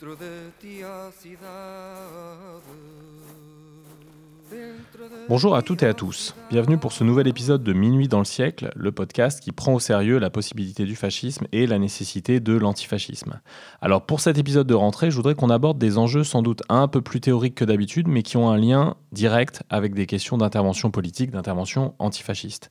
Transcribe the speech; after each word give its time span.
dentro 0.00 0.16
de 0.16 0.50
ti 0.60 0.82
a 0.82 1.10
cidade. 1.12 1.44
Bonjour 5.28 5.56
à 5.56 5.62
toutes 5.62 5.82
et 5.82 5.86
à 5.86 5.94
tous. 5.94 6.34
Bienvenue 6.50 6.78
pour 6.78 6.92
ce 6.92 7.02
nouvel 7.02 7.26
épisode 7.26 7.64
de 7.64 7.72
Minuit 7.72 8.08
dans 8.08 8.18
le 8.18 8.24
siècle, 8.24 8.70
le 8.76 8.92
podcast 8.92 9.40
qui 9.40 9.52
prend 9.52 9.74
au 9.74 9.80
sérieux 9.80 10.18
la 10.18 10.30
possibilité 10.30 10.84
du 10.84 10.96
fascisme 10.96 11.46
et 11.52 11.66
la 11.66 11.78
nécessité 11.78 12.40
de 12.40 12.54
l'antifascisme. 12.54 13.40
Alors 13.80 14.04
pour 14.04 14.20
cet 14.20 14.38
épisode 14.38 14.66
de 14.66 14.74
rentrée, 14.74 15.10
je 15.10 15.16
voudrais 15.16 15.34
qu'on 15.34 15.50
aborde 15.50 15.78
des 15.78 15.98
enjeux 15.98 16.24
sans 16.24 16.42
doute 16.42 16.62
un 16.68 16.88
peu 16.88 17.00
plus 17.00 17.20
théoriques 17.20 17.54
que 17.54 17.64
d'habitude, 17.64 18.06
mais 18.06 18.22
qui 18.22 18.36
ont 18.36 18.50
un 18.50 18.58
lien 18.58 18.96
direct 19.12 19.62
avec 19.70 19.94
des 19.94 20.06
questions 20.06 20.38
d'intervention 20.38 20.90
politique, 20.90 21.30
d'intervention 21.30 21.94
antifasciste. 21.98 22.68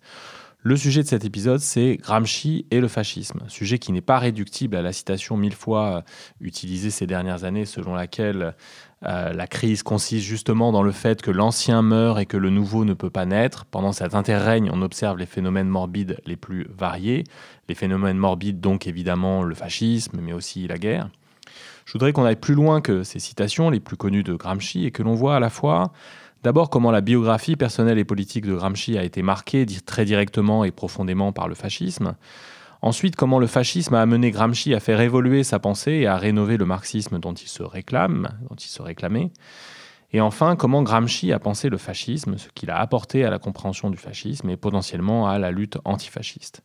Le 0.66 0.77
sujet 0.77 1.03
de 1.03 1.08
cet 1.09 1.26
épisode, 1.26 1.59
c'est 1.59 1.98
Gramsci 1.98 2.66
et 2.72 2.80
le 2.80 2.88
fascisme, 2.88 3.41
sujet 3.49 3.80
qui 3.80 3.91
n'est 3.91 3.99
pas 3.99 4.17
réductible 4.17 4.77
à 4.77 4.81
la 4.81 4.94
citation 4.94 5.36
mille 5.36 5.55
fois 5.55 5.98
euh, 5.98 6.02
utilisée 6.39 6.89
ces 6.89 7.05
dernières 7.05 7.44
années 7.44 7.66
selon 7.66 7.94
laquelle 7.94 8.55
euh, 9.05 9.34
la 9.34 9.45
crise 9.45 9.84
consiste 9.84 10.26
justement 10.26 10.72
dans 10.72 10.81
le 10.81 10.94
fait 10.94 11.22
que 11.22 11.31
l'ancien 11.31 11.81
meurt 11.81 12.17
et 12.17 12.26
que 12.26 12.38
le 12.38 12.49
nouveau 12.49 12.86
ne 12.86 12.94
peut 12.94 13.09
pas 13.09 13.26
naître. 13.26 13.66
Pendant 13.66 13.91
cet 13.91 14.16
interrègne, 14.16 14.70
on 14.72 14.81
observe 14.81 15.17
les 15.17 15.25
phénomènes 15.25 15.67
morbides 15.67 16.22
les 16.25 16.38
plus 16.38 16.66
variés. 16.73 17.25
Les 17.67 17.75
phénomènes 17.75 18.17
morbides, 18.17 18.61
donc 18.61 18.88
évidemment 18.88 19.44
le 19.44 19.55
fascisme, 19.55 20.17
mais 20.22 20.31
aussi 20.31 20.66
la 20.66 20.77
guerre. 20.77 21.09
Je 21.86 21.92
voudrais 21.92 22.14
qu'on 22.14 22.23
aille 22.23 22.38
plus 22.38 22.55
loin 22.55 22.80
que 22.80 23.03
ces 23.03 23.20
citations 23.20 23.70
les 23.70 23.81
plus 23.81 23.98
connues 23.98 24.23
de 24.23 24.33
Gramsci 24.33 24.86
et 24.86 24.92
que 24.92 25.03
l'on 25.03 25.14
voit 25.14 25.36
à 25.36 25.39
la 25.42 25.50
fois 25.50 25.92
D'abord, 26.44 26.69
comment 26.69 26.91
la 26.91 26.99
biographie 26.99 27.55
personnelle 27.55 27.97
et 27.97 28.03
politique 28.03 28.45
de 28.45 28.53
Gramsci 28.53 28.97
a 28.97 29.03
été 29.03 29.22
marquée 29.22 29.66
très 29.86 30.03
directement 30.03 30.66
et 30.66 30.72
profondément 30.72 31.31
par 31.31 31.47
le 31.47 31.55
fascisme. 31.55 32.16
Ensuite, 32.81 33.16
comment 33.16 33.39
le 33.39 33.47
fascisme 33.47 33.95
a 33.95 34.02
amené 34.02 34.30
Gramsci 34.30 34.73
à 34.73 34.81
faire 34.81 34.99
évoluer 34.99 35.45
sa 35.45 35.59
pensée 35.59 35.91
et 35.91 36.08
à 36.08 36.17
rénover 36.17 36.58
le 36.58 36.66
marxisme 36.66 37.17
dont 37.17 37.33
il 37.33 37.47
se 37.47 37.64
réclame, 37.64 38.27
dont 38.49 38.58
il 38.58 38.67
se 38.67 38.81
réclamait. 38.81 39.31
Et 40.11 40.19
enfin, 40.19 40.58
comment 40.58 40.83
Gramsci 40.83 41.31
a 41.31 41.39
pensé 41.39 41.69
le 41.69 41.77
fascisme, 41.77 42.38
ce 42.38 42.49
qu'il 42.53 42.69
a 42.71 42.77
apporté 42.77 43.23
à 43.23 43.30
la 43.30 43.39
compréhension 43.39 43.89
du 43.89 43.97
fascisme 43.97 44.49
et 44.49 44.58
potentiellement 44.58 45.30
à 45.30 45.39
la 45.39 45.49
lutte 45.49 45.77
antifasciste. 45.86 46.61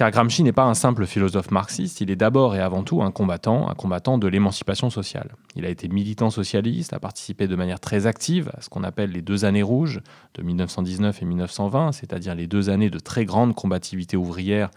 Car 0.00 0.10
Gramsci 0.10 0.42
n'est 0.42 0.54
pas 0.54 0.64
un 0.64 0.72
simple 0.72 1.04
philosophe 1.04 1.50
marxiste, 1.50 2.00
il 2.00 2.10
est 2.10 2.16
d'abord 2.16 2.56
et 2.56 2.60
avant 2.60 2.84
tout 2.84 3.02
un 3.02 3.10
combattant, 3.10 3.68
un 3.68 3.74
combattant 3.74 4.16
de 4.16 4.28
l'émancipation 4.28 4.88
sociale. 4.88 5.34
Il 5.56 5.66
a 5.66 5.68
été 5.68 5.88
militant 5.88 6.30
socialiste, 6.30 6.94
a 6.94 6.98
participé 6.98 7.46
de 7.46 7.54
manière 7.54 7.80
très 7.80 8.06
active 8.06 8.50
à 8.56 8.62
ce 8.62 8.70
qu'on 8.70 8.82
appelle 8.82 9.10
les 9.10 9.20
deux 9.20 9.44
années 9.44 9.62
rouges 9.62 10.00
de 10.36 10.42
1919 10.42 11.20
et 11.20 11.24
1920, 11.26 11.92
c'est-à-dire 11.92 12.34
les 12.34 12.46
deux 12.46 12.70
années 12.70 12.88
de 12.88 12.98
très 12.98 13.26
grande 13.26 13.54
combativité 13.54 14.16
ouvrière 14.16 14.70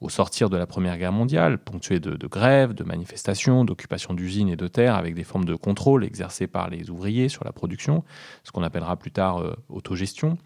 au 0.00 0.08
sortir 0.08 0.48
de 0.48 0.56
la 0.56 0.66
Première 0.66 0.96
Guerre 0.96 1.12
mondiale, 1.12 1.58
ponctuées 1.58 2.00
de, 2.00 2.26
grèves, 2.26 2.72
de 2.72 2.82
manifestations, 2.82 3.66
d'occupation 3.66 4.14
d'usines 4.14 4.48
et 4.48 4.56
de 4.56 4.66
terres 4.66 4.94
avec 4.94 5.14
des 5.14 5.24
formes 5.24 5.44
de 5.44 5.56
contrôle 5.56 6.04
exercées 6.04 6.46
par 6.46 6.70
les 6.70 6.88
ouvriers 6.88 7.28
sur 7.28 7.44
la 7.44 7.52
production, 7.52 8.02
ce 8.44 8.50
qu'on 8.50 8.62
appellera 8.62 8.96
plus 8.96 9.10
tard 9.10 9.42
euh, 9.42 9.54
autogestion 9.68 10.38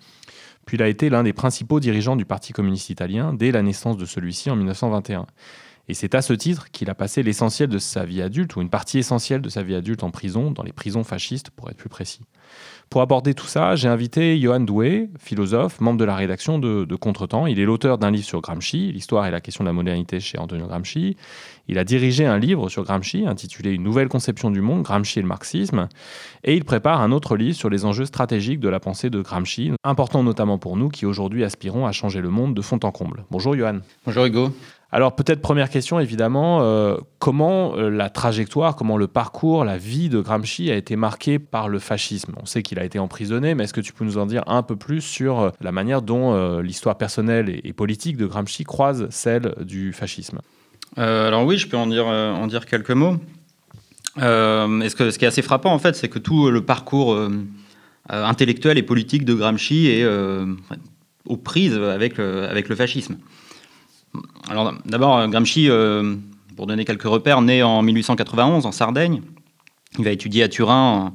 puis 0.66 0.76
il 0.76 0.82
a 0.82 0.88
été 0.88 1.10
l'un 1.10 1.22
des 1.22 1.32
principaux 1.32 1.80
dirigeants 1.80 2.16
du 2.16 2.24
Parti 2.24 2.52
communiste 2.52 2.90
italien 2.90 3.32
dès 3.32 3.50
la 3.50 3.62
naissance 3.62 3.96
de 3.96 4.04
celui-ci 4.04 4.50
en 4.50 4.56
1921. 4.56 5.26
Et 5.88 5.94
c'est 5.94 6.14
à 6.14 6.22
ce 6.22 6.32
titre 6.32 6.70
qu'il 6.70 6.88
a 6.88 6.94
passé 6.94 7.22
l'essentiel 7.22 7.68
de 7.68 7.78
sa 7.78 8.04
vie 8.04 8.22
adulte, 8.22 8.56
ou 8.56 8.62
une 8.62 8.70
partie 8.70 8.98
essentielle 8.98 9.42
de 9.42 9.48
sa 9.48 9.62
vie 9.62 9.74
adulte 9.74 10.02
en 10.02 10.10
prison, 10.10 10.50
dans 10.50 10.62
les 10.62 10.72
prisons 10.72 11.04
fascistes 11.04 11.50
pour 11.50 11.70
être 11.70 11.76
plus 11.76 11.88
précis. 11.90 12.22
Pour 12.90 13.00
aborder 13.00 13.34
tout 13.34 13.46
ça, 13.46 13.74
j'ai 13.74 13.88
invité 13.88 14.38
Johan 14.38 14.60
Doué, 14.60 15.08
philosophe, 15.18 15.80
membre 15.80 15.98
de 15.98 16.04
la 16.04 16.14
rédaction 16.14 16.58
de, 16.58 16.94
Contretemps. 16.94 17.46
Il 17.46 17.58
est 17.58 17.64
l'auteur 17.64 17.98
d'un 17.98 18.10
livre 18.10 18.24
sur 18.24 18.40
Gramsci, 18.40 18.92
L'histoire 18.92 19.26
et 19.26 19.30
la 19.30 19.40
question 19.40 19.64
de 19.64 19.68
la 19.68 19.72
modernité 19.72 20.20
chez 20.20 20.38
Antonio 20.38 20.66
Gramsci. 20.66 21.16
Il 21.66 21.78
a 21.78 21.84
dirigé 21.84 22.24
un 22.24 22.38
livre 22.38 22.68
sur 22.68 22.84
Gramsci 22.84 23.26
intitulé 23.26 23.72
Une 23.72 23.82
nouvelle 23.82 24.08
conception 24.08 24.50
du 24.50 24.60
monde, 24.60 24.84
Gramsci 24.84 25.18
et 25.18 25.22
le 25.22 25.28
marxisme. 25.28 25.88
Et 26.44 26.54
il 26.54 26.64
prépare 26.64 27.00
un 27.00 27.10
autre 27.10 27.36
livre 27.36 27.56
sur 27.56 27.68
les 27.68 27.84
enjeux 27.84 28.04
stratégiques 28.04 28.60
de 28.60 28.68
la 28.68 28.80
pensée 28.80 29.10
de 29.10 29.20
Gramsci, 29.20 29.72
important 29.82 30.22
notamment 30.22 30.58
pour 30.58 30.76
nous 30.76 30.88
qui 30.88 31.04
aujourd'hui 31.04 31.42
aspirons 31.42 31.86
à 31.86 31.92
changer 31.92 32.20
le 32.20 32.30
monde 32.30 32.54
de 32.54 32.62
fond 32.62 32.78
en 32.84 32.92
comble. 32.92 33.24
Bonjour 33.30 33.56
Johan. 33.56 33.80
Bonjour 34.06 34.24
Hugo. 34.26 34.52
Alors 34.94 35.16
peut-être 35.16 35.40
première 35.40 35.70
question 35.70 35.98
évidemment, 35.98 36.62
euh, 36.62 36.94
comment 37.18 37.76
euh, 37.76 37.90
la 37.90 38.10
trajectoire, 38.10 38.76
comment 38.76 38.96
le 38.96 39.08
parcours, 39.08 39.64
la 39.64 39.76
vie 39.76 40.08
de 40.08 40.20
Gramsci 40.20 40.70
a 40.70 40.76
été 40.76 40.94
marquée 40.94 41.40
par 41.40 41.68
le 41.68 41.80
fascisme? 41.80 42.32
On 42.40 42.46
sait 42.46 42.62
qu'il 42.62 42.78
a 42.78 42.84
été 42.84 43.00
emprisonné, 43.00 43.56
mais 43.56 43.64
est-ce 43.64 43.74
que 43.74 43.80
tu 43.80 43.92
peux 43.92 44.04
nous 44.04 44.18
en 44.18 44.26
dire 44.26 44.44
un 44.46 44.62
peu 44.62 44.76
plus 44.76 45.00
sur 45.00 45.40
euh, 45.40 45.50
la 45.60 45.72
manière 45.72 46.00
dont 46.00 46.60
l'histoire 46.60 46.96
personnelle 46.96 47.60
et, 47.64 47.72
politique 47.72 48.16
de 48.16 48.24
Gramsci 48.24 48.62
croise 48.62 49.08
celle 49.10 49.56
du 49.62 49.92
fascisme? 49.92 50.38
Alors 50.96 51.44
oui, 51.44 51.58
je 51.58 51.66
peux 51.66 51.76
en 51.76 51.88
dire, 51.88 52.06
en 52.06 52.46
dire 52.46 52.64
quelques 52.64 52.92
mots. 52.92 53.16
ce, 54.16 54.94
que, 54.94 55.10
ce 55.10 55.18
qui 55.18 55.24
est 55.24 55.28
assez 55.28 55.42
frappant 55.42 55.72
en 55.72 55.80
fait, 55.80 55.96
c'est 55.96 56.08
que 56.08 56.20
tout 56.20 56.50
le 56.50 56.64
parcours 56.64 57.18
intellectuel 58.08 58.78
et 58.78 58.84
politique 58.84 59.24
de 59.24 59.34
Gramsci 59.34 59.88
est 59.88 60.06
aux 61.26 61.36
prises 61.36 61.76
avec, 61.76 62.20
avec 62.20 62.68
le 62.68 62.76
fascisme. 62.76 63.16
Alors 64.48 64.74
d'abord, 64.84 65.26
Gramsci, 65.28 65.68
euh, 65.68 66.14
pour 66.56 66.66
donner 66.66 66.84
quelques 66.84 67.04
repères, 67.04 67.40
né 67.42 67.62
en 67.62 67.82
1891 67.82 68.66
en 68.66 68.72
Sardaigne. 68.72 69.22
Il 69.98 70.04
va 70.04 70.10
étudier 70.10 70.42
à 70.42 70.48
Turin, 70.48 71.14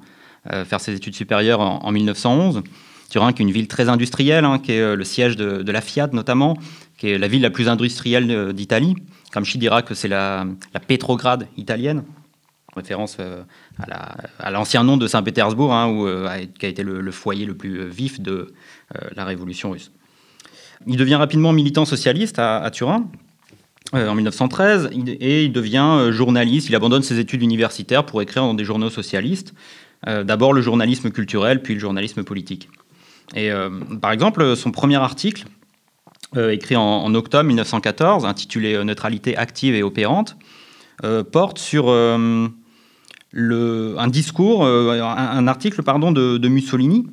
euh, 0.51 0.65
faire 0.65 0.81
ses 0.81 0.95
études 0.95 1.15
supérieures 1.15 1.59
en, 1.59 1.91
1911. 1.91 2.63
Turin, 3.09 3.33
qui 3.33 3.41
est 3.41 3.45
une 3.45 3.51
ville 3.51 3.67
très 3.67 3.89
industrielle, 3.89 4.45
hein, 4.45 4.59
qui 4.59 4.71
est 4.71 4.81
euh, 4.81 4.95
le 4.95 5.03
siège 5.03 5.35
de, 5.35 5.71
la 5.71 5.81
Fiat 5.81 6.09
notamment, 6.13 6.57
qui 6.97 7.09
est 7.09 7.17
la 7.17 7.27
ville 7.27 7.41
la 7.41 7.49
plus 7.49 7.67
industrielle 7.67 8.53
d'Italie. 8.53 8.95
Gramsci 9.31 9.57
dira 9.57 9.81
que 9.81 9.93
c'est 9.93 10.07
la, 10.07 10.45
la 10.73 10.79
Pétrograde 10.79 11.47
italienne, 11.57 12.03
référence 12.75 13.17
à 14.39 14.51
l'ancien 14.51 14.83
nom 14.83 14.97
de 14.97 15.07
Saint-Pétersbourg, 15.07 15.73
hein, 15.73 15.87
où, 15.89 16.07
qui 16.57 16.65
a 16.65 16.69
été 16.69 16.83
le, 16.83 17.11
foyer 17.11 17.45
le 17.45 17.55
plus 17.55 17.87
vif 17.87 18.21
de 18.21 18.53
la 19.15 19.25
révolution 19.25 19.71
russe. 19.71 19.91
Il 20.87 20.97
devient 20.97 21.15
rapidement 21.15 21.51
militant 21.51 21.85
socialiste 21.85 22.39
à, 22.39 22.69
Turin. 22.71 23.09
Euh, 23.95 24.07
en 24.07 24.13
1913 24.13 24.89
et 24.91 25.45
il 25.45 25.51
devient 25.51 25.97
euh, 25.99 26.11
journaliste. 26.11 26.69
Il 26.69 26.75
abandonne 26.75 27.01
ses 27.01 27.17
études 27.17 27.41
universitaires 27.41 28.05
pour 28.05 28.21
écrire 28.21 28.43
dans 28.43 28.53
des 28.53 28.63
journaux 28.63 28.91
socialistes. 28.91 29.53
Euh, 30.07 30.23
d'abord 30.23 30.53
le 30.53 30.61
journalisme 30.61 31.09
culturel, 31.09 31.61
puis 31.63 31.73
le 31.73 31.79
journalisme 31.79 32.23
politique. 32.23 32.69
Et 33.35 33.51
par 34.01 34.11
exemple, 34.11 34.55
son 34.55 34.71
premier 34.71 34.95
article, 34.95 35.45
écrit 36.35 36.75
en, 36.75 37.13
octobre 37.13 37.43
1914, 37.43 38.25
intitulé 38.25 38.83
Neutralité 38.83 39.37
active 39.37 39.75
et 39.75 39.83
opérante, 39.83 40.35
porte 41.31 41.59
sur 41.59 41.89
un 41.91 42.49
discours, 44.07 44.65
un, 44.65 45.47
article 45.47 45.83
pardon, 45.83 46.11
de 46.11 46.47
Mussolini 46.47 47.05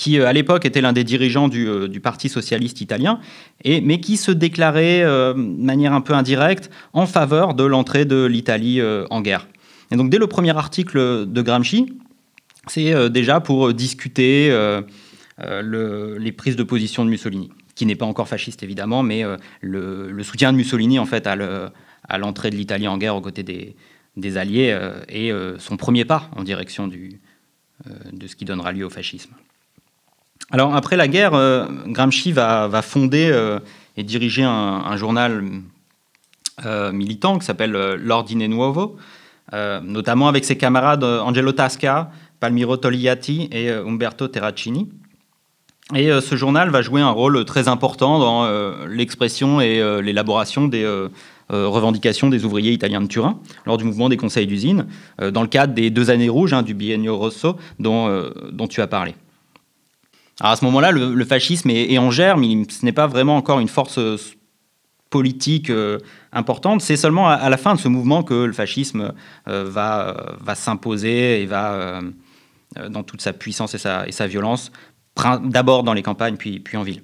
qui 0.00 0.18
euh, 0.18 0.26
à 0.26 0.32
l'époque 0.32 0.64
était 0.64 0.80
l'un 0.80 0.94
des 0.94 1.04
dirigeants 1.04 1.48
du, 1.48 1.68
euh, 1.68 1.88
Parti 2.02 2.30
socialiste 2.30 2.80
italien, 2.80 3.20
mais 3.66 4.00
qui 4.00 4.16
se 4.16 4.30
déclarait 4.30 5.02
euh, 5.02 5.34
de 5.34 5.38
manière 5.38 5.92
un 5.92 6.00
peu 6.00 6.14
indirecte 6.14 6.70
en 6.94 7.06
faveur 7.06 7.52
de 7.52 7.64
l'entrée 7.64 8.06
de 8.06 8.24
l'Italie 8.24 8.80
en 9.10 9.20
guerre. 9.20 9.46
Et 9.90 9.96
donc 9.96 10.08
dès 10.08 10.16
le 10.16 10.26
premier 10.26 10.56
article 10.56 11.26
de 11.26 11.42
Gramsci, 11.42 11.92
c'est 12.68 13.10
déjà 13.10 13.40
pour 13.40 13.74
discuter 13.74 14.48
les 15.38 16.32
prises 16.32 16.56
de 16.56 16.62
position 16.62 17.04
de 17.04 17.10
Mussolini, 17.10 17.50
qui 17.74 17.84
n'est 17.84 17.96
pas 17.96 18.06
encore 18.06 18.28
fasciste 18.28 18.62
évidemment, 18.62 19.02
mais 19.02 19.22
le, 19.60 20.22
soutien 20.22 20.52
de 20.52 20.56
Mussolini 20.56 20.98
en 20.98 21.06
fait 21.06 21.26
à 21.26 22.18
l'entrée 22.18 22.48
de 22.48 22.56
l'Italie 22.56 22.88
en 22.88 22.96
guerre 22.96 23.16
aux 23.16 23.20
côtés 23.20 23.42
des, 23.42 24.36
Alliés 24.38 24.78
est 25.08 25.32
son 25.58 25.76
premier 25.76 26.06
pas 26.06 26.30
en 26.34 26.44
direction 26.44 26.88
de 26.88 28.26
ce 28.26 28.36
qui 28.36 28.46
donnera 28.46 28.72
lieu 28.72 28.86
au 28.86 28.90
fascisme. 28.90 29.34
Alors 30.52 30.74
après 30.74 30.96
la 30.96 31.06
guerre, 31.06 31.34
euh, 31.34 31.66
Gramsci 31.86 32.32
va, 32.32 32.68
fonder 32.82 33.30
euh, 33.32 33.60
et 33.96 34.02
diriger 34.02 34.42
un, 34.42 34.96
journal 34.96 35.44
euh, 36.64 36.90
militant 36.90 37.38
qui 37.38 37.46
s'appelle 37.46 37.72
L'Ordine 38.02 38.46
Nuovo, 38.46 38.96
notamment 39.52 40.28
avec 40.28 40.44
ses 40.44 40.56
camarades 40.56 41.04
Angelo 41.04 41.52
Tasca, 41.52 42.10
Palmiro 42.40 42.76
Togliatti 42.76 43.48
et 43.52 43.70
Umberto 43.70 44.28
Terracini. 44.28 44.88
Et 45.94 46.08
ce 46.20 46.36
journal 46.36 46.70
va 46.70 46.82
jouer 46.82 47.00
un 47.00 47.10
rôle 47.10 47.44
très 47.44 47.66
important 47.66 48.20
dans 48.20 48.86
l'expression 48.86 49.60
et 49.60 49.82
l'élaboration 50.02 50.68
des 50.68 50.86
revendications 51.48 52.28
des 52.28 52.44
ouvriers 52.44 52.70
italiens 52.70 53.00
de 53.00 53.08
Turin 53.08 53.40
lors 53.66 53.76
du 53.76 53.84
mouvement 53.84 54.08
des 54.08 54.16
conseils 54.16 54.46
d'usine, 54.46 54.86
dans 55.20 55.42
le 55.42 55.48
cadre 55.48 55.74
des 55.74 55.90
deux 55.90 56.10
années 56.10 56.28
rouges 56.28 56.52
hein, 56.52 56.62
du 56.62 56.74
Biennio 56.74 57.18
Rosso 57.18 57.56
dont, 57.80 58.30
dont 58.52 58.68
tu 58.68 58.80
as 58.80 58.86
parlé. 58.86 59.16
À 60.40 60.56
ce 60.56 60.64
moment-là, 60.64 60.90
le, 60.90 61.24
fascisme 61.24 61.68
est, 61.70 61.98
en 61.98 62.10
germe, 62.10 62.40
mais 62.40 62.64
ce 62.70 62.84
n'est 62.84 62.92
pas 62.92 63.06
vraiment 63.06 63.36
encore 63.36 63.60
une 63.60 63.68
force 63.68 63.98
euh, 63.98 64.16
politique 65.10 65.68
euh, 65.68 65.98
importante. 66.32 66.80
C'est 66.80 66.96
seulement 66.96 67.28
à, 67.28 67.48
la 67.50 67.56
fin 67.56 67.74
de 67.74 67.80
ce 67.80 67.88
mouvement 67.88 68.22
que 68.22 68.44
le 68.44 68.52
fascisme 68.52 69.12
euh, 69.48 69.64
va, 69.68 70.54
s'imposer 70.54 71.42
et 71.42 71.46
va, 71.46 72.00
dans 72.88 73.02
toute 73.02 73.20
sa 73.20 73.32
puissance 73.32 73.74
et 73.74 73.78
sa, 74.12 74.26
violence, 74.26 74.72
d'abord 75.42 75.82
dans 75.82 75.92
les 75.92 76.02
campagnes, 76.02 76.36
puis 76.36 76.62
en 76.74 76.82
ville. 76.82 77.02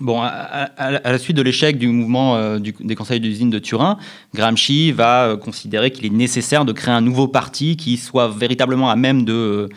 Bon, 0.00 0.20
à, 0.22 0.70
la 0.78 1.18
suite 1.18 1.36
de 1.36 1.42
l'échec 1.42 1.76
du 1.76 1.88
mouvement 1.88 2.58
des 2.58 2.94
conseils 2.94 3.20
d'usine 3.20 3.50
de 3.50 3.58
Turin, 3.58 3.98
Gramsci 4.34 4.92
va 4.92 5.36
considérer 5.36 5.90
qu'il 5.90 6.06
est 6.06 6.10
nécessaire 6.10 6.64
de 6.64 6.72
créer 6.72 6.94
un 6.94 7.02
nouveau 7.02 7.28
parti 7.28 7.76
qui 7.76 7.98
soit 7.98 8.28
véritablement 8.28 8.90
à 8.90 8.96
même 8.96 9.26
de 9.26 9.68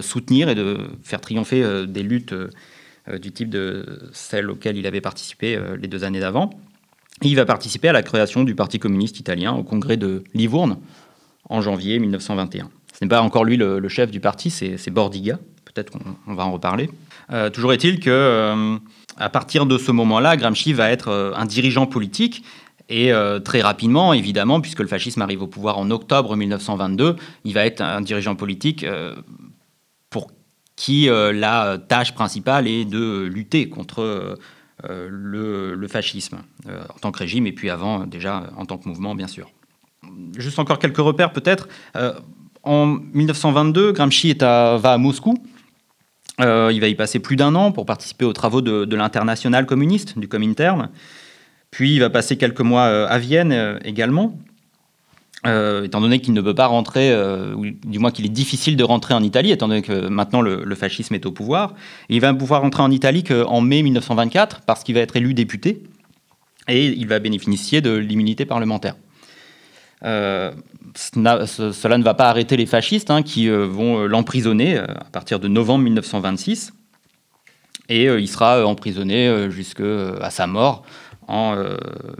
soutenir 0.00 0.48
et 0.48 0.54
de 0.54 0.78
faire 1.02 1.20
triompher 1.20 1.86
des 1.88 2.04
luttes 2.04 2.32
du 3.20 3.32
type 3.32 3.50
de 3.50 4.08
celles 4.12 4.50
auxquelles 4.50 4.76
il 4.76 4.86
avait 4.86 5.00
participé 5.00 5.60
les 5.80 5.88
deux 5.88 6.04
années 6.04 6.20
d'avant. 6.20 6.50
Il 7.20 7.36
va 7.36 7.44
participer 7.44 7.88
à 7.88 7.92
la 7.92 8.02
création 8.02 8.44
du 8.44 8.54
Parti 8.54 8.78
communiste 8.78 9.20
italien 9.20 9.52
au 9.52 9.62
congrès 9.62 9.96
de 9.96 10.24
Livourne 10.34 10.78
en 11.48 11.60
janvier 11.60 11.98
1921. 11.98 12.68
Ce 12.92 13.04
n'est 13.04 13.08
pas 13.08 13.22
encore 13.22 13.44
lui 13.44 13.56
le, 13.56 13.88
chef 13.88 14.10
du 14.10 14.20
parti, 14.20 14.50
c'est 14.50 14.90
Bordiga. 14.90 15.38
Peut-être 15.64 15.90
qu'on 15.90 16.34
va 16.34 16.44
en 16.44 16.52
reparler. 16.52 16.90
Euh, 17.30 17.48
toujours 17.48 17.72
est-il 17.72 17.98
que 17.98 18.10
euh, 18.10 18.76
à 19.16 19.28
partir 19.28 19.66
de 19.66 19.78
ce 19.78 19.92
moment-là, 19.92 20.36
Gramsci 20.36 20.72
va 20.72 20.90
être 20.90 21.08
euh, 21.08 21.32
un 21.34 21.44
dirigeant 21.46 21.86
politique 21.86 22.44
et 22.88 23.10
très 23.44 23.62
rapidement, 23.62 24.12
évidemment, 24.12 24.60
puisque 24.60 24.80
le 24.80 24.86
fascisme 24.86 25.22
arrive 25.22 25.40
au 25.40 25.46
pouvoir 25.46 25.78
en 25.78 25.90
octobre 25.90 26.36
1922, 26.36 27.16
il 27.44 27.54
va 27.54 27.64
être 27.64 27.80
un 27.80 28.02
dirigeant 28.02 28.34
politique 28.34 28.84
pour 30.10 30.30
qui 30.76 31.06
la 31.06 31.78
tâche 31.78 32.12
principale 32.12 32.68
est 32.68 32.84
de 32.84 33.22
lutter 33.32 33.70
contre 33.70 34.36
euh, 34.90 35.06
le, 35.76 35.86
fascisme 35.86 36.38
euh, 36.66 36.82
en 36.92 36.98
tant 36.98 37.12
que 37.12 37.18
régime 37.18 37.46
et 37.46 37.52
puis 37.52 37.70
avant 37.70 38.04
déjà 38.04 38.50
en 38.56 38.64
tant 38.64 38.78
que 38.78 38.88
mouvement 38.88 39.14
bien 39.14 39.28
sûr. 39.28 39.48
Juste 40.36 40.58
encore 40.58 40.80
quelques 40.80 40.98
repères 40.98 41.32
peut-être. 41.32 41.68
Euh, 41.94 42.12
en 42.64 42.86
1922, 42.86 43.92
Gramsci 43.92 44.34
va 44.34 44.80
à 44.82 44.98
Moscou. 44.98 45.34
Il 46.38 46.80
va 46.80 46.88
y 46.88 46.94
passer 46.94 47.18
plus 47.18 47.36
d'un 47.36 47.54
an 47.54 47.72
pour 47.72 47.86
participer 47.86 48.24
aux 48.24 48.32
travaux 48.32 48.60
de, 48.62 48.96
l'international 48.96 49.66
communiste, 49.66 50.18
du 50.18 50.28
Comintern. 50.28 50.90
Puis 51.70 51.94
il 51.94 52.00
va 52.00 52.10
passer 52.10 52.36
quelques 52.36 52.60
mois 52.60 52.84
à 52.84 53.18
Vienne 53.18 53.78
également. 53.84 54.38
Euh, 55.44 55.82
étant 55.82 56.00
donné 56.00 56.20
qu'il 56.20 56.34
ne 56.34 56.40
peut 56.40 56.54
pas 56.54 56.66
rentrer, 56.66 57.10
euh, 57.10 57.56
du 57.84 57.98
moins 57.98 58.12
qu'il 58.12 58.24
est 58.24 58.30
difficile 58.30 58.76
de 58.76 58.84
rentrer 58.84 59.12
en 59.12 59.24
Italie, 59.24 59.50
étant 59.50 59.66
donné 59.66 59.82
que 59.82 60.06
maintenant 60.06 60.40
le, 60.40 60.74
fascisme 60.76 61.14
est 61.14 61.26
au 61.26 61.32
pouvoir. 61.32 61.74
il 62.08 62.20
va 62.20 62.32
pouvoir 62.32 62.62
rentrer 62.62 62.82
en 62.82 62.90
Italie 62.92 63.24
qu'en 63.24 63.60
mai 63.60 63.82
1924, 63.82 64.60
parce 64.60 64.84
qu'il 64.84 64.94
va 64.94 65.00
être 65.00 65.16
élu 65.16 65.34
député, 65.34 65.82
et 66.68 66.86
il 66.86 67.08
va 67.08 67.18
bénéficier 67.18 67.80
de 67.80 67.92
l'immunité 67.92 68.46
parlementaire. 68.46 68.94
Euh, 70.04 70.52
cela 70.94 71.98
ne 71.98 72.02
va 72.02 72.14
pas 72.14 72.28
arrêter 72.28 72.56
les 72.56 72.66
fascistes 72.66 73.10
hein, 73.10 73.22
qui 73.22 73.48
vont 73.48 74.06
l'emprisonner 74.06 74.78
à 74.78 75.06
partir 75.12 75.40
de 75.40 75.48
novembre 75.48 75.84
1926, 75.84 76.72
et 77.88 78.04
il 78.04 78.28
sera 78.28 78.66
emprisonné 78.66 79.50
jusqu'à 79.50 80.30
sa 80.30 80.46
mort 80.46 80.84
en 81.28 81.56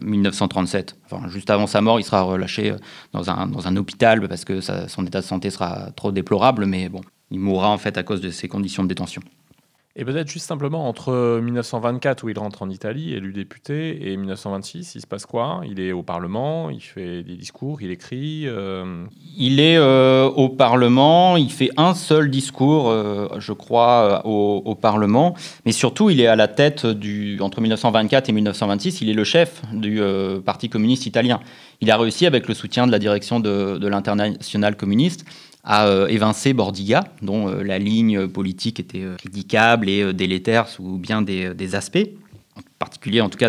1937. 0.03 0.97
Euh, 0.97 1.17
enfin, 1.17 1.29
juste 1.29 1.51
avant 1.51 1.67
sa 1.67 1.81
mort, 1.81 2.01
il 2.01 2.05
sera 2.05 2.23
relâché 2.23 2.73
euh, 2.73 2.77
dans 3.13 3.31
un, 3.31 3.47
dans 3.47 3.67
un 3.67 3.77
hôpital 3.77 4.27
parce 4.29 4.45
que 4.45 4.61
son 4.61 5.07
état 5.07 5.21
de 5.21 5.27
santé 5.27 5.51
sera 5.51 5.91
trop 5.97 6.13
déplorable, 6.13 6.67
mais 6.67 6.89
bon, 6.89 7.01
il 7.31 7.39
mourra 7.39 7.69
en 7.69 7.79
fait 7.79 7.99
à 7.99 8.03
cause 8.03 8.21
de 8.21 8.31
ses 8.31 8.49
conditions 8.49 8.83
de 8.83 8.89
détention. 8.89 9.23
Et 9.95 10.07
peut-être 10.07 10.29
juste 10.29 10.47
simplement 10.47 10.89
entre 10.89 11.39
1924 11.43 12.25
où 12.25 12.31
il 12.31 12.39
rentre 12.39 12.63
en 12.63 12.71
Italie, 12.71 13.13
élu 13.13 13.35
député, 13.35 14.11
et 14.11 14.17
1926, 14.17 14.95
il 14.95 15.03
se 15.03 15.07
passe 15.07 15.27
quoi? 15.27 15.61
Il 15.69 15.81
est 15.81 15.93
au 15.93 16.03
Parlement, 16.03 16.71
il 16.71 16.81
fait 16.81 17.23
des 17.23 17.37
discours, 17.37 17.83
il 17.83 17.91
écrit. 17.91 18.45
Euh, 18.47 19.05
il 19.37 19.61
est 19.61 19.77
euh, 19.77 20.25
au 20.25 20.49
Parlement, 20.49 21.37
il 21.37 21.51
fait 21.51 21.69
un 21.77 21.95
seul 21.95 22.31
discours, 22.31 22.89
euh, 22.89 23.29
je 23.39 23.53
crois, 23.53 24.23
au, 24.25 24.75
Parlement, 24.81 25.35
mais 25.67 25.73
surtout 25.73 26.09
il 26.09 26.23
est 26.23 26.27
à 26.27 26.37
la 26.37 26.49
tête 26.49 26.87
du 26.87 27.39
entre 27.41 27.61
1924 27.61 28.31
et 28.31 28.33
1926, 28.33 29.03
il 29.03 29.11
est 29.11 29.15
le 29.15 29.25
chef 29.25 29.61
du 29.75 30.01
Parti 30.45 30.71
communiste 30.71 31.05
italien. 31.05 31.41
Il 31.83 31.91
a 31.91 31.99
réussi 31.99 32.25
avec 32.25 32.49
le 32.49 32.55
soutien 32.55 32.87
de 32.87 32.93
la 32.93 32.99
direction 32.99 33.41
de, 33.41 33.77
de 33.77 33.89
l'international 33.89 34.77
communiste 34.77 35.27
à 35.65 35.87
euh, 35.87 36.09
évincer 36.09 36.53
Bordiga, 36.53 37.05
dont 37.23 37.49
euh, 37.49 37.63
la 37.63 37.79
ligne 37.79 38.27
politique 38.27 38.81
était 38.81 39.03
euh, 39.03 39.17
critiquable 39.17 39.89
et 39.89 40.13
délétère 40.13 40.69
sous 40.69 40.99
bien 40.99 41.23
des, 41.23 41.75
aspects, 41.75 42.09
en 42.57 42.61
particulier 42.79 43.21
en 43.21 43.29
tout 43.29 43.39
cas 43.39 43.49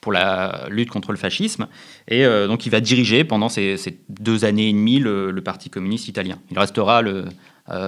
pour 0.00 0.12
la 0.12 0.66
lutte 0.68 0.90
contre 0.90 1.12
le 1.12 1.18
fascisme. 1.18 1.68
Et 2.08 2.24
donc 2.24 2.66
il 2.66 2.70
va 2.70 2.80
diriger 2.80 3.24
pendant 3.24 3.48
ces, 3.48 3.78
deux 4.10 4.44
années 4.44 4.68
et 4.68 4.72
demie 4.72 4.98
le, 4.98 5.32
Parti 5.42 5.70
communiste 5.70 6.08
italien. 6.08 6.38
Il 6.50 6.58
restera 6.58 7.00
le 7.00 7.24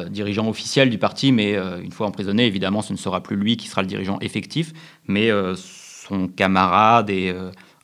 dirigeant 0.09 0.49
officiel 0.49 0.89
du 0.89 0.97
parti, 0.97 1.31
mais 1.33 1.57
une 1.57 1.93
fois 1.93 2.07
emprisonné, 2.07 2.47
évidemment, 2.47 2.81
ce 2.81 2.95
ne 2.95 2.99
sera 2.99 3.23
plus 3.23 3.37
lui 3.37 3.59
qui 3.59 3.69
sera 3.69 3.83
le 3.83 3.89
dirigeant 3.89 4.19
effectif, 4.21 4.73
mais 5.07 5.31
son 5.57 6.29
camarade 6.29 7.11
et 7.11 7.35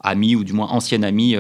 ami, 0.01 0.35
ou 0.35 0.45
du 0.45 0.55
moins 0.55 0.69
ancien 0.69 1.03
ami, 1.03 1.37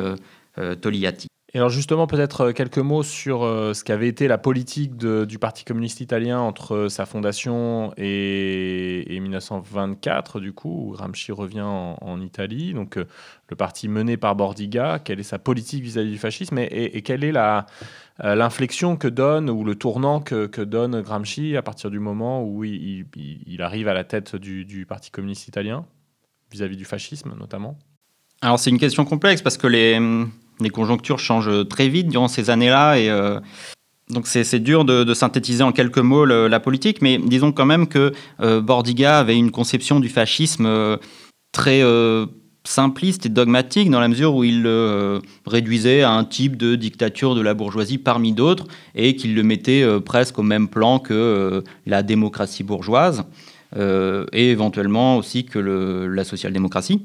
Togliatti. 0.82 1.31
Et 1.54 1.58
alors 1.58 1.68
justement, 1.68 2.06
peut-être 2.06 2.40
euh, 2.40 2.52
quelques 2.52 2.78
mots 2.78 3.02
sur 3.02 3.42
euh, 3.42 3.74
ce 3.74 3.84
qu'avait 3.84 4.08
été 4.08 4.26
la 4.26 4.38
politique 4.38 4.96
du 4.96 5.38
Parti 5.38 5.64
communiste 5.64 6.00
italien 6.00 6.40
entre 6.40 6.74
euh, 6.74 6.88
sa 6.88 7.04
fondation 7.04 7.92
et, 7.98 9.18
1924, 9.20 10.40
du 10.40 10.54
coup, 10.54 10.88
où 10.88 10.92
Gramsci 10.92 11.30
revient 11.30 11.60
en, 11.60 12.20
Italie. 12.22 12.72
Donc 12.72 12.96
le 12.96 13.56
parti 13.56 13.88
mené 13.88 14.16
par 14.16 14.34
Bordiga, 14.34 14.98
quelle 14.98 15.20
est 15.20 15.24
sa 15.24 15.38
politique 15.38 15.82
vis-à-vis 15.82 16.10
du 16.10 16.18
fascisme 16.18 16.58
et, 16.58 17.02
quelle 17.02 17.24
est 17.24 17.32
l'inflexion 18.18 18.96
que 18.96 19.08
donne 19.08 19.50
ou 19.50 19.64
le 19.64 19.74
tournant 19.74 20.20
que, 20.20 20.62
donne 20.62 21.00
Gramsci 21.02 21.56
à 21.56 21.62
partir 21.62 21.90
du 21.90 21.98
moment 21.98 22.44
où 22.44 22.64
il, 22.64 23.06
arrive 23.60 23.88
à 23.88 23.94
la 23.94 24.04
tête 24.04 24.36
du, 24.36 24.86
Parti 24.88 25.10
communiste 25.10 25.48
italien, 25.48 25.84
vis-à-vis 26.50 26.74
-vis 26.74 26.78
du 26.78 26.84
fascisme 26.84 27.34
notamment? 27.38 27.76
Alors 28.40 28.58
c'est 28.58 28.70
une 28.70 28.78
question 28.78 29.04
complexe 29.04 29.42
parce 29.42 29.56
que 29.56 29.66
les 29.66 29.98
les 30.62 30.70
conjonctures 30.70 31.18
changent 31.18 31.68
très 31.68 31.88
vite 31.88 32.08
durant 32.08 32.28
ces 32.28 32.50
années-là 32.50 32.98
et 32.98 33.10
euh, 33.10 33.40
donc 34.10 34.26
c'est 34.26 34.58
dur 34.58 34.84
de, 34.84 35.14
synthétiser 35.14 35.62
en 35.62 35.72
quelques 35.72 35.98
mots 35.98 36.24
la 36.24 36.60
politique, 36.60 37.00
mais 37.00 37.18
disons 37.18 37.52
quand 37.52 37.64
même 37.64 37.86
que 37.86 38.12
euh, 38.40 38.60
Bordiga 38.60 39.18
avait 39.18 39.36
une 39.36 39.50
conception 39.50 40.00
du 40.00 40.08
fascisme 40.08 40.66
euh, 40.66 40.96
très 41.52 41.82
simpliste 42.64 43.26
et 43.26 43.28
dogmatique 43.28 43.90
dans 43.90 44.00
la 44.00 44.08
mesure 44.08 44.34
où 44.34 44.44
il 44.44 44.62
le 44.62 45.20
réduisait 45.46 46.02
à 46.02 46.12
un 46.12 46.24
type 46.24 46.56
de 46.56 46.76
dictature 46.76 47.34
de 47.34 47.40
la 47.40 47.54
bourgeoisie 47.54 47.98
parmi 47.98 48.32
d'autres 48.32 48.66
et 48.94 49.16
qu'il 49.16 49.34
le 49.34 49.42
mettait 49.42 49.84
presque 50.04 50.38
au 50.38 50.42
même 50.42 50.68
plan 50.68 50.98
que 50.98 51.64
la 51.86 52.02
démocratie 52.02 52.62
bourgeoise 52.62 53.24
et 53.76 54.50
éventuellement 54.50 55.16
aussi 55.16 55.44
que 55.44 55.58
la 55.58 56.24
social-démocratie. 56.24 57.02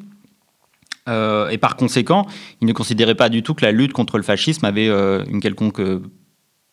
Euh, 1.07 1.49
et 1.49 1.57
par 1.57 1.75
conséquent, 1.75 2.27
il 2.61 2.67
ne 2.67 2.73
considérait 2.73 3.15
pas 3.15 3.29
du 3.29 3.43
tout 3.43 3.53
que 3.53 3.63
la 3.63 3.71
lutte 3.71 3.93
contre 3.93 4.17
le 4.17 4.23
fascisme 4.23 4.65
avait 4.65 4.89
euh, 4.89 5.23
une 5.29 5.39
quelconque 5.39 5.79
euh, 5.79 6.01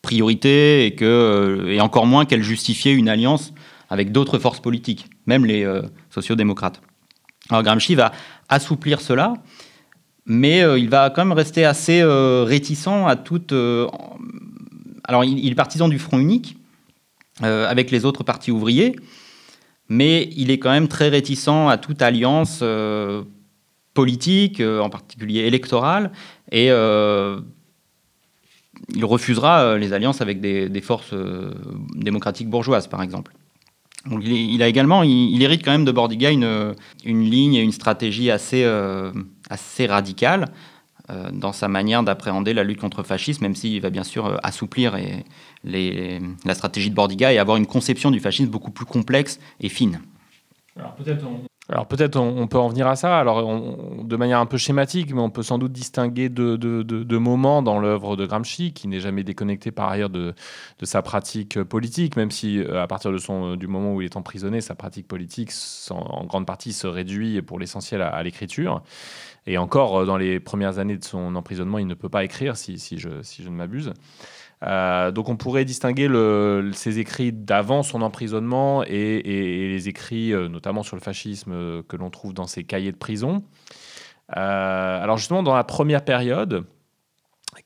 priorité 0.02 0.86
et, 0.86 0.94
que, 0.94 1.66
et 1.68 1.80
encore 1.80 2.06
moins 2.06 2.24
qu'elle 2.24 2.42
justifiait 2.42 2.92
une 2.92 3.08
alliance 3.08 3.52
avec 3.88 4.12
d'autres 4.12 4.38
forces 4.38 4.60
politiques, 4.60 5.06
même 5.26 5.44
les 5.44 5.66
sociaux-démocrates. 6.10 6.80
Alors 7.50 7.62
Gramsci 7.62 7.94
va 7.94 8.12
assouplir 8.48 9.00
cela, 9.00 9.34
mais 10.26 10.60
il 10.78 10.88
va 10.88 11.10
quand 11.10 11.24
même 11.24 11.36
rester 11.36 11.64
assez 11.64 12.02
réticent 12.02 13.06
à 13.06 13.14
toute... 13.16 13.52
alors 13.52 15.24
il, 15.24 15.50
est 15.50 15.54
partisan 15.54 15.88
du 15.88 15.98
Front 15.98 16.18
unique 16.18 16.56
avec 17.40 17.90
les 17.90 18.04
autres 18.04 18.24
partis 18.24 18.50
ouvriers, 18.50 18.96
mais 19.88 20.28
il 20.34 20.50
est 20.50 20.58
quand 20.58 20.72
même 20.72 20.88
très 20.88 21.08
réticent 21.08 21.68
à 21.68 21.78
toute 21.78 22.02
alliance 22.02 22.62
politique, 23.94 24.60
euh, 24.60 24.80
en 24.80 24.90
particulier 24.90 25.40
électorale, 25.40 26.10
et 26.50 26.70
euh, 26.70 27.40
il 28.94 29.04
refusera 29.04 29.62
euh, 29.62 29.78
les 29.78 29.92
alliances 29.92 30.20
avec 30.20 30.40
des, 30.40 30.80
forces 30.80 31.14
démocratiques 31.94 32.50
bourgeoises, 32.50 32.88
par 32.88 33.02
exemple. 33.02 33.32
Donc, 34.10 34.22
il, 34.22 34.62
a 34.62 34.68
également, 34.68 35.02
il, 35.02 35.42
hérite 35.42 35.64
quand 35.64 35.70
même 35.70 35.86
de 35.86 35.92
Bordiga 35.92 36.30
une, 36.30 36.74
une 37.06 37.22
ligne 37.22 37.54
et 37.54 37.62
une 37.62 37.72
stratégie 37.72 38.30
assez, 38.30 38.70
assez 39.48 39.86
radicale 39.86 40.48
dans 41.32 41.54
sa 41.54 41.68
manière 41.68 42.02
d'appréhender 42.02 42.52
la 42.52 42.64
lutte 42.64 42.80
contre 42.80 42.98
le 42.98 43.06
fascisme, 43.06 43.44
même 43.44 43.54
s'il 43.54 43.80
va 43.80 43.88
bien 43.88 44.04
sûr 44.04 44.38
assouplir 44.42 44.98
les, 45.64 46.20
la 46.44 46.54
stratégie 46.54 46.90
de 46.90 46.94
Bordiga 46.94 47.32
et 47.32 47.38
avoir 47.38 47.56
une 47.56 47.66
conception 47.66 48.10
du 48.10 48.20
fascisme 48.20 48.50
beaucoup 48.50 48.72
plus 48.72 48.84
complexe 48.84 49.40
et 49.58 49.70
fine. 49.70 50.02
Alors 50.76 50.94
peut-être 50.96 51.24
alors 51.70 51.88
peut-être 51.88 52.16
on, 52.20 52.46
peut 52.46 52.58
en 52.58 52.68
venir 52.68 52.86
à 52.86 52.94
ça. 52.94 53.18
Alors 53.18 53.42
de 54.04 54.16
manière 54.16 54.38
un 54.38 54.46
peu 54.46 54.58
schématique, 54.58 55.14
mais 55.14 55.20
on 55.20 55.30
peut 55.30 55.42
sans 55.42 55.56
doute 55.58 55.72
distinguer 55.72 56.28
deux, 56.28 57.18
moments 57.18 57.62
dans 57.62 57.78
l'œuvre 57.78 58.16
de 58.16 58.26
Gramsci, 58.26 58.74
qui 58.74 58.86
n'est 58.86 59.00
jamais 59.00 59.24
déconnecté 59.24 59.70
par 59.70 59.88
ailleurs 59.88 60.10
de, 60.10 60.34
sa 60.82 61.00
pratique 61.00 61.62
politique, 61.62 62.16
même 62.16 62.30
si 62.30 62.58
euh, 62.58 62.82
à 62.82 62.86
partir 62.86 63.18
son, 63.18 63.56
du 63.56 63.66
moment 63.66 63.94
où 63.94 64.02
il 64.02 64.04
est 64.04 64.16
emprisonné, 64.16 64.60
sa 64.60 64.74
pratique 64.74 65.08
politique 65.08 65.50
en 65.90 66.24
grande 66.24 66.46
partie 66.46 66.74
se 66.74 66.86
réduit 66.86 67.40
pour 67.40 67.58
l'essentiel 67.58 68.02
à, 68.02 68.22
l'écriture. 68.22 68.82
Et 69.46 69.56
encore, 69.56 70.00
euh, 70.00 70.04
dans 70.04 70.18
les 70.18 70.40
premières 70.40 70.78
années 70.78 70.98
de 70.98 71.04
son 71.04 71.34
emprisonnement, 71.34 71.78
il 71.78 71.86
ne 71.86 71.94
peut 71.94 72.10
pas 72.10 72.24
écrire, 72.24 72.56
si 72.58 72.98
je 72.98 73.08
ne 73.08 73.54
m'abuse. 73.54 73.94
Euh, 74.66 75.10
donc 75.10 75.28
on 75.28 75.36
pourrait 75.36 75.64
distinguer 75.64 76.08
ses 76.72 76.98
écrits 76.98 77.32
d'avant 77.32 77.82
son 77.82 78.02
emprisonnement 78.02 78.82
et, 78.84 79.22
les 79.24 79.88
écrits, 79.88 80.32
euh, 80.32 80.48
notamment 80.48 80.82
sur 80.82 80.96
le 80.96 81.02
fascisme, 81.02 81.52
euh, 81.52 81.82
que 81.86 81.96
l'on 81.96 82.10
trouve 82.10 82.32
dans 82.32 82.46
ses 82.46 82.64
cahiers 82.64 82.92
de 82.92 82.96
prison. 82.96 83.42
Alors 84.28 85.18
justement, 85.18 85.42
dans 85.42 85.54
la 85.54 85.64
première 85.64 86.02
période, 86.02 86.64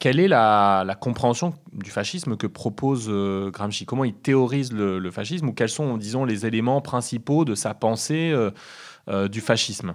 quelle 0.00 0.18
est 0.18 0.28
la, 0.28 0.96
compréhension 1.00 1.54
du 1.72 1.90
fascisme 1.90 2.36
que 2.36 2.46
propose 2.46 3.08
Gramsci? 3.52 3.86
Comment 3.86 4.04
il 4.04 4.14
théorise 4.14 4.72
le, 4.72 5.10
fascisme? 5.10 5.48
Ou 5.48 5.52
quels 5.52 5.68
sont, 5.68 5.96
disons, 5.96 6.24
les 6.24 6.46
éléments 6.46 6.80
principaux 6.80 7.44
de 7.44 7.54
sa 7.54 7.74
pensée 7.74 8.34
du 9.30 9.40
fascisme? 9.40 9.94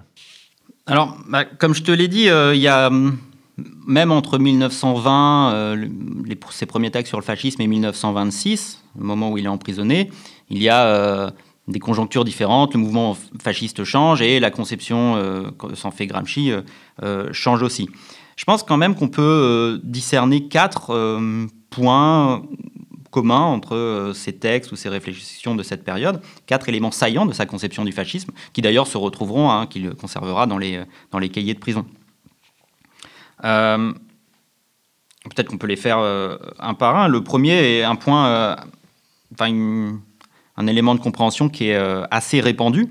Alors, 0.86 1.16
bah, 1.28 1.44
comme 1.44 1.74
je 1.74 1.82
te 1.82 1.92
l'ai 1.92 2.08
dit, 2.08 2.28
il 2.28 2.60
y 2.60 2.68
a 2.68 2.88
hum, 2.88 3.18
même 3.56 4.10
entre 4.10 4.38
1920, 4.38 5.52
euh, 5.52 5.86
ses 6.50 6.66
premiers 6.66 6.90
textes 6.90 7.08
sur 7.08 7.18
le 7.18 7.24
fascisme, 7.24 7.62
et 7.62 7.66
1926, 7.66 8.82
le 8.98 9.04
moment 9.04 9.30
où 9.30 9.38
il 9.38 9.44
est 9.44 9.48
emprisonné, 9.48 10.10
il 10.50 10.62
y 10.62 10.68
a 10.68 10.84
euh, 10.84 11.30
des 11.68 11.78
conjonctures 11.78 12.24
différentes. 12.24 12.74
Le 12.74 12.80
mouvement 12.80 13.16
fasciste 13.42 13.84
change 13.84 14.22
et 14.22 14.40
la 14.40 14.50
conception 14.50 15.16
euh, 15.16 15.50
s'en 15.74 15.90
fait 15.90 16.06
Gramsci 16.06 16.50
euh, 16.50 16.62
euh, 17.02 17.28
change 17.32 17.62
aussi. 17.62 17.88
Je 18.36 18.44
pense 18.44 18.62
quand 18.62 18.76
même 18.76 18.94
qu'on 18.94 19.08
peut 19.08 19.80
discerner 19.84 20.48
quatre 20.48 21.20
points 21.70 22.42
communs 23.12 23.42
entre 23.42 24.10
ces 24.12 24.32
textes 24.32 24.72
ou 24.72 24.76
ces 24.76 24.88
réflexions 24.88 25.54
de 25.54 25.62
cette 25.62 25.84
période, 25.84 26.20
quatre 26.46 26.68
éléments 26.68 26.90
saillants 26.90 27.26
de 27.26 27.32
sa 27.32 27.46
conception 27.46 27.84
du 27.84 27.92
fascisme, 27.92 28.32
qui 28.52 28.60
d'ailleurs 28.60 28.88
se 28.88 28.98
retrouveront, 28.98 29.52
hein, 29.52 29.68
qu'il 29.68 29.88
conservera 29.90 30.48
dans 30.48 30.58
les, 30.58 30.82
dans 31.12 31.20
les 31.20 31.28
cahiers 31.28 31.54
de 31.54 31.60
prison. 31.60 31.86
Euh, 33.44 33.92
Peut-être 35.24 35.48
qu'on 35.48 35.56
peut 35.56 35.66
les 35.66 35.76
faire 35.76 36.00
euh, 36.00 36.36
un 36.58 36.74
par 36.74 36.96
un. 36.96 37.08
Le 37.08 37.24
premier 37.24 37.78
est 37.78 37.82
un 37.82 37.96
point, 37.96 38.26
euh, 38.26 38.56
enfin 39.32 39.50
un 40.58 40.66
élément 40.66 40.94
de 40.94 41.00
compréhension 41.00 41.48
qui 41.48 41.70
est 41.70 41.82
assez 42.10 42.40
répandu 42.40 42.88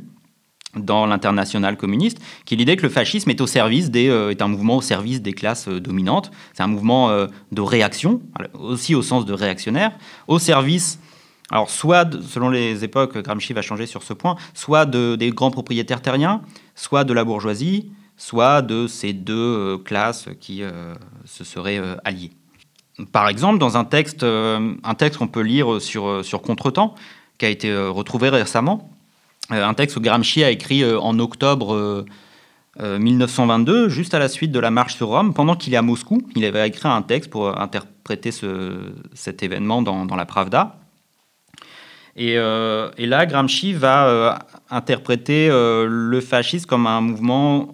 dans 0.76 1.06
l'international 1.06 1.78
communiste, 1.78 2.18
qui 2.46 2.56
est 2.56 2.58
l'idée 2.58 2.76
que 2.76 2.82
le 2.82 2.90
fascisme 2.90 3.30
est 3.30 3.40
au 3.40 3.46
service 3.46 3.92
des, 3.92 4.06
est 4.06 4.42
un 4.42 4.48
mouvement 4.48 4.78
au 4.78 4.82
service 4.82 5.22
des 5.22 5.34
classes 5.34 5.68
dominantes. 5.68 6.32
C'est 6.54 6.64
un 6.64 6.68
mouvement 6.68 7.16
de 7.52 7.62
réaction, 7.62 8.20
aussi 8.56 8.96
au 8.96 9.04
sens 9.04 9.28
de 9.28 9.34
réactionnaire, 9.34 9.92
au 10.28 10.40
service, 10.40 11.00
alors 11.52 11.70
soit 11.70 12.10
selon 12.24 12.50
les 12.50 12.84
époques, 12.84 13.16
Gramsci 13.20 13.54
va 13.54 13.62
changer 13.62 13.86
sur 13.86 14.02
ce 14.02 14.14
point, 14.14 14.38
soit 14.56 14.88
de, 14.88 15.16
des 15.16 15.30
grands 15.30 15.52
propriétaires 15.52 16.02
terriens, 16.02 16.42
soit 16.74 17.04
de 17.04 17.14
la 17.14 17.24
bourgeoisie, 17.24 17.92
soit 18.24 18.62
de 18.62 18.88
ces 18.88 19.12
deux 19.12 19.34
euh, 19.36 19.78
classes 19.78 20.30
qui 20.40 20.64
euh, 20.64 20.96
se 21.26 21.44
seraient 21.44 21.78
euh, 21.78 21.96
alliées. 22.06 22.32
Par 23.12 23.28
exemple, 23.28 23.58
dans 23.60 23.76
un 23.76 23.84
texte, 23.84 24.24
un 24.24 24.94
texte 24.96 25.18
qu'on 25.18 25.28
peut 25.28 25.42
lire 25.42 25.82
sur, 25.82 26.24
sur 26.24 26.44
Contretemps, 26.44 26.94
qui 27.40 27.46
a 27.46 27.50
été 27.50 27.76
retrouvé 27.76 28.30
récemment, 28.30 28.92
un 29.50 29.74
texte 29.74 29.98
que 29.98 30.02
Gramsci 30.04 30.44
a 30.44 30.52
écrit 30.52 30.86
en 30.86 31.18
octobre 31.18 31.74
euh, 31.74 32.06
euh, 32.80 33.00
1922, 33.00 33.90
juste 33.90 34.14
à 34.14 34.20
la 34.20 34.30
suite 34.30 34.52
de 34.52 34.60
la 34.60 34.70
marche 34.70 34.96
sur 34.96 35.08
Rome, 35.08 35.34
pendant 35.34 35.56
qu'il 35.56 35.74
est 35.74 35.78
à 35.78 35.82
Moscou. 35.82 36.22
Il 36.36 36.46
avait 36.46 36.68
écrit 36.68 36.88
un 36.88 37.02
texte 37.02 37.32
pour 37.32 37.60
interpréter 37.60 38.32
ce- 38.32 38.94
cet 39.16 39.42
événement 39.42 39.82
dans, 39.82 40.06
dans 40.06 40.16
la 40.16 40.26
Pravda. 40.28 40.78
Et, 42.16 42.38
euh, 42.38 42.92
et 42.98 43.06
là, 43.06 43.26
Gramsci 43.26 43.74
va 43.74 44.08
euh, 44.08 44.34
interpréter 44.70 45.50
euh, 45.50 45.88
le 45.90 46.22
fascisme 46.22 46.66
comme 46.66 46.86
un 46.86 47.02
mouvement 47.02 47.74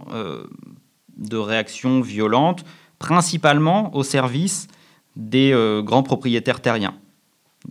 de 1.17 1.37
réaction 1.37 1.99
violente, 2.01 2.63
principalement 2.97 3.93
au 3.95 4.03
service 4.03 4.67
des 5.15 5.53
grands 5.83 6.03
propriétaires 6.03 6.61
terriens. 6.61 6.95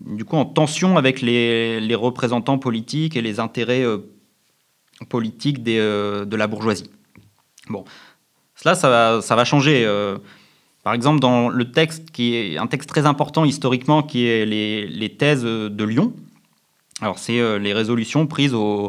Du 0.05 0.25
coup, 0.25 0.37
en 0.37 0.45
tension 0.45 0.99
avec 0.99 1.23
les, 1.23 1.95
représentants 1.95 2.59
politiques 2.59 3.17
et 3.17 3.23
les 3.23 3.41
intérêts 3.41 3.85
politiques 5.09 5.63
de 5.63 6.37
la 6.37 6.47
bourgeoisie. 6.47 6.91
Bon, 7.71 7.85
cela, 8.55 8.75
ça 8.75 9.21
va, 9.35 9.45
changer. 9.45 9.87
par 10.85 10.93
exemple, 10.93 11.21
dans 11.21 11.49
le 11.49 11.71
texte 11.73 12.11
qui 12.11 12.35
est 12.35 12.59
un 12.59 12.67
texte 12.67 12.91
très 12.91 13.07
important 13.07 13.47
historiquement, 13.47 14.03
qui 14.03 14.27
est 14.27 14.45
les 14.45 15.17
thèses 15.17 15.45
de 15.45 15.85
Lyon. 15.85 16.13
Alors, 17.01 17.19
c'est 17.19 17.39
euh, 17.39 17.59
les 17.59 17.73
résolutions 17.73 18.27
prises 18.27 18.55
au, 18.55 18.89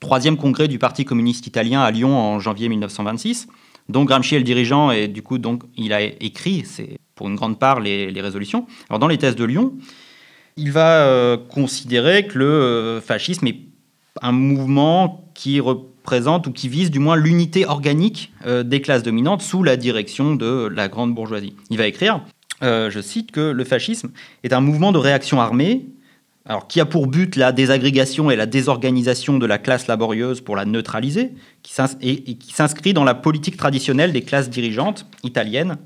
troisième 0.00 0.36
congrès 0.36 0.68
du 0.68 0.78
Parti 0.78 1.04
communiste 1.04 1.46
italien 1.46 1.82
à 1.82 1.90
Lyon 1.90 2.16
en 2.16 2.40
janvier 2.40 2.68
1926, 2.68 3.48
dont 3.88 4.04
Gramsci 4.04 4.34
est 4.34 4.38
le 4.38 4.44
dirigeant 4.44 4.90
et 4.90 5.08
du 5.08 5.22
coup, 5.22 5.38
donc, 5.38 5.62
il 5.76 5.92
a 5.92 6.02
écrit, 6.02 6.62
c'est 6.64 6.98
pour 7.14 7.28
une 7.28 7.36
grande 7.36 7.58
part, 7.58 7.80
les, 7.80 8.20
résolutions. 8.20 8.66
Alors, 8.88 8.98
dans 8.98 9.08
les 9.08 9.18
thèses 9.18 9.36
de 9.36 9.44
Lyon, 9.44 9.74
il 10.56 10.72
va 10.72 11.02
euh, 11.02 11.36
considérer 11.36 12.26
que 12.26 12.38
le 12.38 12.46
euh, 12.46 13.00
fascisme 13.00 13.46
est 13.46 13.58
un 14.22 14.32
mouvement 14.32 15.30
qui 15.34 15.60
représente 15.60 16.46
ou 16.46 16.52
qui 16.52 16.68
vise 16.68 16.90
du 16.90 16.98
moins 16.98 17.16
l'unité 17.16 17.64
organique 17.64 18.32
des 18.44 18.80
classes 18.80 19.04
dominantes 19.04 19.40
sous 19.40 19.62
la 19.62 19.76
direction 19.76 20.34
de 20.34 20.68
la 20.74 20.88
grande 20.88 21.14
bourgeoisie. 21.14 21.54
Il 21.70 21.78
va 21.78 21.86
écrire, 21.86 22.22
je 22.60 23.00
cite, 23.00 23.30
que 23.30 23.52
le 23.52 23.64
fascisme 23.64 24.10
est 24.42 24.52
un 24.52 24.60
mouvement 24.60 24.90
de 24.90 24.98
réaction 24.98 25.40
armée 25.40 25.86
alors, 26.46 26.66
qui 26.66 26.80
a 26.80 26.86
pour 26.86 27.06
but 27.06 27.36
la 27.36 27.52
désagrégation 27.52 28.30
et 28.30 28.36
la 28.36 28.46
désorganisation 28.46 29.38
de 29.38 29.46
la 29.46 29.58
classe 29.58 29.86
laborieuse 29.86 30.40
pour 30.40 30.56
la 30.56 30.64
neutraliser, 30.64 31.32
et 32.00 32.34
qui 32.34 32.54
s'inscrit 32.54 32.94
dans 32.94 33.04
la 33.04 33.14
politique 33.14 33.56
traditionnelle 33.56 34.12
des 34.12 34.22
classes 34.22 34.48
dirigeantes 34.48 35.06
italiennes 35.22 35.76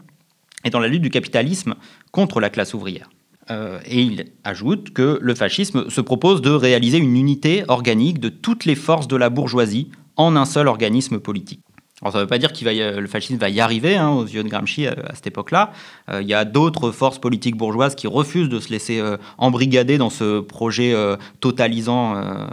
et 0.65 0.71
dans 0.71 0.81
la 0.81 0.89
lutte 0.89 1.03
du 1.03 1.11
capitalisme 1.11 1.75
contre 2.13 2.41
la 2.41 2.51
classe 2.51 2.73
ouvrière. 2.73 3.11
Euh, 3.51 3.79
et 3.85 4.01
il 4.01 4.33
ajoute 4.45 4.91
que 4.91 5.19
le 5.21 5.35
fascisme 5.35 5.91
se 5.91 6.01
propose 6.01 6.41
de 6.41 6.51
réaliser 6.51 6.99
une 6.99 7.17
unité 7.17 7.65
organique 7.69 8.19
de 8.19 8.31
toutes 8.31 8.65
les 8.65 8.75
forces 8.75 9.09
de 9.09 9.17
la 9.17 9.29
bourgeoisie 9.29 9.91
en 10.17 10.37
un 10.37 10.47
seul 10.47 10.69
organisme 10.69 11.19
politique. 11.19 11.61
Alors 12.05 12.13
ça 12.13 12.19
ne 12.19 12.25
veut 12.25 12.29
pas 12.29 12.37
dire 12.39 12.53
que 12.53 13.01
le 13.01 13.07
fascisme 13.07 13.39
va 13.39 13.49
y 13.49 13.61
arriver 13.61 13.97
hein, 13.97 14.11
aux 14.11 14.27
yeux 14.27 14.43
de 14.45 14.49
Gramsci 14.49 14.87
à, 14.87 14.93
à 14.93 15.15
cette 15.15 15.27
époque-là. 15.27 15.73
Euh, 16.11 16.21
il 16.21 16.29
y 16.29 16.35
a 16.35 16.45
d'autres 16.45 16.91
forces 16.91 17.19
politiques 17.19 17.57
bourgeoises 17.57 17.95
qui 17.95 18.07
refusent 18.07 18.51
de 18.51 18.61
se 18.61 18.69
laisser 18.69 19.01
euh, 19.01 19.17
embrigader 19.39 19.97
dans 19.97 20.11
ce 20.11 20.41
projet 20.41 20.93
euh, 20.93 21.17
totalisant 21.41 22.15
euh, 22.17 22.47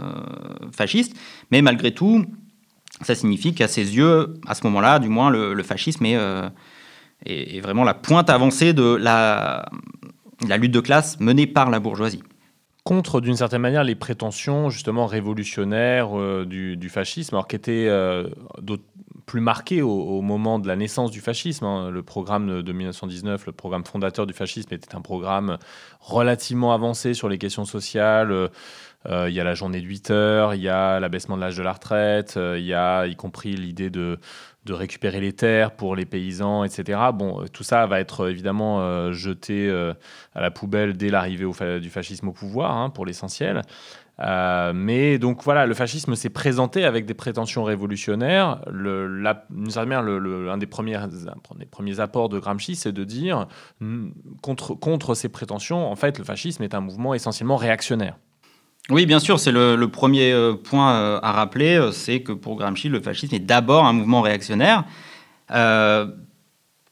fasciste. 0.74 1.14
Mais 1.50 1.60
malgré 1.60 1.92
tout, 1.92 2.24
ça 3.02 3.14
signifie 3.14 3.54
qu'à 3.54 3.68
ses 3.68 3.94
yeux, 3.94 4.34
à 4.46 4.54
ce 4.54 4.64
moment-là, 4.64 4.98
du 4.98 5.08
moins, 5.10 5.28
le, 5.28 5.62
fascisme 5.62 6.06
est, 6.06 6.16
euh, 6.16 6.48
est- 7.26 7.60
vraiment 7.60 7.84
la 7.84 7.94
pointe 7.94 8.30
avancée 8.30 8.72
de 8.72 8.94
la, 8.94 9.66
lutte 10.58 10.72
de 10.72 10.80
classe 10.80 11.20
menée 11.20 11.46
par 11.46 11.68
la 11.70 11.78
bourgeoisie. 11.78 12.22
contre, 12.84 13.20
d'une 13.20 13.36
certaine 13.36 13.60
manière, 13.60 13.84
les 13.84 13.94
prétentions 13.94 14.70
justement 14.70 15.06
révolutionnaires 15.06 16.18
euh, 16.18 16.44
du, 16.46 16.88
fascisme, 16.88 17.34
alors 17.34 17.46
qui 17.48 17.56
étaient 17.56 17.86
euh, 17.88 18.28
d'autres- 18.60 18.82
plus 19.26 19.40
marquées 19.40 19.82
au, 19.82 20.20
moment 20.20 20.58
de 20.58 20.68
la 20.68 20.76
naissance 20.76 21.10
du 21.10 21.20
fascisme. 21.20 21.64
hein. 21.64 21.90
Le 21.90 22.02
programme 22.02 22.46
de, 22.48 22.62
de 22.62 22.72
1919, 22.72 23.46
le 23.46 23.52
programme 23.52 23.84
fondateur 23.84 24.26
du 24.26 24.34
fascisme, 24.34 24.72
était 24.74 24.94
un 24.94 25.00
programme 25.00 25.58
relativement 26.00 26.72
avancé 26.72 27.14
sur 27.14 27.28
les 27.28 27.38
questions 27.38 27.64
sociales. 27.64 28.50
Euh, 29.06 29.28
il 29.28 29.34
y 29.34 29.40
a 29.40 29.44
la 29.44 29.54
journée 29.54 29.80
de 29.80 29.86
8 29.86 30.10
heures, 30.10 30.54
il 30.54 30.62
y 30.62 30.68
a 30.68 31.00
l'abaissement 31.00 31.36
de 31.36 31.40
l'âge 31.40 31.56
de 31.56 31.62
la 31.62 31.72
retraite, 31.72 32.36
euh, 32.36 32.56
il 32.58 32.64
y 32.64 32.74
a 32.74 33.06
y 33.06 33.16
compris 33.16 33.56
l'idée 33.56 33.90
de, 33.90 34.18
récupérer 34.68 35.20
les 35.20 35.32
terres 35.32 35.72
pour 35.72 35.96
les 35.96 36.06
paysans, 36.06 36.62
etc. 36.62 37.00
Bon, 37.12 37.42
euh, 37.42 37.48
tout 37.48 37.64
ça 37.64 37.84
va 37.86 37.98
être 37.98 38.30
évidemment 38.30 39.12
jeté 39.12 39.70
à 40.34 40.40
la 40.40 40.50
poubelle 40.50 40.96
dès 40.96 41.08
l'arrivée 41.08 41.46
du 41.80 41.90
fascisme 41.90 42.28
au 42.28 42.32
pouvoir, 42.32 42.76
hein, 42.76 42.90
pour 42.90 43.04
l'essentiel. 43.04 43.62
Euh, 44.20 44.72
mais 44.74 45.18
donc 45.18 45.42
voilà, 45.42 45.66
le 45.66 45.74
fascisme 45.74 46.14
s'est 46.14 46.30
présenté 46.30 46.84
avec 46.84 47.06
des 47.06 47.14
prétentions 47.14 47.64
révolutionnaires. 47.64 48.60
Le, 48.70 49.24
un 49.26 50.58
des 50.58 50.66
premiers, 50.66 50.96
apports 52.00 52.28
de 52.28 52.38
Gramsci, 52.38 52.76
c'est 52.76 52.92
de 52.92 53.04
dire 53.04 53.48
mm, 53.80 54.10
contre, 54.42 55.14
ces 55.14 55.28
prétentions, 55.28 55.90
en 55.90 55.96
fait, 55.96 56.18
le 56.18 56.24
fascisme 56.24 56.62
est 56.62 56.74
un 56.74 56.80
mouvement 56.80 57.14
essentiellement 57.14 57.56
réactionnaire. 57.56 58.16
Oui, 58.90 59.06
bien 59.06 59.20
sûr, 59.20 59.38
c'est 59.38 59.52
le, 59.52 59.86
premier 59.86 60.32
euh, 60.32 60.54
point 60.54 60.94
euh, 60.94 61.20
à 61.22 61.32
rappeler, 61.32 61.90
c'est 61.92 62.20
que 62.22 62.32
pour 62.32 62.56
Gramsci, 62.56 62.88
le 62.88 63.00
fascisme 63.00 63.34
est 63.34 63.40
d'abord 63.40 63.84
un 63.86 63.92
mouvement 63.92 64.20
réactionnaire. 64.20 64.84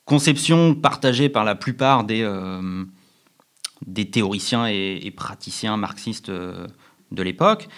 Conception 0.05 0.75
partagée 0.75 1.29
par 1.29 1.45
la 1.45 1.55
plupart 1.55 2.05
des, 2.05 2.27
théoriciens 4.11 4.67
et, 4.67 5.13
praticiens 5.17 5.77
marxistes 5.77 6.33
de 7.13 7.23
l'époque. 7.23 7.69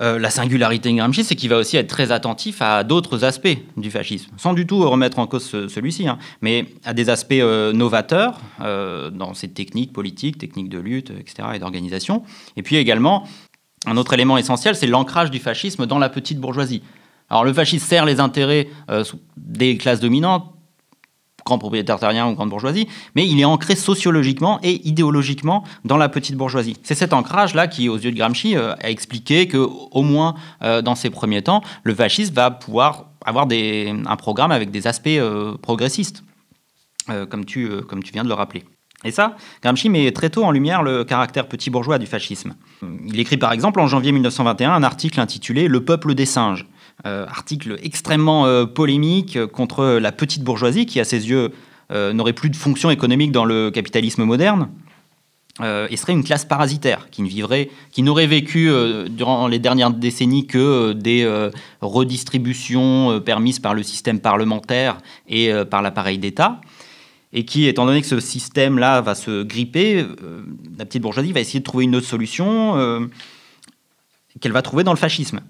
Euh, 0.00 0.18
la 0.20 0.30
singularité 0.30 0.90
de 0.92 0.96
Gramsci, 0.96 1.24
c'est 1.24 1.34
qu'il 1.34 1.50
va 1.50 1.58
aussi 1.58 1.76
être 1.76 1.88
très 1.88 2.12
attentif 2.12 2.62
à 2.62 2.84
d'autres 2.84 3.24
aspects 3.24 3.58
du 3.76 3.90
fascisme, 3.90 4.30
sans 4.36 4.54
du 4.54 4.64
tout 4.64 4.88
remettre 4.88 5.18
en 5.18 5.26
cause 5.26 5.44
ce- 5.44 5.66
celui-ci, 5.68 6.06
hein, 6.06 6.16
mais 6.40 6.66
à 6.84 6.94
des 6.94 7.10
aspects 7.10 7.32
euh, 7.32 7.72
novateurs 7.72 8.38
euh, 8.62 9.10
dans 9.10 9.34
ses 9.34 9.48
techniques 9.48 9.92
politiques, 9.92 10.38
techniques 10.38 10.68
de 10.68 10.78
lutte, 10.78 11.10
etc., 11.10 11.48
et 11.54 11.58
d'organisation. 11.58 12.22
Et 12.56 12.62
puis 12.62 12.76
également, 12.76 13.26
un 13.84 13.96
autre 13.96 14.12
élément 14.14 14.38
essentiel, 14.38 14.76
c'est 14.76 14.86
l'ancrage 14.86 15.30
du 15.32 15.40
fascisme 15.40 15.86
dans 15.86 15.98
la 15.98 16.08
petite 16.08 16.38
bourgeoisie. 16.38 16.82
Alors 17.28 17.44
le 17.44 17.52
fascisme 17.52 17.84
sert 17.86 18.04
les 18.06 18.20
intérêts 18.20 18.68
des 19.36 19.76
classes 19.76 20.00
dominantes, 20.00 20.52
grand 21.44 21.58
propriétaire 21.58 21.98
terrien 21.98 22.28
ou 22.28 22.34
grande 22.34 22.50
bourgeoisie, 22.50 22.88
mais 23.14 23.26
il 23.26 23.40
est 23.40 23.44
ancré 23.44 23.76
sociologiquement 23.76 24.58
et 24.62 24.86
idéologiquement 24.86 25.64
dans 25.84 25.96
la 25.96 26.08
petite 26.08 26.36
bourgeoisie. 26.36 26.76
C'est 26.82 26.94
cet 26.94 27.12
ancrage-là 27.12 27.66
qui, 27.66 27.88
aux 27.88 27.96
yeux 27.96 28.12
de 28.12 28.16
Gramsci, 28.16 28.56
a 28.56 28.90
expliqué 28.90 29.48
que, 29.48 29.56
au 29.58 30.02
moins 30.02 30.34
dans 30.60 30.94
ses 30.94 31.10
premiers 31.10 31.42
temps, 31.42 31.62
le 31.82 31.94
fascisme 31.94 32.34
va 32.34 32.50
pouvoir 32.50 33.06
avoir 33.24 33.46
un 33.50 34.16
programme 34.16 34.52
avec 34.52 34.70
des 34.70 34.86
aspects 34.86 35.20
progressistes, 35.62 36.22
comme, 37.06 37.44
tu, 37.44 37.68
comme 37.88 38.02
tu 38.02 38.12
viens 38.12 38.24
de 38.24 38.28
le 38.28 38.34
rappeler. 38.34 38.64
Et 39.04 39.10
ça, 39.10 39.36
Gramsci 39.62 39.88
met 39.88 40.12
très 40.12 40.28
tôt 40.28 40.44
en 40.44 40.50
lumière 40.50 40.82
le 40.82 41.04
caractère 41.04 41.48
petit 41.48 41.70
bourgeois 41.70 41.98
du 41.98 42.06
fascisme. 42.06 42.54
Il 43.06 43.18
écrit 43.18 43.38
par 43.38 43.52
exemple 43.52 43.80
en 43.80 43.86
janvier 43.86 44.12
1921 44.12 44.72
un 44.72 44.82
article 44.82 45.20
intitulé 45.20 45.68
Le 45.68 45.84
peuple 45.84 46.14
des 46.14 46.26
singes, 46.26 46.66
euh, 46.66 46.79
article 47.04 47.76
extrêmement 47.82 48.46
euh, 48.46 48.66
polémique 48.66 49.38
contre 49.46 49.98
la 49.98 50.12
petite 50.12 50.42
bourgeoisie 50.42 50.86
qui, 50.86 51.00
à 51.00 51.04
ses 51.04 51.28
yeux, 51.28 51.50
euh, 51.92 52.12
n'aurait 52.12 52.32
plus 52.32 52.50
de 52.50 52.56
fonction 52.56 52.90
économique 52.90 53.32
dans 53.32 53.44
le 53.44 53.70
capitalisme 53.70 54.24
moderne 54.24 54.68
et 55.90 55.96
serait 55.98 56.14
une 56.14 56.24
classe 56.24 56.46
parasitaire 56.46 57.08
qui 57.10 57.20
ne 57.20 57.28
vivrait, 57.28 57.68
qui 57.90 58.02
n'aurait 58.02 58.28
vécu 58.28 58.70
durant 59.10 59.46
les 59.46 59.58
dernières 59.58 59.90
décennies 59.90 60.46
que 60.46 60.92
des 60.94 61.28
redistributions 61.82 63.20
permises 63.20 63.58
par 63.58 63.74
le 63.74 63.82
système 63.82 64.20
parlementaire 64.20 64.96
et 65.28 65.52
par 65.68 65.82
l'appareil 65.82 66.16
d'État 66.16 66.62
et 67.32 67.44
qui, 67.44 67.66
étant 67.66 67.86
donné 67.86 68.00
que 68.00 68.06
ce 68.06 68.20
système-là 68.20 69.00
va 69.00 69.14
se 69.14 69.42
gripper, 69.42 70.00
euh, 70.00 70.42
la 70.76 70.84
petite 70.84 71.02
bourgeoisie 71.02 71.32
va 71.32 71.40
essayer 71.40 71.60
de 71.60 71.64
trouver 71.64 71.84
une 71.84 71.94
autre 71.94 72.06
solution 72.06 72.76
euh, 72.76 73.06
qu'elle 74.40 74.52
va 74.52 74.62
trouver 74.62 74.82
dans 74.82 74.92
le 74.92 74.98
fascisme. 74.98 75.40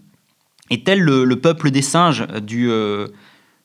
Et 0.70 0.82
tel 0.82 1.00
le, 1.00 1.36
peuple 1.36 1.70
des 1.70 1.82
singes 1.82 2.26
du, 2.42 2.70
euh, 2.70 3.08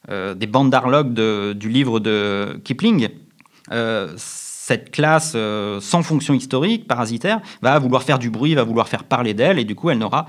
des 0.08 0.48
bandes 0.48 0.70
d'arlogues 0.70 1.14
du 1.54 1.70
livre 1.70 2.00
de 2.00 2.60
Kipling, 2.64 3.10
cette 4.18 4.92
classe 4.92 5.38
sans 5.80 6.04
fonction 6.04 6.34
historique, 6.34 6.88
parasitaire, 6.88 7.42
va 7.62 7.78
vouloir 7.78 8.04
faire 8.04 8.20
du 8.20 8.30
bruit, 8.30 8.56
va 8.56 8.64
vouloir 8.64 8.88
faire 8.88 9.04
parler 9.04 9.34
d'elle, 9.34 9.60
et 9.60 9.64
du 9.64 9.76
coup, 9.76 9.90
elle 9.92 10.00
n'aura 10.00 10.28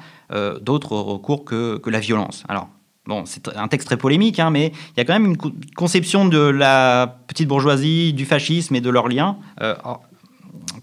d'autre 0.61 0.93
recours 0.93 1.45
que, 1.45 1.79
que, 1.79 1.91
la 1.91 2.01
violence. 2.01 2.45
Alors, 2.49 2.69
Bon, 3.07 3.25
c'est 3.25 3.57
un 3.57 3.69
texte 3.69 3.87
très 3.87 3.97
polémique, 3.97 4.41
hein, 4.41 4.51
mais 4.51 4.73
il 4.97 4.99
y 4.99 5.01
a 5.01 5.05
quand 5.05 5.13
même 5.13 5.27
une 5.27 5.37
conception 5.77 6.27
de 6.27 6.39
la 6.39 7.19
petite 7.29 7.47
bourgeoisie, 7.47 8.13
du 8.13 8.25
fascisme 8.25 8.75
et 8.75 8.81
de 8.81 8.91
leurs 8.91 9.09
liens 9.09 9.37
euh, 9.63 9.75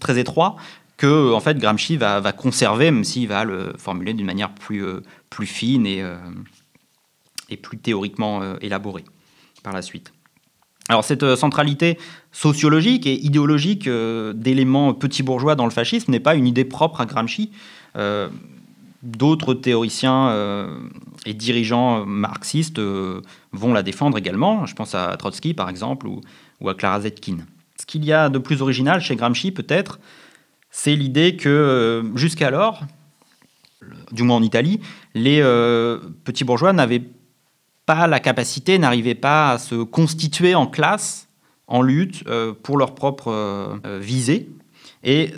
très 0.00 0.18
étroits 0.18 0.56
que 0.96 1.34
en 1.34 1.40
fait 1.40 1.58
Gramsci 1.58 1.96
va, 1.96 2.20
conserver, 2.32 2.90
même 2.90 3.04
s'il 3.04 3.28
va 3.28 3.44
le 3.44 3.74
formuler 3.76 4.14
d'une 4.14 4.24
manière 4.24 4.54
plus, 4.54 4.84
euh, 4.84 5.02
plus 5.34 5.46
fine 5.46 5.86
et, 5.86 6.02
euh, 6.02 6.16
et 7.50 7.56
plus 7.56 7.78
théoriquement 7.78 8.56
élaborée 8.60 9.04
par 9.62 9.72
la 9.72 9.82
suite. 9.82 10.12
Alors 10.88 11.04
cette 11.04 11.34
centralité 11.36 11.98
sociologique 12.32 13.06
et 13.06 13.14
idéologique 13.24 13.88
d'éléments 13.88 14.92
petits 14.94 15.22
bourgeois 15.22 15.54
dans 15.54 15.64
le 15.64 15.70
fascisme 15.70 16.10
n'est 16.10 16.20
pas 16.20 16.34
une 16.34 16.46
idée 16.46 16.64
propre 16.64 17.00
à 17.00 17.06
Gramsci. 17.06 17.50
D'autres 19.04 19.52
théoriciens 19.52 20.30
euh, 20.30 20.78
et 21.26 21.34
dirigeants 21.34 22.06
marxistes 22.06 22.78
euh, 22.78 23.20
vont 23.52 23.74
la 23.74 23.82
défendre 23.82 24.16
également. 24.16 24.64
Je 24.64 24.74
pense 24.74 24.94
à 24.94 25.14
Trotsky, 25.18 25.52
par 25.52 25.68
exemple, 25.68 26.06
ou, 26.06 26.22
à 26.66 26.74
Clara 26.74 27.02
Zetkin. 27.02 27.36
Ce 27.78 27.84
qu'il 27.84 28.02
y 28.06 28.14
a 28.14 28.30
de 28.30 28.38
plus 28.38 28.62
original 28.62 29.02
chez 29.02 29.14
Gramsci, 29.14 29.52
peut-être, 29.52 30.00
c'est 30.70 30.96
l'idée 30.96 31.36
que 31.36 31.50
euh, 31.50 32.16
jusqu'alors, 32.16 32.80
du 34.12 34.22
moins 34.22 34.36
en 34.36 34.42
Italie, 34.42 34.80
les 35.14 35.40
petits 36.24 36.44
bourgeois 36.44 36.72
n'avaient 36.72 37.02
pas 37.86 38.06
la 38.06 38.20
capacité, 38.20 38.78
n'arrivaient 38.78 39.14
pas 39.14 39.52
à 39.52 39.58
se 39.58 39.82
constituer 39.82 40.54
en 40.54 40.66
classe, 40.66 41.28
en 41.66 41.82
lutte 41.82 42.24
pour 42.62 42.78
leur 42.78 42.94
propre 42.94 43.80
visée. 44.00 44.48
Et 45.02 45.32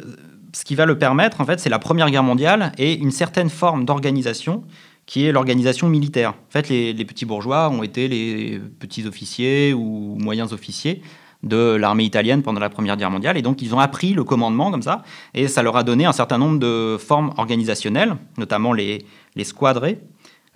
ce 0.53 0.65
qui 0.65 0.75
va 0.75 0.87
le 0.87 0.99
permettre, 0.99 1.41
en 1.41 1.45
fait, 1.45 1.61
c'est 1.61 1.69
la 1.69 1.79
Première 1.79 2.11
Guerre 2.11 2.23
mondiale 2.23 2.73
et 2.79 2.95
une 2.95 3.11
certaine 3.11 3.51
forme 3.51 3.85
d'organisation 3.85 4.65
qui 5.05 5.25
est 5.25 5.33
l'organisation 5.33 5.89
militaire. 5.89 6.31
En 6.31 6.51
fait, 6.51 6.69
les, 6.69 7.05
petits 7.05 7.27
bourgeois 7.27 7.69
ont 7.69 7.83
été 7.83 8.09
les 8.09 8.59
petits 8.79 9.07
officiers 9.07 9.73
ou 9.73 10.17
moyens 10.19 10.53
officiers 10.53 11.03
de 11.47 11.77
l'armée 11.77 12.05
italienne 12.05 12.43
pendant 12.43 12.61
la 12.61 12.69
Première 12.69 12.97
Guerre 12.97 13.11
mondiale, 13.11 13.37
et 13.37 13.43
donc 13.43 13.63
ils 13.63 13.75
ont 13.75 13.79
appris 13.79 14.13
le 14.13 14.25
commandement 14.25 14.71
comme 14.71 14.83
ça, 14.83 15.03
et 15.35 15.49
ça 15.49 15.63
leur 15.63 15.77
a 15.77 15.83
donné 15.83 16.05
un 16.05 16.13
certain 16.13 16.39
nombre 16.39 16.59
de 16.59 16.97
formes 16.99 17.33
organisationnelles, 17.37 18.17
notamment 18.37 18.73
les, 18.73 19.05
les 19.37 19.45
squadrés, 19.45 20.01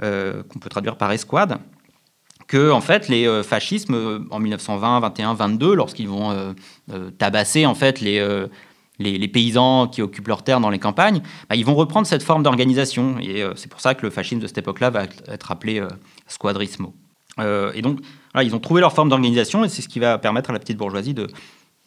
euh, 0.02 0.42
qu'on 0.44 0.58
peut 0.58 0.70
traduire 0.70 0.96
par 0.96 1.12
escouade, 1.12 1.58
que 2.46 2.70
en 2.70 2.80
fait 2.80 3.08
les 3.08 3.26
euh, 3.26 3.42
fascismes 3.42 3.94
euh, 3.94 4.20
en 4.30 4.38
1920, 4.38 4.98
21, 5.00 5.34
22, 5.34 5.74
lorsqu'ils 5.74 6.08
vont 6.08 6.54
tabasser 7.18 7.66
en 7.66 7.74
fait 7.74 8.00
les 8.00 8.46
les, 8.98 9.28
paysans 9.28 9.88
qui 9.88 10.02
occupent 10.02 10.28
leurs 10.28 10.42
terres 10.42 10.60
dans 10.60 10.70
les 10.70 10.78
campagnes, 10.78 11.22
bah, 11.48 11.56
ils 11.56 11.64
vont 11.64 11.74
reprendre 11.74 12.06
cette 12.06 12.22
forme 12.22 12.42
d'organisation. 12.42 13.18
Et 13.18 13.42
c'est 13.56 13.70
pour 13.70 13.80
ça 13.80 13.94
que 13.94 14.02
le 14.02 14.10
fascisme 14.10 14.40
de 14.40 14.46
cette 14.46 14.58
époque-là 14.58 14.90
va 14.90 15.04
être 15.28 15.50
appelé 15.50 15.82
squadrismo. 16.26 16.94
Et 17.38 17.80
donc, 17.80 18.00
ils 18.42 18.54
ont 18.54 18.60
trouvé 18.60 18.80
leur 18.80 18.92
forme 18.92 19.08
d'organisation 19.08 19.64
et 19.64 19.68
c'est 19.68 19.82
ce 19.82 19.88
qui 19.88 19.98
va 19.98 20.18
permettre 20.18 20.50
à 20.50 20.52
la 20.52 20.58
petite 20.58 20.76
bourgeoisie 20.76 21.14
de 21.14 21.26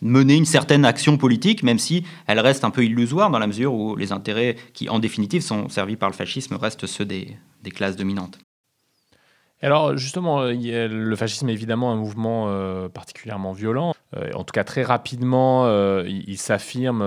mener 0.01 0.35
une 0.35 0.45
certaine 0.45 0.83
action 0.83 1.17
politique, 1.17 1.63
même 1.63 1.79
si 1.79 2.03
elle 2.27 2.39
reste 2.39 2.65
un 2.65 2.69
peu 2.69 2.83
illusoire 2.83 3.29
dans 3.29 3.39
la 3.39 3.47
mesure 3.47 3.73
où 3.73 3.95
les 3.95 4.11
intérêts 4.11 4.57
qui, 4.73 4.89
en 4.89 4.99
définitive, 4.99 5.41
sont 5.41 5.69
servis 5.69 5.95
par 5.95 6.09
le 6.09 6.15
fascisme 6.15 6.55
restent 6.55 6.87
ceux 6.87 7.05
des 7.05 7.37
classes 7.73 7.95
dominantes. 7.95 8.37
Alors 9.61 9.95
justement, 9.95 10.43
le 10.43 11.15
fascisme 11.15 11.47
est 11.47 11.53
évidemment 11.53 11.93
un 11.93 11.95
mouvement 11.95 12.49
particulièrement 12.89 13.53
violent. 13.53 13.93
Euh, 14.15 14.31
en 14.33 14.43
tout 14.43 14.51
cas, 14.51 14.63
très 14.63 14.83
rapidement, 14.83 15.65
euh, 15.65 16.03
il, 16.07 16.37
s'affirme 16.37 17.01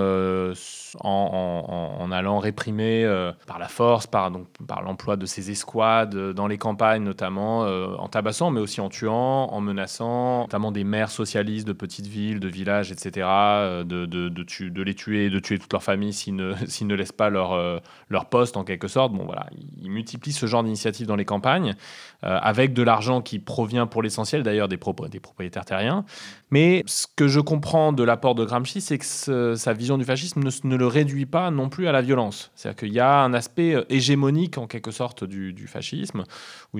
euh, 1.04 1.08
en, 1.08 2.10
allant 2.12 2.38
réprimer 2.38 3.04
par 3.46 3.58
la 3.58 3.68
force, 3.68 4.06
par, 4.06 4.30
par 4.66 4.82
l'emploi 4.82 5.16
de 5.16 5.26
ses 5.26 5.50
escouades 5.50 6.14
dans 6.32 6.46
les 6.46 6.58
campagnes 6.58 7.02
notamment, 7.02 7.60
en 7.60 8.08
tabassant, 8.08 8.50
mais 8.50 8.60
aussi 8.60 8.80
en 8.80 8.88
tuant, 8.88 9.48
en 9.52 9.60
menaçant, 9.60 10.42
notamment 10.42 10.72
des 10.72 10.84
maires 10.84 11.10
socialistes 11.10 11.66
de 11.66 11.72
petites 11.72 12.06
villes, 12.06 12.40
de 12.40 12.48
villages, 12.48 12.92
etc., 12.92 13.26
de, 13.84 14.82
les 14.82 14.94
tuer, 14.94 15.30
de 15.30 15.38
tuer 15.38 15.58
toute 15.58 15.72
leur 15.72 15.82
famille 15.82 16.12
s'ils 16.12 16.36
ne, 16.36 16.54
ne 16.82 16.94
laissent 16.94 17.12
pas 17.12 17.30
leur, 17.30 17.82
leur 18.08 18.26
poste 18.26 18.56
en 18.56 18.64
quelque 18.64 18.88
sorte. 18.88 19.12
Bon 19.12 19.24
voilà, 19.24 19.46
il 19.82 19.90
multiplie 19.90 20.32
ce 20.32 20.46
genre 20.46 20.62
d'initiatives 20.62 21.06
dans 21.06 21.16
les 21.16 21.24
campagnes, 21.24 21.74
avec 22.22 22.72
de 22.72 22.82
l'argent 22.82 23.20
qui 23.20 23.38
provient 23.38 23.86
pour 23.86 24.02
l'essentiel 24.02 24.42
d'ailleurs 24.42 24.68
des, 24.68 24.78
des 25.10 25.20
propriétaires 25.20 25.64
terriens. 25.64 26.04
Mais 26.50 26.84
ce 26.86 27.06
que 27.16 27.26
je 27.26 27.40
comprends 27.40 27.92
de 27.92 28.04
l'apport 28.04 28.36
de 28.36 28.44
Gramsci, 28.44 28.80
c'est 28.80 28.98
que 28.98 29.54
sa 29.56 29.72
vision 29.72 29.98
du 29.98 30.04
fascisme 30.04 30.40
ne, 30.64 30.76
le 30.76 30.86
réduit 30.86 31.26
pas 31.26 31.50
non 31.50 31.68
plus 31.68 31.88
à 31.88 31.92
la 31.92 32.02
violence. 32.02 32.52
C'est-à-dire 32.54 32.78
qu'il 32.78 32.92
y 32.92 33.00
a 33.00 33.20
un 33.22 33.34
aspect 33.34 33.74
euh, 33.74 33.84
hégémonique 33.88 34.56
en 34.56 34.68
quelque 34.68 34.92
sorte 34.92 35.24
du, 35.24 35.66
fascisme, 35.66 36.22
où 36.72 36.78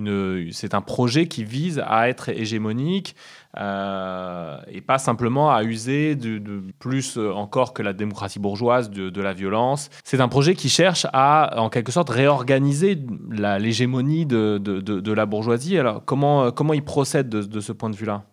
c'est 0.52 0.74
un 0.74 0.81
projet 0.81 1.26
qui 1.26 1.42
vise 1.42 1.83
à 1.85 2.09
être 2.09 2.29
hégémonique 2.29 3.16
euh, 3.59 4.59
et 4.70 4.81
pas 4.81 4.98
simplement 4.98 5.50
à 5.50 5.64
user 5.64 6.14
de, 6.14 6.62
plus 6.79 7.18
euh, 7.18 7.33
encore 7.33 7.72
que 7.72 7.83
la 7.83 7.92
démocratie 7.92 8.38
bourgeoise 8.38 8.90
de, 8.90 9.20
la 9.20 9.33
violence. 9.33 9.90
C'est 10.05 10.20
un 10.20 10.29
projet 10.29 10.55
qui 10.55 10.68
cherche 10.68 11.07
à 11.12 11.59
en 11.61 11.70
quelque 11.70 11.90
sorte 11.90 12.11
réorganiser 12.11 12.96
l'hégémonie 13.31 14.26
de, 14.26 15.12
la 15.12 15.26
bourgeoisie. 15.26 15.79
Alors 15.79 16.05
comment, 16.05 16.52
comment 16.52 16.74
il 16.74 16.85
procède 16.85 17.29
de 17.29 17.61
ce 17.61 17.72
point 17.72 17.90
de 17.90 17.96
vue-là? 17.96 18.24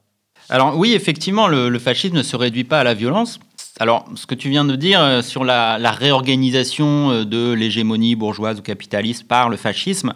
Alors 0.50 0.78
oui, 0.78 0.94
effectivement, 0.94 1.48
le, 1.48 1.80
fascisme 1.80 2.18
ne 2.18 2.24
se 2.24 2.36
réduit 2.36 2.64
pas 2.64 2.80
à 2.80 2.84
la 2.84 2.94
violence. 2.94 3.40
Alors, 3.80 4.06
ce 4.16 4.28
que 4.28 4.36
tu 4.36 4.50
viens 4.50 4.66
de 4.66 4.76
dire 4.76 5.02
euh, 5.02 5.22
sur 5.22 5.44
la, 5.44 5.78
réorganisation 5.92 7.12
euh, 7.12 7.26
de 7.26 7.54
l'hégémonie 7.54 8.16
bourgeoise 8.16 8.60
ou 8.60 8.62
capitaliste 8.62 9.28
par 9.28 9.50
le 9.50 9.58
fascisme, 9.58 10.14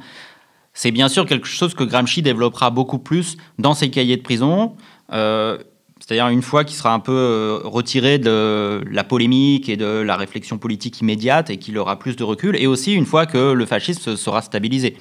c'est 0.73 0.91
bien 0.91 1.07
sûr 1.07 1.25
quelque 1.25 1.47
chose 1.47 1.73
que 1.73 1.83
Gramsci 1.83 2.21
développera 2.21 2.69
beaucoup 2.69 2.99
plus 2.99 3.37
dans 3.57 3.73
ses 3.73 3.89
cahiers 3.89 4.17
de 4.17 4.21
prison. 4.21 4.75
Euh, 5.11 5.57
c'est-à-dire 5.99 6.27
une 6.27 6.43
fois 6.43 6.63
qu'il 6.63 6.77
sera 6.77 6.93
un 6.93 6.99
peu 6.99 7.59
retiré 7.63 8.19
de 8.19 8.83
la 8.91 9.03
polémique 9.03 9.67
et 9.67 9.75
de 9.75 9.85
la 9.85 10.15
réflexion 10.15 10.59
politique 10.59 11.01
immédiate 11.01 11.49
et 11.49 11.57
qu'il 11.57 11.77
aura 11.79 11.97
plus 11.97 12.15
de 12.15 12.23
recul, 12.23 12.55
et 12.55 12.67
aussi 12.67 12.93
une 12.93 13.07
fois 13.07 13.25
que 13.25 13.53
le 13.53 13.65
fascisme 13.65 14.15
sera 14.15 14.43
stabilisé. 14.43 14.95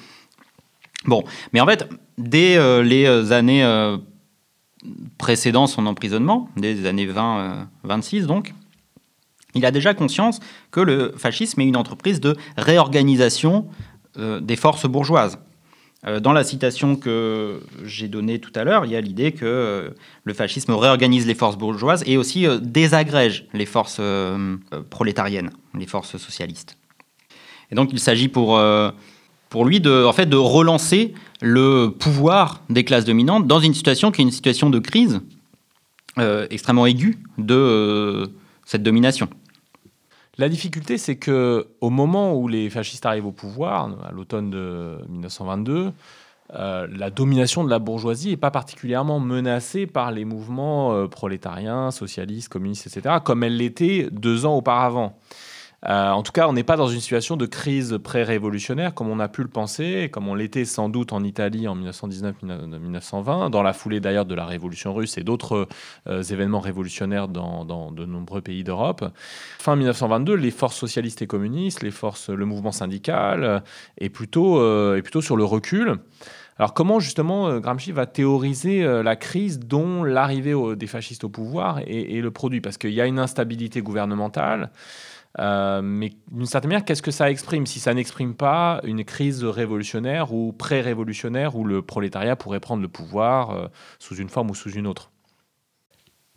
Bon, 1.05 1.23
mais 1.53 1.61
en 1.61 1.67
fait, 1.67 1.87
dès 2.17 2.83
les 2.83 3.31
années 3.31 3.63
précédant 5.19 5.67
son 5.67 5.87
emprisonnement, 5.87 6.49
des 6.57 6.87
années 6.87 7.07
20-26 7.07 8.23
euh, 8.23 8.27
donc, 8.27 8.55
il 9.55 9.65
a 9.65 9.71
déjà 9.71 9.95
conscience 9.95 10.41
que 10.71 10.81
le 10.81 11.15
fascisme 11.17 11.61
est 11.61 11.67
une 11.67 11.77
entreprise 11.77 12.21
de 12.21 12.37
réorganisation 12.59 13.69
euh, 14.19 14.41
des 14.41 14.57
forces 14.57 14.87
bourgeoises. 14.87 15.39
Euh, 16.07 16.21
dans 16.21 16.33
la 16.33 16.45
citation 16.45 16.97
que 16.97 17.63
j'ai 17.85 18.09
donnée 18.09 18.39
tout 18.39 18.53
à 18.55 18.65
l'heure, 18.65 18.85
il 18.85 18.93
y 18.93 18.97
a 18.97 19.01
l'idée 19.01 19.33
que 19.33 19.95
le 20.25 20.35
fascisme 20.35 20.73
réorganise 20.73 21.27
les 21.27 21.35
forces 21.35 21.57
bourgeoises 21.57 22.03
et 22.07 22.17
aussi 22.19 22.47
désagrège 22.61 23.47
les 23.55 23.67
forces 23.67 24.01
prolétariennes, 24.91 25.51
les 25.75 25.87
forces 25.87 26.19
socialistes. 26.19 26.77
Et 27.71 27.75
donc 27.75 27.93
il 27.93 27.99
s'agit 27.99 28.29
pour 28.29 28.61
pour 29.49 29.65
lui 29.65 29.81
de, 29.81 30.05
en 30.05 30.13
fait, 30.13 30.27
de 30.27 30.37
relancer 30.37 31.15
le 31.41 31.89
pouvoir 31.89 32.63
des 32.71 32.85
classes 32.85 33.05
dominantes 33.05 33.47
dans 33.47 33.61
une 33.61 33.75
situation 33.75 34.11
qui 34.11 34.23
est 34.23 34.25
une 34.25 34.31
situation 34.31 34.71
de 34.71 34.79
crise 34.79 35.21
extrêmement 36.49 36.87
aigu 36.87 37.19
de 37.37 38.33
cette 38.65 38.83
domination. 38.83 39.29
La 40.39 40.51
difficulté, 40.51 40.99
c'est 40.99 41.17
que 41.17 41.67
au 41.81 41.89
moment 41.89 42.35
où 42.35 42.47
les 42.47 42.69
fascistes 42.69 43.07
arrivent 43.07 43.27
au 43.27 43.33
pouvoir, 43.33 43.91
à 44.07 44.13
l'automne 44.13 44.51
de 44.51 44.99
1922, 45.09 45.93
euh, 46.55 46.87
la 46.93 47.11
domination 47.11 47.65
de 47.65 47.71
la 47.71 47.79
bourgeoisie 47.79 48.31
n'est 48.31 48.37
pas 48.37 48.51
particulièrement 48.51 49.19
menacée 49.19 49.87
par 49.87 50.13
les 50.13 50.25
mouvements 50.25 50.93
euh, 50.93 51.09
prolétariens, 51.09 51.91
socialistes, 51.91 52.49
communistes, 52.49 52.87
etc., 52.87 53.17
comme 53.25 53.43
elle 53.43 53.57
l'était 53.57 54.09
deux 54.13 54.45
ans 54.45 54.57
auparavant. 54.57 55.19
Euh, 55.85 56.11
en 56.11 56.23
tout 56.23 56.33
cas, 56.33 56.49
on 56.49 56.55
n'est 56.55 56.65
pas 56.65 56.77
dans 56.77 56.89
une 56.89 57.01
situation 57.01 57.37
de 57.37 57.47
crise 57.47 57.99
pré-révolutionnaire 58.03 58.95
comme 58.95 59.09
on 59.09 59.21
a 59.21 59.29
pu 59.29 59.43
le 59.43 59.49
penser, 59.49 60.09
comme 60.11 60.27
on 60.27 60.35
l'était 60.35 60.65
sans 60.65 60.89
doute 60.89 61.13
en 61.13 61.23
Italie 61.23 61.69
en 61.69 61.77
1919-1920, 61.77 63.51
dans 63.51 63.63
la 63.63 63.73
foulée 63.73 64.01
d'ailleurs 64.01 64.25
de 64.25 64.35
la 64.35 64.47
Révolution 64.47 64.95
russe 64.95 65.19
et 65.19 65.23
d'autres 65.23 65.69
euh, 66.09 66.23
événements 66.23 66.61
révolutionnaires 66.61 67.29
dans, 67.29 67.65
de 67.93 68.05
nombreux 68.05 68.41
pays 68.41 68.65
d'Europe. 68.65 69.05
Fin 69.59 69.77
1922, 69.77 70.35
les 70.35 70.51
forces 70.51 70.77
socialistes 70.77 71.23
et 71.23 71.27
communistes, 71.27 71.83
les 71.83 71.91
forces, 71.91 72.31
le 72.31 72.47
mouvement 72.47 72.73
syndical 72.73 73.45
euh, 73.45 73.61
est 73.99 74.09
plutôt, 74.09 74.57
est 74.97 75.03
plutôt 75.03 75.21
sur 75.21 75.37
le 75.37 75.45
recul. 75.45 75.97
Alors 76.59 76.73
comment 76.73 77.01
justement 77.01 77.59
Gramsci 77.59 77.93
va 77.93 78.07
théoriser 78.07 78.83
la 79.03 79.15
crise 79.15 79.59
dont 79.59 80.05
l'arrivée 80.05 80.55
des 80.75 80.87
fascistes 80.87 81.25
au 81.25 81.29
pouvoir 81.29 81.81
est 81.81 82.21
le 82.23 82.31
produit? 82.31 82.63
Parce 82.63 82.79
qu'il 82.79 82.95
y 82.95 83.01
a 83.01 83.07
une 83.07 83.19
instabilité 83.19 83.83
gouvernementale. 83.83 84.71
Euh, 85.39 85.83
mais 85.83 86.13
d'une 86.31 86.47
certaine 86.47 86.71
manière, 86.71 86.85
qu'est-ce 86.85 87.03
que 87.03 87.11
ça 87.11 87.31
exprime? 87.31 87.67
Si 87.67 87.81
ça 87.81 87.93
n'exprime 87.95 88.35
pas 88.35 88.81
une 88.85 89.05
crise 89.05 89.45
révolutionnaire 89.45 90.33
ou 90.33 90.53
pré-révolutionnaire 90.53 91.57
où 91.57 91.65
le 91.65 91.83
prolétariat 91.83 92.37
pourrait 92.37 92.61
prendre 92.61 92.83
le 92.83 92.89
pouvoir 92.89 93.51
euh, 93.51 93.67
sous 93.99 94.17
une 94.17 94.29
forme 94.29 94.51
ou 94.51 94.55
sous 94.55 94.71
une 94.71 94.87
autre? 94.87 95.11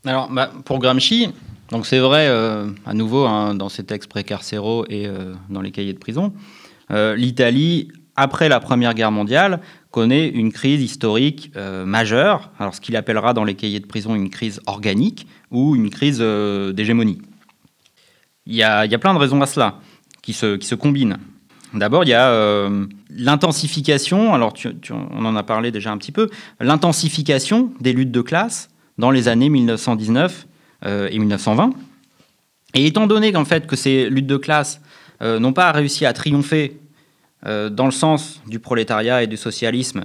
Alors, 0.06 0.30
bah, 0.30 0.52
pour 0.66 0.80
Gramsci, 0.80 1.34
donc 1.72 1.86
c'est 1.86 2.00
vrai, 2.00 2.28
euh, 2.28 2.70
à 2.86 2.94
nouveau, 2.94 3.26
hein, 3.26 3.56
dans 3.56 3.70
ses 3.70 3.84
textes 3.86 4.10
précarcéraux 4.10 4.86
et 4.90 5.08
dans 5.50 5.62
les 5.62 5.72
cahiers 5.72 5.94
de 5.94 6.00
prison, 6.00 6.34
l'Italie, 6.90 7.92
après 8.16 8.50
la 8.50 8.60
Première 8.60 8.94
Guerre 8.94 9.12
mondiale, 9.12 9.62
connaît 9.92 10.28
une 10.28 10.52
crise 10.52 10.82
historique 10.82 11.52
majeure, 11.86 12.52
alors 12.60 12.74
ce 12.74 12.82
qu'il 12.82 12.96
appellera 12.96 13.34
dans 13.34 13.44
les 13.44 13.56
cahiers 13.56 13.80
de 13.80 13.86
prison 13.86 14.16
une 14.16 14.30
crise 14.30 14.62
organique 14.66 15.28
ou 15.52 15.76
une 15.76 15.90
crise 15.90 16.20
d'hégémonie. 16.20 17.22
Il 18.50 18.56
y, 18.56 18.64
a, 18.64 18.88
plein 18.98 19.14
de 19.14 19.20
raisons 19.20 19.40
à 19.44 19.46
cela 19.46 19.76
qui 20.24 20.34
se, 20.34 20.74
combinent. 20.74 21.18
D'abord, 21.76 22.04
il 22.04 22.10
y 22.10 22.16
a 22.16 22.32
euh, 22.32 22.88
l'intensification, 23.12 24.34
alors 24.34 24.56
on 24.92 25.24
en 25.24 25.36
a 25.36 25.44
parlé 25.44 25.70
déjà 25.70 25.92
un 25.92 26.00
petit 26.00 26.12
peu, 26.12 26.32
l'intensification 26.60 27.72
des 27.80 27.94
luttes 27.94 28.12
de 28.12 28.22
classe 28.22 28.72
dans 28.98 29.12
les 29.12 29.28
années 29.28 29.50
1919 29.50 30.48
euh, 30.88 31.08
et 31.12 31.20
1920. 31.20 31.74
Et 32.74 32.88
étant 32.88 33.06
donné 33.06 33.32
qu'en 33.32 33.46
fait 33.46 33.68
que 33.68 33.76
ces 33.76 34.10
luttes 34.10 34.26
de 34.26 34.38
classe 34.38 34.82
euh, 35.22 35.38
n'ont 35.38 35.54
pas 35.54 35.72
réussi 35.72 36.08
à 36.08 36.14
triompher 36.14 36.76
dans 37.46 37.86
le 37.86 37.92
sens 37.92 38.42
du 38.48 38.60
prolétariat 38.60 39.24
et 39.24 39.28
du 39.28 39.38
socialisme, 39.38 40.04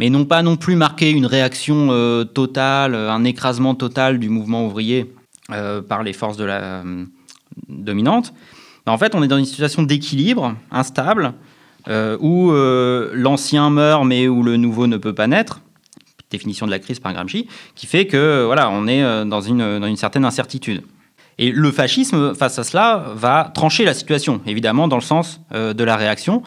mais 0.00 0.10
n'ont 0.10 0.24
pas 0.24 0.42
non 0.42 0.56
plus 0.56 0.74
marqué 0.74 1.10
une 1.10 1.24
réaction 1.26 1.86
totale, 2.34 2.96
un 2.96 3.22
écrasement 3.22 3.76
total 3.76 4.18
du 4.18 4.28
mouvement 4.28 4.66
ouvrier 4.66 5.14
par 5.46 6.02
les 6.02 6.12
forces 6.12 6.36
de 6.36 6.42
la 6.42 6.82
dominante, 7.68 8.32
bah, 8.86 8.92
en 8.92 8.98
fait, 8.98 9.14
on 9.14 9.22
est 9.22 9.28
dans 9.28 9.38
une 9.38 9.44
situation 9.44 9.82
d'équilibre 9.82 10.54
instable, 10.70 11.34
euh, 11.88 12.16
où 12.20 12.50
euh, 12.50 13.10
l'ancien 13.12 13.70
meurt, 13.70 14.04
mais 14.04 14.28
où 14.28 14.42
le 14.42 14.56
nouveau 14.56 14.86
ne 14.86 14.96
peut 14.96 15.14
pas 15.14 15.26
naître. 15.26 15.60
Définition 16.30 16.66
de 16.66 16.70
la 16.70 16.78
crise 16.78 16.98
par 16.98 17.12
Gramsci, 17.12 17.46
qui 17.74 17.86
fait 17.86 18.06
que 18.06 18.44
voilà, 18.44 18.70
on 18.70 18.86
est 18.86 19.02
euh, 19.02 19.24
dans 19.24 19.40
une, 19.40 19.78
dans 19.78 19.86
une 19.86 19.96
certaine 19.96 20.24
incertitude. 20.24 20.82
Et 21.38 21.50
le 21.50 21.70
fascisme, 21.72 22.34
face 22.34 22.58
à 22.58 22.64
cela, 22.64 23.06
va 23.14 23.50
trancher 23.54 23.84
la 23.84 23.94
situation, 23.94 24.40
évidemment, 24.46 24.86
dans 24.86 24.96
le 24.96 25.02
sens 25.02 25.40
de 25.50 25.84
la 25.84 25.96
réaction, 25.96 26.44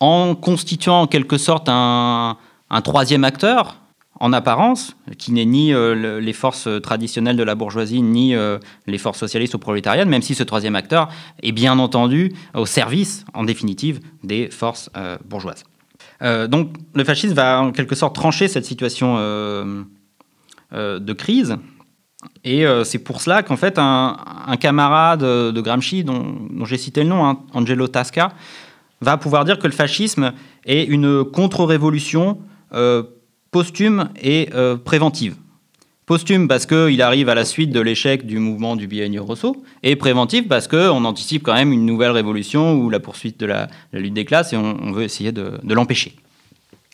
en 0.00 0.34
constituant 0.34 1.02
en 1.02 1.06
quelque 1.06 1.36
sorte 1.36 1.68
un, 1.68 2.38
un 2.70 2.80
troisième 2.80 3.24
acteur, 3.24 3.76
en 4.18 4.32
apparence, 4.32 4.96
qui 5.18 5.32
n'est 5.32 5.44
ni 5.44 5.72
euh, 5.72 6.20
les 6.20 6.32
forces 6.32 6.68
traditionnelles 6.82 7.36
de 7.36 7.42
la 7.42 7.54
bourgeoisie, 7.54 8.02
ni 8.02 8.34
euh, 8.34 8.58
les 8.86 8.98
forces 8.98 9.18
socialistes 9.18 9.54
ou 9.54 9.58
prolétariennes, 9.58 10.08
même 10.08 10.22
si 10.22 10.34
ce 10.34 10.42
troisième 10.42 10.74
acteur 10.74 11.08
est 11.42 11.52
bien 11.52 11.78
entendu 11.78 12.32
au 12.54 12.66
service, 12.66 13.24
en 13.34 13.44
définitive, 13.44 14.00
des 14.24 14.50
forces 14.50 14.90
euh, 14.96 15.18
bourgeoises. 15.24 15.64
donc 16.48 16.72
le 16.94 17.04
fascisme 17.04 17.34
va 17.34 17.60
en 17.60 17.72
quelque 17.72 17.94
sorte 17.94 18.14
trancher 18.14 18.48
cette 18.48 18.64
situation 18.64 19.16
de 20.72 21.12
crise. 21.12 21.56
Et 22.42 22.64
c'est 22.84 22.98
pour 22.98 23.20
cela 23.20 23.42
qu'en 23.42 23.58
fait, 23.58 23.78
un, 23.78 24.16
camarade 24.58 25.20
de 25.20 25.60
Gramsci, 25.60 26.04
dont, 26.04 26.64
j'ai 26.64 26.78
cité 26.78 27.02
le 27.02 27.10
nom, 27.10 27.26
hein, 27.26 27.40
Angelo 27.52 27.86
Tasca, 27.86 28.32
va 29.02 29.18
pouvoir 29.18 29.44
dire 29.44 29.58
que 29.58 29.66
le 29.66 29.74
fascisme 29.74 30.32
est 30.64 30.84
une 30.84 31.22
contre-révolution 31.24 32.38
posthume 33.56 34.10
et 34.20 34.50
euh, 34.54 34.76
préventive. 34.76 35.34
Posthume 36.04 36.46
parce 36.46 36.66
qu'il 36.66 37.00
arrive 37.00 37.30
à 37.30 37.34
la 37.34 37.46
suite 37.46 37.70
de 37.70 37.80
l'échec 37.80 38.26
du 38.26 38.38
mouvement 38.38 38.76
du 38.76 38.86
bienio 38.86 39.24
Rosso, 39.24 39.64
et 39.82 39.96
préventive 39.96 40.46
parce 40.46 40.68
qu'on 40.68 41.06
anticipe 41.06 41.42
quand 41.42 41.54
même 41.54 41.72
une 41.72 41.86
nouvelle 41.86 42.10
révolution 42.10 42.74
ou 42.74 42.90
la 42.90 43.00
poursuite 43.00 43.40
de 43.40 43.46
la, 43.46 43.68
lutte 43.94 44.12
des 44.12 44.26
classes 44.26 44.52
et 44.52 44.58
on, 44.58 44.92
veut 44.92 45.04
essayer 45.04 45.32
de, 45.32 45.58
l'empêcher. 45.72 46.16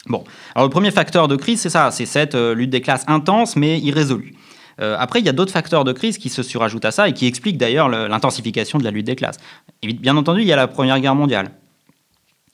Bon, 0.07 0.23
alors 0.55 0.69
le 0.69 0.71
premier 0.71 0.93
facteur 0.93 1.27
de 1.27 1.35
crise, 1.35 1.61
c'est 1.61 1.69
ça, 1.69 1.91
c'est 1.91 2.07
cette 2.07 2.37
euh, 2.37 2.55
lutte 2.55 2.71
des 2.71 2.81
classes 2.81 3.03
intense 3.09 3.57
mais 3.57 3.81
irrésolue. 3.81 4.37
Euh, 4.81 4.95
après, 5.01 5.19
il 5.19 5.27
y 5.27 5.29
a 5.29 5.33
d'autres 5.33 5.51
facteurs 5.51 5.83
de 5.83 5.93
crise 5.93 6.17
qui 6.17 6.29
se 6.29 6.45
surajoutent 6.45 6.85
à 6.85 6.93
ça 6.93 7.09
et 7.09 7.13
qui 7.13 7.27
expliquent 7.27 7.59
d'ailleurs 7.59 7.89
l'intensification 7.89 8.79
de 8.79 8.85
la 8.85 8.93
lutte 8.93 9.07
des 9.07 9.17
classes. 9.17 9.39
Bien 9.83 10.17
entendu, 10.17 10.43
il 10.43 10.47
y 10.47 10.53
a 10.53 10.57
la 10.57 10.69
Première 10.69 11.01
Guerre 11.01 11.17
mondiale. 11.17 11.51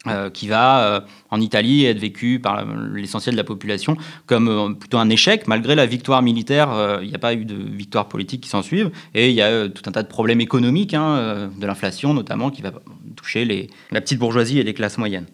Euh, 0.07 0.31
qui 0.31 0.47
va 0.47 0.85
euh, 0.85 1.01
en 1.29 1.41
Italie 1.41 1.85
être 1.85 1.99
vécu 1.99 2.39
par 2.39 2.65
l'essentiel 2.95 3.35
de 3.35 3.37
la 3.37 3.43
population 3.43 3.97
comme 4.27 4.47
euh, 4.47 4.73
plutôt 4.73 4.99
un 4.99 5.11
échec, 5.11 5.49
malgré 5.49 5.75
la 5.75 5.87
victoire 5.87 6.23
militaire. 6.23 7.01
Il 7.03 7.09
n'y 7.09 7.17
a 7.17 7.19
pas 7.19 7.35
eu 7.35 7.45
de 7.45 7.57
victoire 7.57 8.09
politique 8.09 8.43
qui 8.43 8.49
s'en 8.49 8.63
suive, 8.63 8.93
et 9.15 9.29
il 9.29 9.35
y 9.35 9.43
a 9.43 9.69
tout 9.69 9.83
un 9.87 9.91
tas 9.91 10.05
de 10.05 10.09
problèmes 10.09 10.41
économiques, 10.41 10.95
hein, 10.95 11.51
de 11.57 11.67
l'inflation 11.67 12.15
notamment, 12.15 12.51
qui 12.51 12.63
va 12.63 12.71
toucher 13.17 13.69
la 13.91 14.01
petite 14.01 14.21
bourgeoisie 14.21 14.61
et 14.61 14.63
les 14.63 14.73
classes 14.73 14.99
moyennes. 14.99 15.27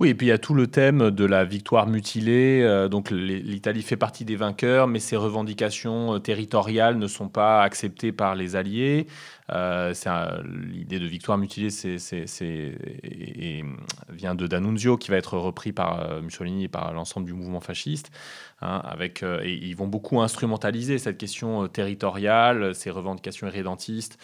Oui, 0.00 0.08
et 0.08 0.14
puis 0.14 0.26
il 0.26 0.30
y 0.30 0.32
a 0.32 0.38
tout 0.38 0.54
le 0.54 0.66
thème 0.66 1.10
de 1.10 1.24
la 1.24 1.44
victoire 1.44 1.86
mutilée. 1.86 2.88
donc 2.90 3.12
l'Italie 3.12 3.82
fait 3.82 3.96
partie 3.96 4.24
des 4.24 4.34
vainqueurs, 4.34 4.88
mais 4.88 4.98
ses 4.98 5.16
revendications 5.16 6.18
territoriales 6.18 6.98
ne 6.98 7.06
sont 7.06 7.28
pas 7.28 7.62
acceptées 7.62 8.10
par 8.10 8.34
les 8.34 8.56
Alliés. 8.56 9.06
Euh, 9.52 9.92
l'idée 10.44 10.98
de 10.98 11.06
victoire 11.06 11.36
mutilée 11.38 11.68
vient 14.08 14.34
de 14.34 14.46
D'Annunzio, 14.46 14.96
qui 14.96 15.10
va 15.10 15.16
être 15.16 15.36
repris 15.36 15.72
par 15.72 16.00
euh, 16.00 16.20
Mussolini 16.22 16.64
et 16.64 16.68
par 16.68 16.92
l'ensemble 16.92 17.26
du 17.26 17.34
mouvement 17.34 17.60
fasciste. 17.60 18.10
Hein, 18.62 18.80
avec, 18.84 19.22
euh, 19.22 19.42
ils 19.44 19.76
vont 19.76 19.88
beaucoup 19.88 20.20
instrumentaliser 20.20 20.98
cette 20.98 21.18
question 21.18 21.68
territoriale, 21.68 22.74
ces 22.74 22.90
revendications 22.90 23.46
irrédentistes. 23.46 24.18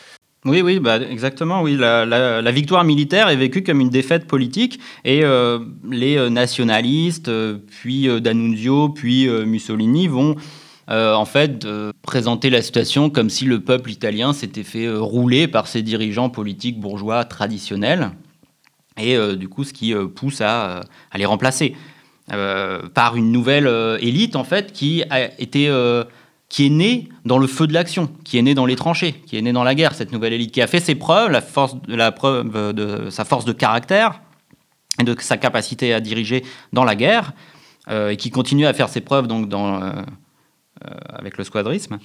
Oui, 0.44 0.62
oui, 0.62 0.80
bah, 0.80 0.98
exactement. 1.02 1.62
Oui, 1.62 1.76
la, 1.76 2.50
victoire 2.50 2.84
militaire 2.84 3.28
est 3.28 3.36
vécue 3.36 3.62
comme 3.62 3.80
une 3.80 3.90
défaite 3.90 4.26
politique 4.26 4.80
et 5.04 5.22
les 5.90 6.30
nationalistes, 6.30 7.30
puis 7.66 8.08
D'Annunzio, 8.22 8.88
puis 8.88 9.28
Mussolini 9.28 10.08
vont 10.08 10.36
euh, 10.90 11.14
en 11.14 11.24
fait, 11.24 11.66
présenter 12.02 12.50
la 12.50 12.62
situation 12.62 13.10
comme 13.10 13.30
si 13.30 13.44
le 13.44 13.60
peuple 13.60 13.90
italien 13.90 14.32
s'était 14.32 14.64
fait 14.64 14.86
euh, 14.86 15.00
rouler 15.00 15.46
par 15.46 15.68
ses 15.68 15.82
dirigeants 15.82 16.30
politiques 16.30 16.80
bourgeois 16.80 17.24
traditionnels, 17.24 18.10
et 18.98 19.16
euh, 19.16 19.36
du 19.36 19.48
coup, 19.48 19.62
ce 19.62 19.72
qui 19.72 19.94
pousse 20.16 20.40
à, 20.40 20.82
les 21.14 21.26
remplacer 21.26 21.76
par 22.94 23.16
une 23.16 23.32
nouvelle 23.32 23.68
élite, 24.00 24.36
en 24.36 24.44
fait, 24.44 24.72
qui 24.72 25.02
a 25.10 25.36
été 25.40 25.68
qui 26.50 26.66
est 26.66 26.70
née 26.70 27.08
dans 27.24 27.38
le 27.38 27.46
feu 27.46 27.66
de 27.66 27.72
l'action, 27.72 28.10
qui 28.24 28.36
est 28.36 28.42
née 28.42 28.54
dans 28.54 28.66
les 28.66 28.76
tranchées, 28.76 29.14
qui 29.26 29.38
est 29.38 29.42
née 29.42 29.52
dans 29.52 29.64
la 29.64 29.74
guerre, 29.74 29.94
cette 29.94 30.12
nouvelle 30.12 30.34
élite, 30.34 30.52
qui 30.52 30.60
a 30.60 30.66
fait 30.66 30.80
ses 30.80 30.96
preuves, 30.96 31.30
la, 31.30 31.40
force, 31.40 31.76
preuve 32.16 32.74
de 32.74 33.08
sa 33.08 33.24
force 33.24 33.46
de 33.46 33.52
caractère 33.52 34.20
et 35.00 35.04
de 35.04 35.16
sa 35.18 35.38
capacité 35.38 35.94
à 35.94 36.00
diriger 36.00 36.44
dans 36.74 36.84
la 36.84 36.96
guerre, 36.96 37.32
et 37.88 38.16
qui 38.16 38.30
continue 38.30 38.66
à 38.66 38.72
faire 38.74 38.88
ses 38.88 39.00
preuves 39.00 39.26
donc, 39.26 39.48
dans, 39.48 39.80
euh, 40.86 40.94
avec 41.10 41.36
le 41.36 41.44
squadrisme 41.44 41.98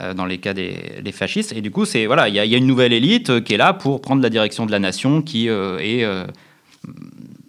euh, 0.00 0.14
dans 0.14 0.24
les 0.24 0.38
cas 0.38 0.54
des, 0.54 1.12
fascistes. 1.12 1.52
Et 1.52 1.60
du 1.60 1.70
coup, 1.70 1.84
c'est 1.84 2.06
voilà, 2.06 2.30
il 2.30 2.34
y, 2.34 2.38
a 2.38 2.44
une 2.56 2.66
nouvelle 2.66 2.94
élite 2.94 3.44
qui 3.44 3.52
est 3.52 3.58
là 3.58 3.74
pour 3.74 4.00
prendre 4.00 4.22
la 4.22 4.30
direction 4.30 4.64
de 4.64 4.70
la 4.70 4.78
nation, 4.78 5.20
qui 5.20 5.50
euh, 5.50 5.78
est 5.78 6.06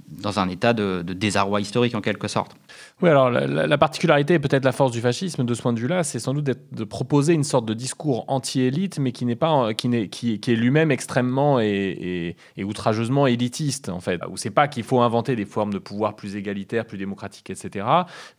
dans 0.10 0.38
un 0.38 0.50
état 0.50 0.74
de 0.74 1.02
désarroi 1.02 1.62
historique 1.62 1.96
en 1.96 2.02
quelque 2.02 2.28
sorte. 2.28 2.58
Oui, 3.02 3.08
alors 3.08 3.30
la, 3.30 3.48
la- 3.48 3.66
la 3.66 3.78
particularité 3.78 4.34
et 4.34 4.40
peut-être 4.40 4.66
la 4.66 4.74
force 4.74 4.92
du 4.92 5.00
fascisme 5.00 5.46
de 5.46 5.54
ce 5.54 5.62
point 5.62 5.72
de 5.72 5.80
vue-là, 5.80 6.04
c'est 6.04 6.20
sans 6.20 6.34
doute 6.34 6.50
de 6.74 6.84
proposer 6.84 7.34
une 7.34 7.46
sorte 7.46 7.66
de 7.66 7.74
discours 7.74 8.26
anti-élite, 8.28 9.00
mais 9.00 9.14
qui 9.14 9.24
n'est 9.24 9.38
pas, 9.38 9.74
qui, 9.74 9.88
n'est, 9.88 10.10
qui, 10.10 10.34
est 10.34 10.56
lui-même 10.56 10.92
extrêmement 10.92 11.62
et, 11.62 11.66
et- 11.68 12.36
et 12.58 12.64
outrageusement 12.66 13.26
élitiste 13.26 13.88
en 13.88 14.02
fait. 14.02 14.20
Où 14.30 14.36
c'est 14.36 14.50
pas 14.50 14.68
qu'il 14.68 14.84
faut 14.84 15.00
inventer 15.00 15.38
des 15.38 15.46
formes 15.46 15.72
de 15.72 15.78
pouvoir 15.80 16.18
plus 16.18 16.36
égalitaires, 16.36 16.86
plus 16.86 16.98
démocratiques, 16.98 17.50
etc. 17.50 17.86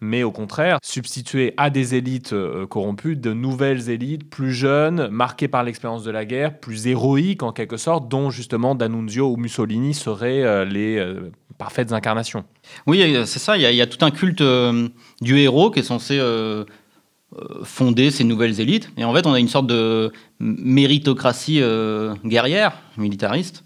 Mais 0.02 0.24
au 0.24 0.30
contraire, 0.30 0.78
substituer 0.82 1.54
à 1.56 1.70
des 1.70 1.94
élites 1.94 2.34
euh, 2.34 2.66
corrompues 2.66 3.16
de 3.16 3.32
nouvelles 3.32 3.88
élites 3.88 4.28
plus 4.28 4.52
jeunes, 4.52 5.08
marquées 5.08 5.48
par 5.48 5.64
l'expérience 5.64 6.04
de 6.04 6.10
la 6.10 6.26
guerre, 6.26 6.60
plus 6.60 6.86
héroïques 6.86 7.42
en 7.42 7.52
quelque 7.52 7.78
sorte, 7.78 8.08
dont 8.10 8.28
justement 8.28 8.74
D'Annunzio 8.74 9.32
ou 9.32 9.36
Mussolini 9.38 9.94
seraient 9.94 10.42
euh, 10.44 10.66
les 10.66 10.98
euh, 10.98 11.30
parfaites 11.56 11.92
incarnations. 11.92 12.44
Oui, 12.86 13.16
c'est 13.26 13.38
ça. 13.38 13.56
Il 13.56 13.62
y, 13.62 13.80
a- 13.80 13.86
tout 13.86 14.04
un 14.04 14.10
culte 14.10 14.40
euh, 14.40 14.88
du 15.20 15.38
héros 15.38 15.70
qui 15.70 15.80
est 15.80 15.84
censé 15.84 16.18
euh, 16.18 16.64
euh, 17.36 17.64
fonder 17.64 18.10
ces 18.10 18.24
nouvelles 18.24 18.60
élites. 18.60 18.90
Et 18.96 19.04
en 19.04 19.14
fait, 19.14 19.26
on 19.26 19.32
a 19.32 19.38
une 19.38 19.48
sorte 19.48 19.66
de 19.66 20.12
méritocratie 20.38 21.60
guerrière, 22.24 22.72
militariste, 22.96 23.62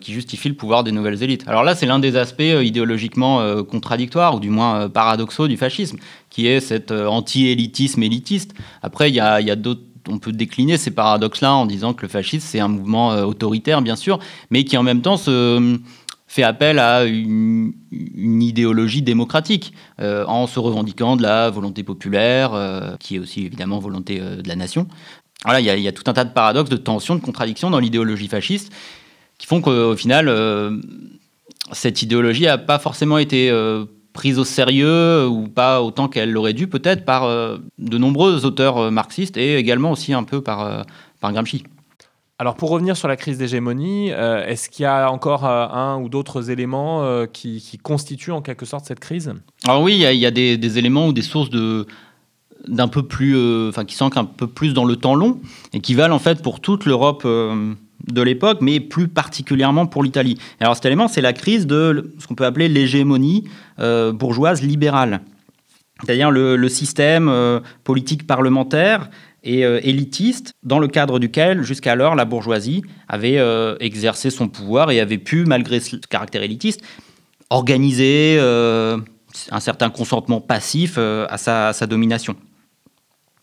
qui 0.00 0.12
justifie 0.12 0.48
le 0.48 0.54
pouvoir 0.54 0.84
des 0.84 0.92
nouvelles 0.92 1.22
élites. 1.22 1.44
Alors 1.46 1.62
là, 1.62 1.74
c'est 1.74 1.86
l'un 1.86 1.98
des 1.98 2.16
aspects 2.16 2.40
idéologiquement 2.62 3.64
contradictoires, 3.64 4.36
ou 4.36 4.40
du 4.40 4.50
moins 4.50 4.88
paradoxaux 4.88 5.48
du 5.48 5.56
fascisme, 5.56 5.98
qui 6.30 6.46
est 6.46 6.60
cet 6.60 6.92
anti-élitisme 6.92 8.02
élitiste. 8.02 8.54
Après, 8.82 9.10
il 9.10 9.14
y 9.14 9.20
a, 9.20 9.56
d'autres 9.56 9.82
on 10.10 10.18
peut 10.18 10.32
décliner 10.32 10.78
ces 10.78 10.90
paradoxes-là 10.90 11.52
en 11.52 11.66
disant 11.66 11.92
que 11.92 12.02
le 12.02 12.08
fascisme, 12.08 12.46
c'est 12.48 12.60
un 12.60 12.68
mouvement 12.68 13.10
autoritaire, 13.18 13.82
bien 13.82 13.96
sûr, 13.96 14.18
mais 14.50 14.64
qui 14.64 14.76
en 14.78 14.82
même 14.82 15.02
temps 15.02 15.18
se, 15.18 15.78
fait 16.28 16.42
appel 16.42 16.78
à 16.78 17.04
une, 17.04 17.72
idéologie 17.90 19.02
démocratique 19.02 19.72
euh, 20.00 20.24
en 20.26 20.46
se 20.46 20.60
revendiquant 20.60 21.16
de 21.16 21.22
la 21.22 21.50
volonté 21.50 21.82
populaire, 21.82 22.52
euh, 22.52 22.96
qui 23.00 23.16
est 23.16 23.18
aussi 23.18 23.46
évidemment 23.46 23.78
volonté 23.78 24.20
euh, 24.20 24.36
de 24.42 24.46
la 24.48 24.54
nation. 24.54 24.86
Voilà, 25.44 25.60
il 25.60 25.80
y, 25.80 25.82
y 25.82 25.88
a 25.88 25.92
tout 25.92 26.04
un 26.06 26.12
tas 26.12 26.24
de 26.24 26.32
paradoxes, 26.32 26.68
de 26.68 26.76
tensions, 26.76 27.14
de 27.14 27.20
contradictions 27.20 27.70
dans 27.70 27.78
l'idéologie 27.78 28.28
fasciste 28.28 28.72
qui 29.38 29.46
font 29.46 29.60
qu'au 29.60 29.94
final, 29.94 30.28
cette 31.70 32.02
idéologie 32.02 32.46
n'a 32.46 32.58
pas 32.58 32.80
forcément 32.80 33.18
été 33.18 33.52
prise 34.12 34.36
au 34.36 34.44
sérieux 34.44 35.28
ou 35.28 35.46
pas 35.46 35.80
autant 35.80 36.08
qu'elle 36.08 36.32
l'aurait 36.32 36.54
dû 36.54 36.66
peut-être 36.66 37.04
par 37.04 37.28
de 37.28 37.98
nombreux 37.98 38.44
auteurs 38.44 38.90
marxistes 38.90 39.36
et 39.36 39.54
également 39.54 39.92
aussi 39.92 40.12
un 40.12 40.24
peu 40.24 40.40
par, 40.40 40.84
par 41.20 41.32
Gramsci. 41.32 41.62
Alors 42.40 42.54
pour 42.54 42.70
revenir 42.70 42.96
sur 42.96 43.08
la 43.08 43.16
crise 43.16 43.36
d'hégémonie, 43.36 44.12
euh, 44.12 44.46
est-ce 44.46 44.70
qu'il 44.70 44.84
y 44.84 44.86
a 44.86 45.10
encore 45.10 45.44
euh, 45.44 45.66
un 45.66 46.00
ou 46.00 46.08
d'autres 46.08 46.50
éléments 46.50 47.02
euh, 47.02 47.26
qui, 47.26 47.60
qui 47.60 47.78
constituent 47.78 48.30
en 48.30 48.42
quelque 48.42 48.64
sorte 48.64 48.84
cette 48.84 49.00
crise? 49.00 49.34
Alors 49.64 49.82
oui, 49.82 49.94
il 49.94 50.16
y 50.16 50.26
a, 50.26 50.30
des, 50.30 50.78
éléments 50.78 51.08
ou 51.08 51.12
des 51.12 51.22
sources 51.22 51.50
de 51.50 51.86
d'un 52.68 52.88
peu 52.88 53.02
plus, 53.04 53.68
enfin 53.68 53.84
qui 53.84 53.94
s'ancrent 53.94 54.18
un 54.18 54.24
peu 54.24 54.46
plus 54.46 54.74
dans 54.74 54.84
le 54.84 54.96
temps 54.96 55.14
long 55.14 55.40
et 55.72 55.80
qui 55.80 55.94
valent 55.94 56.14
en 56.14 56.18
fait 56.18 56.42
pour 56.42 56.60
toute 56.60 56.86
l'Europe 56.86 57.24
de 57.24 58.22
l'époque, 58.22 58.58
mais 58.60 58.80
plus 58.80 59.06
particulièrement 59.06 59.86
pour 59.86 60.02
l'Italie. 60.02 60.38
Alors 60.60 60.74
cet 60.74 60.84
élément, 60.84 61.06
c'est 61.06 61.20
la 61.20 61.32
crise 61.32 61.66
de 61.66 62.12
ce 62.18 62.26
qu'on 62.26 62.34
peut 62.34 62.44
appeler 62.44 62.68
l'hégémonie 62.68 63.44
bourgeoise 63.78 64.60
libérale, 64.60 65.20
c'est-à-dire 66.04 66.32
le, 66.32 66.68
système 66.68 67.32
politique 67.84 68.26
parlementaire 68.26 69.08
et 69.44 69.64
euh, 69.64 69.80
élitiste 69.82 70.52
dans 70.62 70.78
le 70.78 70.88
cadre 70.88 71.18
duquel 71.18 71.62
jusqu'alors 71.62 72.14
la 72.14 72.24
bourgeoisie 72.24 72.82
avait 73.08 73.38
euh, 73.38 73.76
exercé 73.80 74.30
son 74.30 74.48
pouvoir 74.48 74.90
et 74.90 75.00
avait 75.00 75.18
pu, 75.18 75.44
malgré 75.44 75.80
ce 75.80 75.96
caractère 75.96 76.42
élitiste, 76.42 76.80
organiser 77.50 78.36
euh, 78.40 78.98
un 79.50 79.60
certain 79.60 79.90
consentement 79.90 80.40
passif 80.40 80.98
à, 80.98 81.38
sa, 81.38 81.86
domination. 81.86 82.36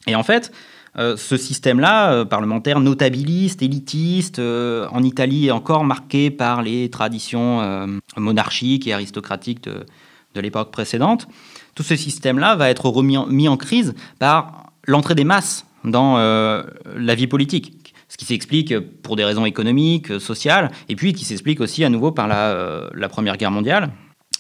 Et 0.07 0.15
en 0.15 0.23
fait, 0.23 0.51
ce 0.95 1.37
système-là, 1.37 2.25
parlementaire 2.25 2.79
notabiliste, 2.79 3.61
élitiste, 3.61 4.39
en 4.39 5.03
Italie 5.03 5.47
est 5.47 5.51
encore 5.51 5.83
marqué 5.83 6.29
par 6.31 6.61
les 6.61 6.89
traditions 6.89 7.87
monarchiques 8.17 8.87
et 8.87 8.93
aristocratiques 8.93 9.63
de, 9.63 10.41
l'époque 10.41 10.71
précédente. 10.71 11.27
Tout 11.75 11.83
ce 11.83 11.95
système-là 11.95 12.55
va 12.55 12.69
être 12.69 12.87
remis 12.89 13.17
mis 13.29 13.47
en 13.47 13.57
crise 13.57 13.95
par 14.19 14.71
l'entrée 14.85 15.15
des 15.15 15.23
masses 15.23 15.64
dans 15.85 16.17
euh, 16.17 16.63
la 16.95 17.15
vie 17.15 17.27
politique. 17.27 17.93
Ce 18.07 18.17
qui 18.17 18.25
s'explique 18.25 18.77
pour 19.01 19.15
des 19.15 19.25
raisons 19.25 19.45
économiques, 19.45 20.19
sociales, 20.19 20.71
et 20.89 20.95
puis 20.95 21.13
qui 21.13 21.25
s'explique 21.25 21.59
aussi 21.59 21.83
à 21.83 21.89
nouveau 21.89 22.11
par 22.11 22.27
la, 22.27 22.51
euh, 22.51 22.89
la 22.93 23.09
Première 23.09 23.37
Guerre 23.37 23.51
mondiale. 23.51 23.91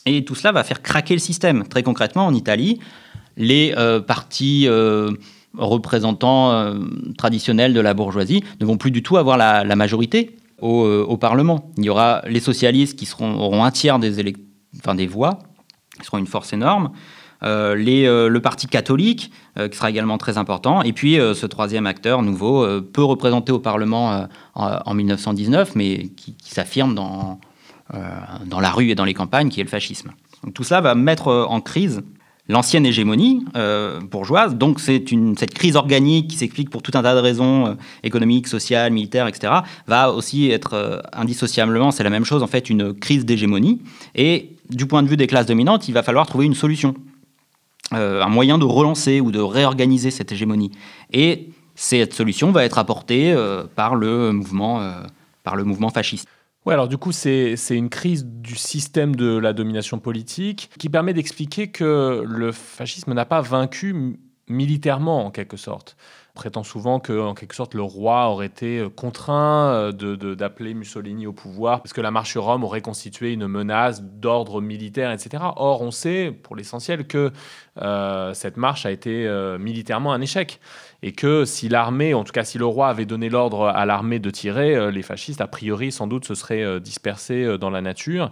Et 0.05 0.23
tout 0.23 0.35
cela 0.35 0.51
va 0.51 0.63
faire 0.63 0.81
craquer 0.81 1.15
le 1.15 1.19
système. 1.19 1.67
Très 1.67 1.81
concrètement, 1.81 2.27
en 2.27 2.33
Italie, 2.33 2.79
les 3.37 3.73
euh, 3.77 3.99
partis 3.99 4.67
euh, 4.67 5.11
représentants 5.57 6.51
euh, 6.51 6.75
traditionnels 7.17 7.73
de 7.73 7.79
la 7.79 7.93
bourgeoisie 7.93 8.43
ne 8.59 8.65
vont 8.65 8.77
plus 8.77 8.91
du 8.91 9.03
tout 9.03 9.17
avoir 9.17 9.37
la, 9.37 9.75
majorité 9.75 10.37
au, 10.61 10.85
euh, 10.85 11.17
Parlement. 11.17 11.71
Il 11.77 11.85
y 11.85 11.89
aura 11.89 12.21
les 12.27 12.39
socialistes 12.39 12.97
qui 12.97 13.05
seront, 13.05 13.39
auront 13.39 13.63
un 13.63 13.71
tiers 13.71 13.99
des, 13.99 14.11
voix, 15.07 15.39
qui 15.99 16.05
seront 16.05 16.17
une 16.17 16.27
force 16.27 16.53
énorme. 16.53 16.91
Euh, 17.43 17.75
euh, 17.87 18.29
le 18.29 18.41
parti 18.41 18.67
catholique, 18.67 19.31
euh, 19.31 19.44
qui 19.55 19.77
sera 19.77 19.89
également 19.89 20.17
très 20.17 20.37
important. 20.37 20.81
Et 20.81 20.93
puis, 20.93 21.19
euh, 21.19 21.33
ce 21.33 21.45
troisième 21.45 21.87
acteur 21.87 22.21
nouveau, 22.21 22.63
euh, 22.63 22.81
peu 22.81 23.03
représenté 23.03 23.51
au 23.51 23.59
Parlement 23.59 24.11
euh, 24.11 24.25
en, 24.53 24.79
en 24.85 24.93
1919, 24.93 25.75
mais 25.75 26.07
qui, 26.15 26.35
s'affirme 26.43 26.93
dans, 26.93 27.39
euh, 27.93 27.99
dans 28.45 28.59
la 28.59 28.69
rue 28.69 28.89
et 28.89 28.95
dans 28.95 29.05
les 29.05 29.13
campagnes, 29.13 29.49
qui 29.49 29.61
est 29.61 29.63
le 29.63 29.69
fascisme. 29.69 30.11
Tout 30.53 30.63
cela 30.63 30.81
va 30.81 30.95
mettre 30.95 31.29
euh, 31.29 31.45
en 31.45 31.61
crise 31.61 32.03
l'ancienne 32.47 32.85
hégémonie 32.85 33.43
euh, 33.55 33.99
bourgeoise. 33.99 34.55
Donc 34.55 34.79
c'est 34.79 35.11
une 35.11 35.37
cette 35.37 35.53
crise 35.53 35.75
organique 35.75 36.29
qui 36.29 36.37
s'explique 36.37 36.69
pour 36.69 36.81
tout 36.81 36.91
un 36.93 37.01
tas 37.01 37.15
de 37.15 37.19
raisons 37.19 37.67
euh, 37.67 37.73
économiques, 38.03 38.47
sociales, 38.47 38.91
militaires, 38.91 39.27
etc. 39.27 39.53
Va 39.87 40.11
aussi 40.11 40.49
être 40.51 40.73
euh, 40.73 40.99
indissociablement, 41.13 41.91
c'est 41.91 42.03
la 42.03 42.09
même 42.09 42.25
chose 42.25 42.43
en 42.43 42.47
fait, 42.47 42.69
une 42.69 42.93
crise 42.93 43.25
d'hégémonie. 43.25 43.81
Et 44.15 44.51
du 44.69 44.85
point 44.85 45.03
de 45.03 45.07
vue 45.07 45.17
des 45.17 45.27
classes 45.27 45.45
dominantes, 45.45 45.87
il 45.87 45.93
va 45.93 46.03
falloir 46.03 46.25
trouver 46.27 46.45
une 46.45 46.55
solution, 46.55 46.95
Euh, 47.93 48.23
un 48.23 48.29
moyen 48.29 48.57
de 48.57 48.65
relancer 48.65 49.21
ou 49.21 49.31
de 49.31 49.39
réorganiser 49.39 50.09
cette 50.09 50.31
hégémonie. 50.31 50.71
Et 51.13 51.49
cette 51.75 52.13
solution 52.13 52.51
va 52.51 52.65
être 52.65 52.79
apportée 52.79 53.31
euh, 53.31 53.65
par 53.75 53.95
le 53.95 54.31
mouvement, 54.31 54.81
euh, 54.81 55.03
par 55.43 55.55
le 55.55 55.63
mouvement 55.63 55.89
fasciste. 55.89 56.27
Ouais, 56.65 56.73
alors 56.73 56.87
du 56.87 56.97
coup, 56.97 57.11
c'est 57.11 57.55
une 57.69 57.89
crise 57.89 58.25
du 58.25 58.55
système 58.55 59.15
de 59.15 59.37
la 59.37 59.53
domination 59.53 59.99
politique 59.99 60.71
qui 60.79 60.89
permet 60.89 61.13
d'expliquer 61.13 61.67
que 61.67 62.23
le 62.25 62.51
fascisme 62.51 63.13
n'a 63.13 63.25
pas 63.25 63.41
vaincu 63.41 64.17
militairement, 64.47 65.27
en 65.27 65.29
quelque 65.29 65.57
sorte. 65.57 65.95
Prétend 66.35 66.63
souvent 66.63 66.99
que, 66.99 67.17
en 67.17 67.33
quelque 67.33 67.55
sorte, 67.55 67.73
le 67.75 67.81
roi 67.81 68.27
aurait 68.27 68.47
été 68.47 68.79
euh, 68.79 68.89
contraint 68.89 69.69
euh, 69.69 70.35
d'appeler 70.35 70.73
Mussolini 70.73 71.27
au 71.27 71.31
pouvoir 71.31 71.81
parce 71.81 71.93
que 71.93 72.01
la 72.01 72.11
marche 72.11 72.35
Rome 72.35 72.65
aurait 72.65 72.81
constitué 72.81 73.31
une 73.31 73.47
menace 73.47 74.03
d'ordre 74.03 74.59
militaire, 74.59 75.11
etc. 75.11 75.45
Or, 75.55 75.81
on 75.81 75.91
sait, 75.91 76.37
pour 76.43 76.57
l'essentiel, 76.57 77.07
que 77.07 77.31
euh, 77.81 78.33
cette 78.33 78.57
marche 78.57 78.85
a 78.85 78.91
été 78.91 79.25
militairement 79.59 80.11
un 80.11 80.19
échec 80.19 80.59
et 81.01 81.11
que 81.11 81.45
si 81.45 81.69
l'armée, 81.69 82.13
en 82.13 82.23
tout 82.23 82.31
cas 82.31 82.43
si 82.43 82.57
le 82.57 82.65
roi 82.65 82.89
avait 82.89 83.05
donné 83.05 83.29
l'ordre 83.29 83.67
à 83.67 83.85
l'armée 83.85 84.19
de 84.19 84.29
tirer, 84.29 84.75
euh, 84.75 84.91
les 84.91 85.01
fascistes, 85.01 85.41
a 85.41 85.47
priori, 85.47 85.91
sans 85.91 86.07
doute, 86.07 86.25
se 86.25 86.35
seraient 86.35 86.63
euh, 86.63 86.79
dispersés 86.79 87.43
euh, 87.43 87.57
dans 87.57 87.69
la 87.69 87.81
nature, 87.81 88.31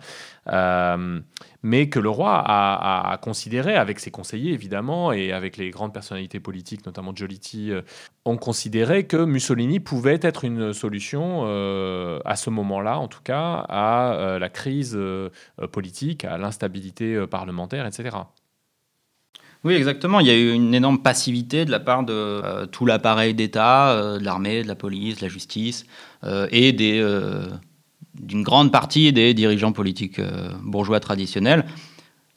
mais 1.65 1.87
que 1.87 1.99
le 1.99 2.09
roi 2.09 2.43
a, 2.45 3.17
considéré, 3.21 3.75
avec 3.75 3.99
ses 3.99 4.11
conseillers 4.11 4.51
évidemment, 4.51 5.13
et 5.13 5.31
avec 5.31 5.55
les 5.55 5.69
grandes 5.69 5.93
personnalités 5.93 6.39
politiques, 6.41 6.85
notamment 6.85 7.15
Giolitti, 7.15 7.71
euh, 7.71 7.81
ont 8.25 8.37
considéré 8.37 9.05
que 9.05 9.23
Mussolini 9.23 9.79
pouvait 9.79 10.19
être 10.21 10.43
une 10.43 10.73
solution, 10.73 11.43
à 12.25 12.35
ce 12.35 12.49
moment-là 12.49 12.99
en 12.99 13.07
tout 13.07 13.21
cas, 13.23 13.65
à 13.69 14.37
la 14.39 14.49
crise 14.49 14.97
politique, 15.71 16.25
à 16.25 16.37
l'instabilité 16.37 17.25
parlementaire, 17.27 17.85
etc. 17.85 18.17
Oui, 19.63 19.75
exactement. 19.75 20.19
Il 20.19 20.27
y 20.27 20.29
a 20.29 20.35
eu 20.35 20.51
une 20.51 20.73
énorme 20.73 20.99
passivité 20.99 21.63
de 21.63 21.71
la 21.71 21.79
part 21.79 22.03
de 22.03 22.13
euh, 22.13 22.65
tout 22.65 22.85
l'appareil 22.85 23.33
d'État, 23.33 23.91
euh, 23.91 24.19
de 24.19 24.25
l'armée, 24.25 24.61
de 24.61 24.67
la 24.67 24.75
police, 24.75 25.17
de 25.17 25.21
la 25.21 25.29
justice, 25.29 25.85
euh, 26.25 26.47
et 26.51 26.73
d'une 26.73 28.43
grande 28.43 28.73
partie 28.73 29.13
des 29.13 29.33
dirigeants 29.33 29.71
politiques 29.71 30.19
bourgeois 30.63 30.99
traditionnels. 30.99 31.65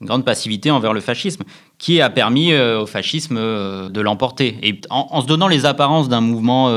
Une 0.00 0.06
grande 0.06 0.24
passivité 0.24 0.70
envers 0.70 0.92
le 0.92 1.00
fascisme, 1.00 1.42
qui 1.78 2.00
a 2.00 2.10
permis 2.10 2.54
au 2.54 2.86
fascisme 2.86 3.36
de 3.36 4.00
l'emporter. 4.00 4.58
Et 4.62 4.80
en, 4.90 5.22
se 5.22 5.26
donnant 5.26 5.48
les 5.48 5.64
apparences 5.64 6.08
d'un 6.10 6.20
mouvement 6.20 6.70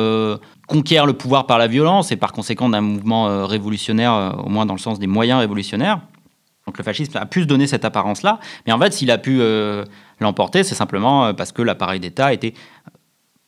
conquiert 0.68 1.06
le 1.06 1.14
pouvoir 1.14 1.46
par 1.46 1.58
la 1.58 1.68
violence, 1.68 2.14
et 2.14 2.16
par 2.16 2.32
conséquent 2.32 2.70
d'un 2.70 2.80
mouvement 2.80 3.46
révolutionnaire, 3.46 4.36
au 4.46 4.50
moins 4.50 4.66
dans 4.66 4.74
le 4.74 4.80
sens 4.80 5.00
des 5.00 5.08
moyens 5.08 5.40
révolutionnaires, 5.40 6.00
donc 6.66 6.78
le 6.78 6.84
fascisme 6.84 7.18
a 7.18 7.26
pu 7.26 7.42
se 7.42 7.48
donner 7.48 7.68
cette 7.68 7.84
apparence-là, 7.84 8.40
mais 8.66 8.72
en 8.72 8.80
fait, 8.80 8.94
s'il 8.94 9.12
a 9.12 9.18
pu 9.18 9.42
l'emporter, 10.20 10.64
c'est 10.64 10.76
simplement 10.76 11.26
euh, 11.26 11.34
parce 11.34 11.52
que 11.52 11.62
l'appareil 11.62 12.00
d'État 12.00 12.34
était, 12.34 12.54
euh, 12.88 12.92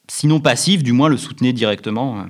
sinon 0.08 0.40
passif, 0.40 0.84
du 0.84 0.92
moins 0.92 1.10
le 1.10 1.18
soutenait 1.18 1.54
directement. 1.54 2.20
euh. 2.20 2.24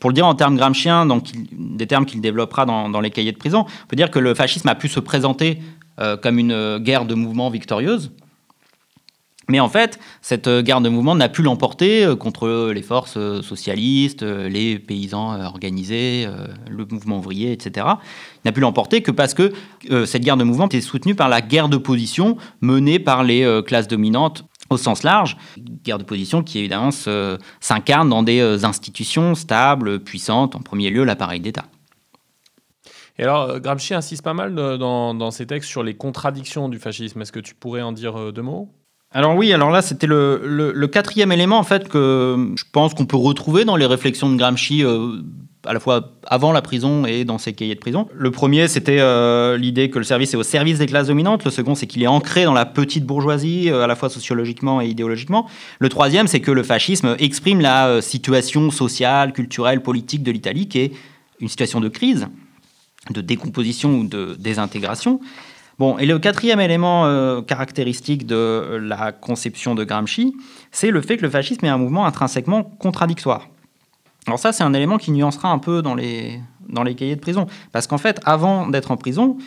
Pour 0.00 0.10
le 0.10 0.14
dire 0.14 0.26
en 0.26 0.34
termes 0.34 0.56
gramsciens, 0.56 1.06
donc 1.06 1.26
des 1.52 1.86
termes 1.88 2.06
qu'il 2.06 2.20
développera 2.20 2.64
dans, 2.66 3.00
les 3.00 3.10
cahiers 3.10 3.32
de 3.32 3.36
prison, 3.36 3.66
on 3.66 3.86
peut 3.88 3.96
dire 3.96 4.12
que 4.12 4.20
le 4.20 4.32
fascisme 4.32 4.68
a 4.68 4.76
pu 4.76 4.86
se 4.88 5.00
présenter 5.00 5.60
comme 6.22 6.38
une 6.38 6.78
guerre 6.78 7.04
de 7.04 7.16
mouvement 7.16 7.50
victorieuse, 7.50 8.12
mais 9.48 9.60
en 9.60 9.68
fait, 9.68 9.98
cette 10.20 10.46
euh, 10.46 10.62
guerre 10.62 10.82
de 10.82 10.90
mouvement 10.90 11.14
n'a 11.14 11.30
pu 11.30 11.42
l'emporter 11.42 12.04
euh, 12.04 12.16
contre 12.16 12.70
les 12.70 12.82
forces 12.82 13.16
euh, 13.16 13.40
socialistes, 13.40 14.22
les 14.22 14.78
paysans 14.78 15.40
organisés, 15.42 16.26
le 16.68 16.84
mouvement 16.84 17.18
ouvrier, 17.18 17.52
etc. 17.52 17.86
N'a 18.44 18.52
pu 18.52 18.60
l'emporter 18.60 19.02
que 19.02 19.10
parce 19.10 19.34
que 19.34 19.52
cette 20.04 20.22
guerre 20.22 20.36
de 20.36 20.44
mouvement 20.44 20.66
était 20.66 20.80
soutenue 20.80 21.14
par 21.14 21.28
la 21.28 21.40
guerre 21.40 21.68
de 21.68 21.76
position 21.76 22.36
menée 22.60 22.98
par 22.98 23.24
les 23.24 23.62
classes 23.66 23.88
dominantes 23.88 24.44
au 24.70 24.76
sens 24.76 25.02
large. 25.02 25.36
Guerre 25.84 25.98
de 25.98 26.04
position 26.04 26.42
qui 26.42 26.58
évidemment 26.58 26.90
s'incarne 27.60 28.08
dans 28.08 28.22
des 28.22 28.64
institutions 28.64 29.34
stables, 29.34 30.00
puissantes, 30.00 30.56
en 30.56 30.60
premier 30.60 30.90
lieu 30.90 31.04
l'appareil 31.04 31.40
d'État. 31.40 31.64
Et 33.18 33.24
alors, 33.24 33.58
Gramsci 33.60 33.94
insiste 33.94 34.22
pas 34.22 34.34
mal 34.34 34.54
dans 34.54 35.30
ses 35.30 35.46
textes 35.46 35.68
sur 35.68 35.82
les 35.82 35.94
contradictions 35.94 36.68
du 36.68 36.78
fascisme. 36.78 37.20
Est-ce 37.22 37.32
que 37.32 37.40
tu 37.40 37.54
pourrais 37.54 37.82
en 37.82 37.92
dire 37.92 38.32
deux 38.32 38.42
mots? 38.42 38.68
Alors 39.10 39.36
oui, 39.36 39.54
alors 39.54 39.70
là 39.70 39.80
c'était 39.80 40.06
le, 40.06 40.86
quatrième 40.86 41.32
élément 41.32 41.58
en 41.58 41.62
fait 41.62 41.88
que 41.88 42.52
je 42.56 42.64
pense 42.70 42.92
qu'on 42.92 43.06
peut 43.06 43.16
retrouver 43.16 43.64
dans 43.64 43.76
les 43.76 43.86
réflexions 43.86 44.30
de 44.30 44.36
Gramsci 44.36 44.84
euh, 44.84 45.16
à 45.64 45.72
la 45.72 45.80
fois 45.80 46.12
avant 46.26 46.52
la 46.52 46.60
prison 46.60 47.06
et 47.06 47.24
dans 47.24 47.38
ses 47.38 47.54
cahiers 47.54 47.74
de 47.74 47.80
prison. 47.80 48.06
Le 48.14 48.30
premier 48.30 48.68
c'était 48.68 49.00
euh, 49.00 49.56
l'idée 49.56 49.88
que 49.88 49.98
le 49.98 50.04
service 50.04 50.34
est 50.34 50.36
au 50.36 50.42
service 50.42 50.78
des 50.78 50.86
classes 50.86 51.06
dominantes. 51.06 51.42
Le 51.46 51.50
second 51.50 51.74
c'est 51.74 51.86
qu'il 51.86 52.02
est 52.02 52.06
ancré 52.08 52.44
dans 52.44 52.52
la 52.52 52.66
petite 52.66 53.06
bourgeoisie 53.06 53.70
euh, 53.70 53.82
à 53.82 53.86
la 53.86 53.96
fois 53.96 54.10
sociologiquement 54.10 54.82
et 54.82 54.88
idéologiquement. 54.88 55.48
Le 55.78 55.88
troisième 55.88 56.26
c'est 56.26 56.40
que 56.40 56.50
le 56.50 56.62
fascisme 56.62 57.16
exprime 57.18 57.62
la 57.62 58.02
situation 58.02 58.70
sociale, 58.70 59.32
culturelle, 59.32 59.80
politique 59.80 60.22
de 60.22 60.32
l'Italie 60.32 60.68
qui 60.68 60.80
est 60.80 60.92
une 61.40 61.48
situation 61.48 61.80
de 61.80 61.88
crise, 61.88 62.28
de 63.08 63.22
décomposition 63.22 64.00
ou 64.00 64.06
de 64.06 64.36
désintégration. 64.38 65.18
Bon, 65.78 65.96
et 65.96 66.06
le 66.06 66.18
quatrième 66.18 66.58
élément 66.58 67.06
euh, 67.06 67.40
caractéristique 67.40 68.26
de 68.26 68.80
la 68.82 69.12
conception 69.12 69.76
de 69.76 69.84
Gramsci, 69.84 70.34
c'est 70.72 70.90
le 70.90 71.00
fait 71.00 71.16
que 71.16 71.22
le 71.22 71.30
fascisme 71.30 71.64
est 71.64 71.68
un 71.68 71.78
mouvement 71.78 72.04
intrinsèquement 72.04 72.64
contradictoire. 72.64 73.48
Alors 74.26 74.40
ça, 74.40 74.52
c'est 74.52 74.64
un 74.64 74.74
élément 74.74 74.98
qui 74.98 75.12
nuancera 75.12 75.50
un 75.50 75.58
peu 75.58 75.80
dans 75.80 75.94
les, 75.94 76.40
dans 76.68 76.82
les 76.82 76.96
cahiers 76.96 77.14
de 77.14 77.20
prison. 77.20 77.46
Parce 77.70 77.86
qu'en 77.86 77.96
fait, 77.96 78.20
avant 78.24 78.66
d'être 78.66 78.90
en 78.90 78.96
prison, 78.96 79.38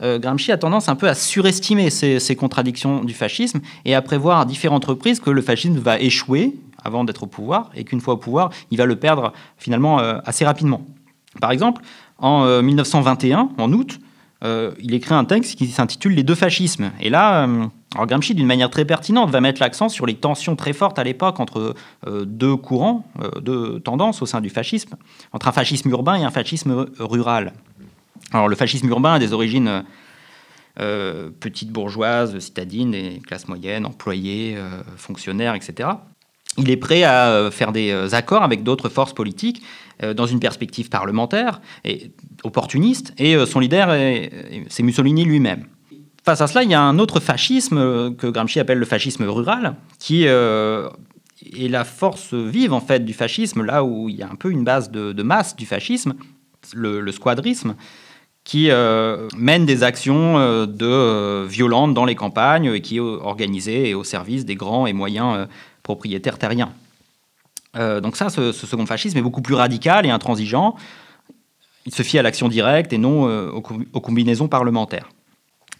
euh, 0.00 0.20
Gramsci 0.20 0.52
a 0.52 0.58
tendance 0.58 0.88
un 0.88 0.94
peu 0.94 1.08
à 1.08 1.14
surestimer 1.14 1.90
ces, 1.90 2.36
contradictions 2.36 3.02
du 3.02 3.12
fascisme 3.12 3.60
et 3.84 3.96
à 3.96 4.00
prévoir 4.00 4.38
à 4.38 4.44
différentes 4.44 4.84
reprises 4.84 5.18
que 5.18 5.30
le 5.30 5.42
fascisme 5.42 5.76
va 5.78 5.98
échouer 5.98 6.54
avant 6.84 7.02
d'être 7.02 7.24
au 7.24 7.26
pouvoir 7.26 7.68
et 7.74 7.82
qu'une 7.82 8.00
fois 8.00 8.14
au 8.14 8.16
pouvoir, 8.16 8.50
il 8.70 8.78
va 8.78 8.86
le 8.86 8.94
perdre 8.94 9.32
finalement 9.58 9.98
euh, 9.98 10.18
assez 10.24 10.44
rapidement. 10.44 10.82
Par 11.40 11.50
exemple, 11.50 11.82
en 12.18 12.62
1921, 12.62 13.50
en 13.56 13.72
août, 13.72 13.98
euh, 14.42 14.72
il 14.80 14.94
écrit 14.94 15.14
un 15.14 15.24
texte 15.24 15.56
qui 15.56 15.66
s'intitule 15.68 16.14
Les 16.14 16.22
deux 16.22 16.34
fascismes. 16.34 16.92
Et 17.00 17.10
là, 17.10 17.46
euh, 17.46 17.66
Gramsci, 18.06 18.34
d'une 18.34 18.46
manière 18.46 18.70
très 18.70 18.84
pertinente, 18.84 19.30
va 19.30 19.40
mettre 19.40 19.60
l'accent 19.60 19.88
sur 19.88 20.06
les 20.06 20.14
tensions 20.14 20.56
très 20.56 20.72
fortes 20.72 20.98
à 20.98 21.04
l'époque 21.04 21.40
entre 21.40 21.74
euh, 22.06 22.24
deux 22.24 22.56
courants, 22.56 23.04
deux 23.42 23.80
tendances 23.80 24.22
au 24.22 24.26
sein 24.26 24.40
du 24.40 24.48
fascisme, 24.48 24.96
entre 25.32 25.48
un 25.48 25.52
fascisme 25.52 25.90
urbain 25.90 26.16
et 26.16 26.24
un 26.24 26.30
fascisme 26.30 26.86
rural. 26.98 27.52
Alors 28.32 28.48
le 28.48 28.56
fascisme 28.56 28.88
urbain 28.88 29.14
a 29.14 29.18
des 29.18 29.32
origines 29.32 29.84
petites 31.40 31.70
bourgeoises, 31.70 32.38
citadines, 32.38 32.92
des 32.92 33.20
classes 33.26 33.48
moyennes, 33.48 33.84
employés, 33.84 34.56
fonctionnaires, 34.96 35.54
etc 35.54 35.90
il 36.58 36.70
est 36.70 36.76
prêt 36.76 37.02
à 37.02 37.28
euh, 37.28 37.50
faire 37.50 37.72
des 37.72 37.90
euh, 37.90 38.14
accords 38.14 38.42
avec 38.42 38.62
d'autres 38.62 38.88
forces 38.88 39.12
politiques 39.12 39.62
euh, 39.62 39.89
dans 40.16 40.26
une 40.26 40.40
perspective 40.40 40.88
parlementaire 40.88 41.60
et 41.84 42.10
opportuniste, 42.42 43.12
et 43.18 43.36
son 43.46 43.60
leader, 43.60 43.88
c'est 44.68 44.82
Mussolini 44.82 45.24
lui-même. 45.24 45.66
Face 46.24 46.40
à 46.40 46.46
cela, 46.46 46.62
il 46.62 46.70
y 46.70 46.74
a 46.74 46.80
un 46.80 46.98
autre 46.98 47.20
fascisme 47.20 48.14
que 48.14 48.26
Gramsci 48.26 48.60
appelle 48.60 48.78
le 48.78 48.86
fascisme 48.86 49.24
rural, 49.24 49.74
qui 49.98 50.24
est 50.24 51.68
la 51.68 51.84
force 51.84 52.34
vive 52.34 52.72
en 52.72 52.80
fait 52.80 53.04
du 53.04 53.12
fascisme, 53.12 53.62
là 53.62 53.84
où 53.84 54.08
il 54.08 54.16
y 54.16 54.22
a 54.22 54.30
un 54.30 54.34
peu 54.34 54.50
une 54.50 54.64
base 54.64 54.90
de, 54.90 55.22
masse 55.22 55.56
du 55.56 55.66
fascisme, 55.66 56.14
le, 56.74 57.10
squadrisme, 57.12 57.74
qui 58.44 58.70
mène 59.36 59.66
des 59.66 59.82
actions 59.82 60.66
violentes 61.46 61.94
dans 61.94 62.04
les 62.04 62.14
campagnes 62.14 62.72
et 62.74 62.80
qui 62.80 62.96
est 62.96 63.00
organisé 63.00 63.90
et 63.90 63.94
au 63.94 64.04
service 64.04 64.44
des 64.44 64.56
grands 64.56 64.86
et 64.86 64.92
moyens 64.92 65.46
propriétaire 65.82 66.38
terrien. 66.38 66.72
Euh, 67.76 68.00
donc 68.00 68.16
ça, 68.16 68.28
ce, 68.30 68.52
second 68.52 68.86
fascisme 68.86 69.16
est 69.18 69.22
beaucoup 69.22 69.42
plus 69.42 69.54
radical 69.54 70.06
et 70.06 70.10
intransigeant. 70.10 70.76
Il 71.86 71.94
se 71.94 72.02
fie 72.02 72.18
à 72.18 72.22
l'action 72.22 72.48
directe 72.48 72.92
et 72.92 72.98
non 72.98 73.28
euh, 73.28 73.50
aux, 73.50 74.00
combinaisons 74.00 74.48
parlementaires. 74.48 75.08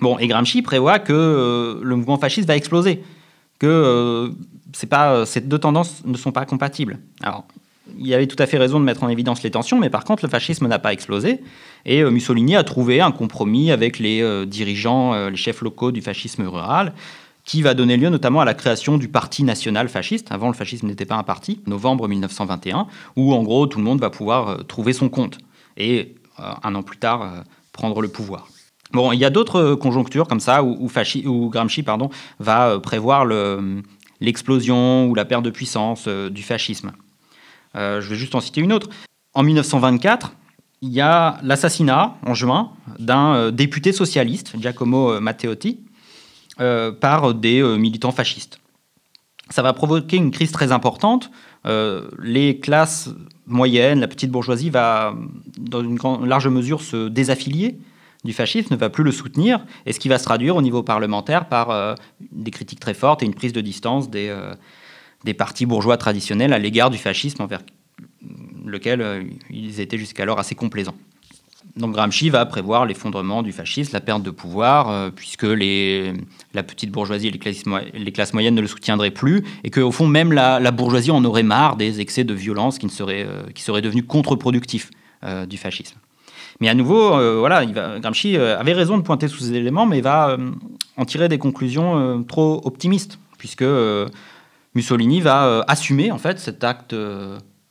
Bon, 0.01 0.19
et 0.19 0.29
Gramsci 0.29 0.63
prévoit 0.63 0.99
que 0.99 1.13
euh, 1.13 1.81
le 1.83 1.97
mouvement 1.97 2.17
fasciste 2.17 2.49
va 2.49 2.57
exploser, 2.57 3.03
que 3.59 4.33
ces 4.73 5.41
deux 5.41 5.59
tendances 5.59 6.03
ne 6.07 6.17
sont 6.17 6.33
pas 6.33 6.47
compatibles. 6.47 7.01
Alors, 7.23 7.45
il 7.99 8.15
avait 8.15 8.27
tout 8.27 8.41
à 8.43 8.47
fait 8.47 8.57
raison 8.57 8.81
de 8.81 8.85
mettre 8.85 9.03
en 9.03 9.09
évidence 9.11 9.43
les 9.43 9.51
tensions, 9.51 9.79
mais 9.79 9.91
par 9.91 10.05
contre, 10.05 10.25
le 10.25 10.31
fascisme 10.31 10.67
n'a 10.69 10.79
pas 10.79 10.95
explosé. 10.95 11.41
Et 11.85 12.03
Mussolini 12.05 12.57
a 12.57 12.65
trouvé 12.65 13.03
un 13.03 13.11
compromis 13.11 13.73
avec 13.73 13.99
les 13.99 14.47
dirigeants, 14.47 15.29
les 15.29 15.37
chefs 15.37 15.61
locaux 15.61 15.93
du 15.93 16.01
fascisme 16.01 16.45
rural, 16.45 16.95
qui 17.45 17.63
va 17.63 17.75
donner 17.75 17.97
lieu 17.97 18.09
notamment 18.09 18.41
à 18.41 18.45
la 18.45 18.55
création 18.55 18.99
du 18.99 19.09
Parti 19.09 19.45
national 19.45 19.89
fasciste. 19.89 20.31
Avant, 20.31 20.49
le 20.49 20.55
fascisme 20.55 20.87
n'était 20.87 21.07
pas 21.07 21.17
un 21.17 21.23
parti, 21.23 21.61
novembre 21.67 22.09
1921, 22.09 22.87
où 23.17 23.35
en 23.35 23.43
gros 23.43 23.67
tout 23.67 23.79
le 23.79 23.85
monde 23.85 24.01
va 24.01 24.11
pouvoir 24.11 24.49
euh, 24.49 24.57
trouver 24.63 24.93
son 24.93 25.09
compte 25.09 25.39
et 25.77 26.15
euh, 26.39 26.53
un 26.63 26.75
an 26.75 26.83
plus 26.83 26.99
tard 26.99 27.23
euh, 27.23 27.41
prendre 27.73 28.01
le 28.01 28.09
pouvoir. 28.09 28.49
Bon, 28.93 29.13
il 29.13 29.21
y 29.21 29.25
a 29.25 29.31
d'autres 29.31 29.75
conjonctures 29.75 30.27
comme 30.27 30.41
ça 30.41 30.65
où, 30.65 30.91
Gramsci 31.49 31.85
pardon, 31.85 32.11
va 32.41 32.81
prévoir 32.81 33.25
l'explosion 34.21 35.07
ou 35.07 35.15
la 35.15 35.25
perte 35.25 35.45
de 35.45 35.51
puissance 35.51 36.09
du 36.09 36.43
fascisme. 36.43 36.91
je 37.77 38.01
vais 38.01 38.17
juste 38.17 38.35
en 38.35 38.41
citer 38.41 38.61
une 38.61 38.73
autre. 38.73 38.89
En 39.33 39.45
1924, 39.45 40.33
il 40.83 40.89
y 40.89 41.01
a 41.01 41.39
l'assassinat 41.45 42.17
en 42.27 42.35
juin 42.35 42.73
d'un 42.99 43.53
député 43.53 43.93
socialiste, 43.93 44.55
Giacomo 44.59 45.21
Matteotti, 45.21 45.79
par 47.01 47.35
des 47.35 47.63
euh, 47.63 47.77
militants 47.77 48.13
fascistes. 48.13 48.61
Ça 49.49 49.63
va 49.63 49.73
provoquer 49.73 50.17
une 50.17 50.31
crise 50.31 50.53
très 50.53 50.73
importante. 50.73 51.31
Euh, 51.67 52.09
les 52.23 52.61
classes 52.61 53.11
moyennes, 53.47 54.01
la 54.01 54.09
petite 54.09 54.31
bourgeoisie 54.31 54.71
va, 54.71 55.15
dans 55.59 55.83
une 55.83 55.99
large 56.27 56.49
mesure, 56.49 56.83
se 56.83 57.09
désaffilier 57.09 57.79
du 58.25 58.33
fascisme, 58.33 58.75
ne 58.75 58.79
va 58.79 58.91
plus 58.91 59.03
le 59.03 59.13
soutenir, 59.13 59.65
et 59.87 59.93
ce 59.93 59.99
qui 59.99 60.09
va 60.09 60.19
se 60.19 60.25
traduire 60.25 60.55
au 60.55 60.63
niveau 60.63 60.83
parlementaire 60.83 61.49
par 61.49 61.97
des 62.31 62.51
critiques 62.51 62.79
très 62.79 62.93
fortes 62.93 63.23
et 63.23 63.27
une 63.27 63.35
prise 63.35 63.55
de 63.55 63.63
distance 63.63 64.11
des 64.11 65.35
partis 65.39 65.65
bourgeois 65.65 65.97
traditionnels 65.97 66.53
à 66.53 66.59
l'égard 66.59 66.91
du 66.91 66.99
fascisme 66.99 67.43
envers 67.43 67.63
lequel 68.67 69.27
ils 69.49 69.81
étaient 69.81 69.97
jusqu'alors 69.97 70.39
assez 70.39 70.55
complaisants. 70.55 70.97
Donc 71.77 71.93
Gramsci 71.93 72.31
va 72.31 72.45
prévoir 72.47 72.87
l'effondrement 72.87 73.43
du 73.43 73.53
fascisme, 73.53 73.91
la 73.93 74.01
perte 74.01 74.23
de 74.23 74.31
pouvoir, 74.31 74.91
euh, 74.91 75.11
puisque 75.15 75.45
la 75.45 76.63
petite 76.63 76.91
bourgeoisie 76.91 77.29
et 77.29 77.31
les 77.31 78.13
classes, 78.13 78.35
moyennes 78.35 78.55
ne 78.55 78.61
le 78.61 78.67
soutiendraient 78.67 79.11
plus, 79.11 79.45
et 79.63 79.71
qu'au 79.71 79.93
fond 79.93 80.07
même 80.07 80.33
la, 80.33 80.71
bourgeoisie 80.71 81.11
en 81.11 81.25
aurait 81.25 81.43
marre 81.43 81.77
des 81.77 82.01
excès 82.01 82.25
de 82.25 82.35
violence 82.35 82.79
qui, 82.79 82.89
seraient, 82.89 83.27
euh, 83.27 83.81
devenus 83.81 84.05
contre-productifs 84.07 84.91
euh, 85.25 85.47
du 85.47 85.57
fascisme. 85.57 85.97
Mais 86.61 86.69
à 86.69 86.75
nouveau, 86.75 87.11
voilà, 87.39 87.65
il 87.65 87.73
va, 87.73 87.99
Gramsci 88.01 88.37
avait 88.37 88.75
raison 88.75 88.99
de 88.99 89.03
pointer 89.03 89.29
sous 89.29 89.39
ces 89.39 89.55
éléments, 89.55 89.87
mais 89.87 90.03
va 90.03 90.37
en 90.99 91.07
tirer 91.07 91.27
des 91.31 91.39
conclusions 91.39 92.23
trop 92.25 92.61
optimistes, 92.67 93.19
puisque 93.39 93.65
Mussolini 94.75 95.23
va 95.23 95.65
assumer 95.69 96.13
en 96.13 96.19
fait 96.19 96.39
cet 96.39 96.63
acte 96.63 96.95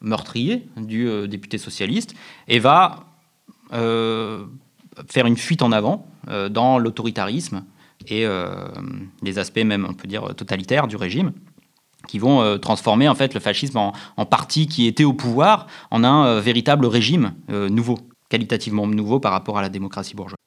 meurtrier 0.02 0.66
du 0.76 1.28
député 1.28 1.60
socialiste 1.60 2.16
et 2.48 2.58
va 2.58 3.09
euh, 3.09 3.09
faire 5.08 5.26
une 5.26 5.38
fuite 5.38 5.62
en 5.62 5.72
avant 5.72 6.08
euh, 6.30 6.50
dans 6.50 6.78
l'autoritarisme 6.78 7.64
et 8.08 8.26
euh, 8.26 8.50
les 9.22 9.40
aspects 9.40 9.64
même, 9.64 9.86
on 9.90 9.94
peut 9.94 10.08
dire, 10.08 10.36
totalitaires 10.36 10.88
du 10.88 10.96
régime 10.96 11.34
qui 12.08 12.18
vont 12.18 12.58
transformer 12.60 13.10
en 13.10 13.14
fait 13.14 13.34
le 13.34 13.42
fascisme 13.42 13.78
en, 13.78 14.26
parti 14.26 14.68
qui 14.68 14.88
était 14.88 15.04
au 15.04 15.14
pouvoir 15.14 15.68
en 15.92 16.06
un 16.06 16.40
véritable 16.40 16.86
régime 16.86 17.34
nouveau, 17.50 18.00
qualitativement 18.30 18.88
nouveau 18.88 19.20
par 19.20 19.34
rapport 19.34 19.58
à 19.60 19.62
la 19.62 19.70
démocratie 19.70 20.16
bourgeoise. 20.16 20.38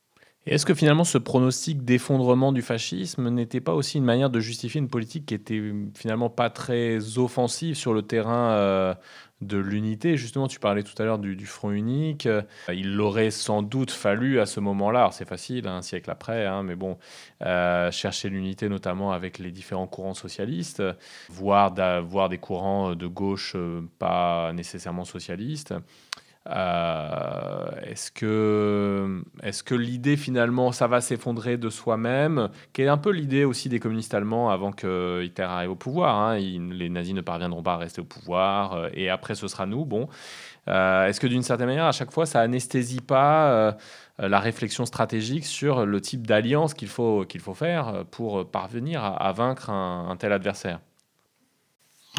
Et 0.47 0.55
est-ce 0.55 0.65
que 0.65 0.75
finalement 0.75 1.05
ce 1.05 1.19
pronostic 1.19 1.85
d'effondrement 1.85 2.53
du 2.53 2.63
fascisme 2.63 3.29
n'était 3.29 3.61
pas 3.61 3.75
aussi 3.75 3.99
une 3.99 4.05
manière 4.05 4.31
de 4.31 4.41
justifier 4.41 4.81
une 4.81 4.89
politique 4.89 5.27
qui 5.27 5.35
était 5.35 5.63
finalement 5.95 6.31
pas 6.31 6.49
très 6.49 7.19
offensive 7.19 7.77
sur 7.77 7.93
le 7.93 8.01
terrain 8.01 8.97
de 9.43 9.59
l'unité. 9.59 10.17
Justement, 10.17 10.49
tu 10.49 10.59
parlais 10.59 10.83
tout 10.83 11.01
à 11.01 11.05
l'heure 11.05 11.19
du, 11.19 11.47
Front 11.47 11.71
unique. 11.71 12.29
il 12.73 13.01
aurait 13.01 13.31
sans 13.31 13.63
doute 13.63 13.91
fallu 13.91 14.41
à 14.41 14.47
ce 14.47 14.61
moment-là, 14.61 15.11
c'est 15.13 15.29
facile, 15.29 15.67
hein, 15.67 15.77
un 15.77 15.83
siècle 15.83 16.11
après, 16.11 16.47
hein, 16.47 16.63
mais 16.63 16.77
bon, 16.77 16.97
chercher 17.91 18.29
l'unité 18.29 18.69
notamment 18.69 19.13
avec 19.13 19.39
les 19.39 19.51
différents 19.51 19.87
courants 19.87 20.15
socialistes, 20.15 20.83
voire, 21.29 21.75
voir 22.05 22.29
des 22.29 22.39
courants 22.39 22.95
de 22.95 23.07
gauche 23.07 23.57
pas 23.99 24.53
nécessairement 24.53 25.05
socialistes. 25.05 25.75
Euh, 26.49 27.71
est-ce 27.83 28.11
que, 28.11 29.23
est 29.43 29.63
que 29.63 29.75
l'idée 29.77 30.17
finalement, 30.17 30.73
ça 30.73 30.89
va 30.89 31.01
s'effondrer 31.01 31.57
de 31.57 31.71
soi-même 31.71 32.49
Quelle 32.73 32.87
est 32.87 32.91
un 32.91 32.99
peu 32.99 33.11
l'idée 33.11 33.45
aussi 33.45 33.69
des 33.69 33.79
communistes 33.79 34.13
allemands 34.13 34.51
avant 34.51 34.73
que 34.73 35.23
Hitler 35.25 35.45
arrive 35.45 35.71
au 35.71 35.77
pouvoir 35.77 36.17
hein? 36.17 36.39
Les 36.39 36.89
nazis 36.89 37.15
ne 37.15 37.21
parviendront 37.21 37.63
pas 37.63 37.75
à 37.75 37.77
rester 37.77 38.01
au 38.01 38.05
pouvoir 38.05 38.73
euh, 38.73 38.89
et 38.93 39.09
après 39.09 39.37
ce 39.37 39.47
sera 39.47 39.67
nous. 39.67 39.85
Bon, 39.85 40.09
euh, 40.69 41.07
est-ce 41.07 41.21
que 41.21 41.29
d'une 41.29 41.43
certaine 41.43 41.67
manière, 41.67 41.87
à 41.87 41.93
chaque 41.93 42.11
fois, 42.11 42.27
ça 42.27 42.41
anesthésie 42.41 43.01
pas 43.01 43.77
la 44.19 44.41
réflexion 44.41 44.85
stratégique 44.87 45.47
sur 45.47 45.87
le 45.87 46.01
type 46.01 46.27
d'alliance 46.27 46.75
qu'il 46.75 46.89
faut, 46.89 47.25
qu'il 47.25 47.41
faut 47.41 47.55
faire 47.55 48.05
pour 48.11 48.49
parvenir 48.51 49.05
à, 49.05 49.33
vaincre 49.33 49.71
un 49.71 50.17
tel 50.19 50.33
adversaire? 50.33 50.81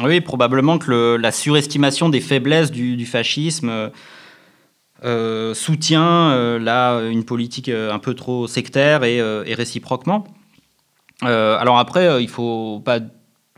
Oui, 0.02 0.20
probablement 0.20 0.78
que 0.78 1.16
la 1.16 1.30
surestimation 1.30 2.08
des 2.08 2.20
faiblesses 2.20 2.72
du, 2.72 3.06
fascisme 3.06 3.68
euh, 3.68 3.88
euh, 5.04 5.54
soutient 5.54 6.30
euh, 6.30 6.58
là 6.58 7.00
une 7.00 7.24
politique 7.24 7.68
un 7.68 7.98
peu 8.00 8.14
trop 8.14 8.48
sectaire 8.48 9.04
et, 9.04 9.54
réciproquement. 9.54 10.24
alors 11.22 11.78
après, 11.78 12.20
il 12.22 12.26
ne 12.26 12.30
faut 12.30 12.80
pas 12.84 12.98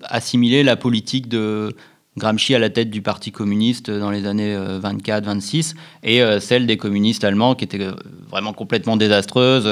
assimiler 0.02 0.62
la 0.62 0.76
politique 0.76 1.28
de 1.28 1.74
Gramsci 2.18 2.54
à 2.54 2.58
la 2.58 2.70
tête 2.70 2.90
du 2.90 3.00
Parti 3.00 3.32
communiste 3.32 3.90
dans 3.90 4.10
les 4.10 4.26
années 4.26 4.56
24-26 4.56 5.74
et 6.02 6.22
celle 6.40 6.66
des 6.66 6.76
communistes 6.76 7.24
allemands 7.24 7.54
qui 7.54 7.64
étaient 7.64 7.88
vraiment 8.28 8.52
complètement 8.52 8.96
désastreuses, 8.96 9.68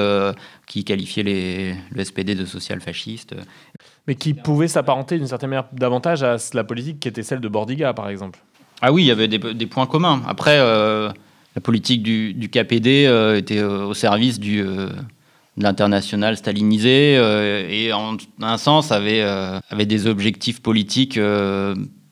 qui 0.66 0.84
qualifiaient 0.84 1.22
les, 1.22 1.74
le 1.90 2.04
SPD 2.04 2.34
de 2.34 2.44
social-fasciste 2.44 3.34
mais 4.06 4.14
qui 4.14 4.34
pouvait 4.34 4.68
s'apparenter 4.68 5.18
d'une 5.18 5.26
certaine 5.26 5.50
manière 5.50 5.68
davantage 5.72 6.22
à 6.22 6.36
la 6.52 6.64
politique 6.64 7.00
qui 7.00 7.08
était 7.08 7.22
celle 7.22 7.40
de 7.40 7.48
Bordiga, 7.48 7.92
par 7.94 8.08
exemple. 8.08 8.40
Ah 8.82 8.92
oui, 8.92 9.02
il 9.02 9.06
y 9.06 9.10
avait 9.10 9.28
des, 9.28 9.66
points 9.66 9.86
communs. 9.86 10.22
Après, 10.28 10.58
euh, 10.58 11.10
la 11.54 11.60
politique 11.62 12.02
du, 12.02 12.48
KPD 12.50 13.06
euh, 13.06 13.38
était 13.38 13.58
euh, 13.58 13.86
au 13.86 13.94
service 13.94 14.38
du, 14.38 14.60
de 14.62 14.88
l'international 15.56 16.36
stalinisé 16.36 17.14
et 17.70 17.92
en 17.92 18.16
un 18.42 18.58
sens 18.58 18.92
avait, 18.92 19.22
avait 19.22 19.86
des 19.86 20.06
objectifs 20.06 20.60
politiques 20.60 21.18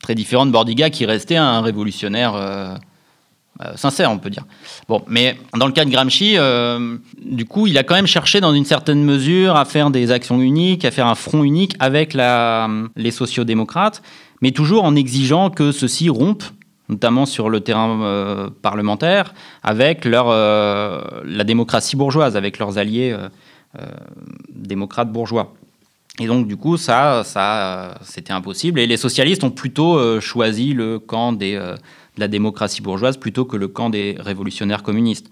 très 0.01 0.15
différents 0.15 0.45
de 0.45 0.51
Bordiga 0.51 0.89
qui 0.89 1.05
restait 1.05 1.35
un 1.35 1.61
révolutionnaire 1.61 2.79
euh, 3.63 3.73
sincère, 3.75 4.11
on 4.11 4.17
peut 4.17 4.29
dire. 4.29 4.45
Bon, 4.87 5.03
mais 5.07 5.37
dans 5.57 5.67
le 5.67 5.73
cas 5.73 5.85
de 5.85 5.89
Gramsci, 5.89 6.35
euh, 6.37 6.97
du 7.23 7.45
coup, 7.45 7.67
il 7.67 7.77
a 7.77 7.83
quand 7.83 7.95
même 7.95 8.07
cherché 8.07 8.41
dans 8.41 8.53
une 8.53 8.65
certaine 8.65 9.03
mesure 9.03 9.55
à 9.55 9.65
faire 9.65 9.89
des 9.91 10.11
actions 10.11 10.41
uniques, 10.41 10.85
à 10.85 10.91
faire 10.91 11.07
un 11.07 11.15
front 11.15 11.43
unique 11.43 11.75
avec 11.79 12.13
la, 12.13 12.69
les 12.95 13.11
sociodémocrates, 13.11 14.01
mais 14.41 14.51
toujours 14.51 14.83
en 14.83 14.95
exigeant 14.95 15.49
que 15.49 15.71
ceux-ci 15.71 16.09
rompent 16.09 16.45
notamment 16.89 17.25
sur 17.25 17.49
le 17.49 17.61
terrain 17.61 18.01
euh, 18.01 18.49
parlementaire, 18.61 19.33
avec 19.63 20.03
leur, 20.03 20.27
la 20.27 21.43
démocratie 21.43 21.95
bourgeoise, 21.95 22.35
avec 22.35 22.59
leurs 22.59 22.77
alliés 22.77 23.15
démocrates 24.53 25.11
bourgeois. 25.11 25.53
Et 26.19 26.27
donc, 26.27 26.45
du 26.45 26.57
coup, 26.57 26.77
ça, 26.77 27.23
ça 27.23 27.95
c'était 28.03 28.33
impossible. 28.33 28.79
Et 28.81 28.85
les 28.85 28.97
socialistes 28.97 29.43
ont 29.45 29.49
plutôt 29.49 30.19
choisi 30.19 30.73
le 30.73 30.99
camp 30.99 31.31
des 31.31 31.57
de 32.15 32.19
la 32.19 32.27
démocratie 32.27 32.81
bourgeoise 32.81 33.17
plutôt 33.17 33.45
que 33.45 33.57
le 33.57 33.67
camp 33.67 33.89
des 33.89 34.15
révolutionnaires 34.19 34.83
communistes. 34.83 35.31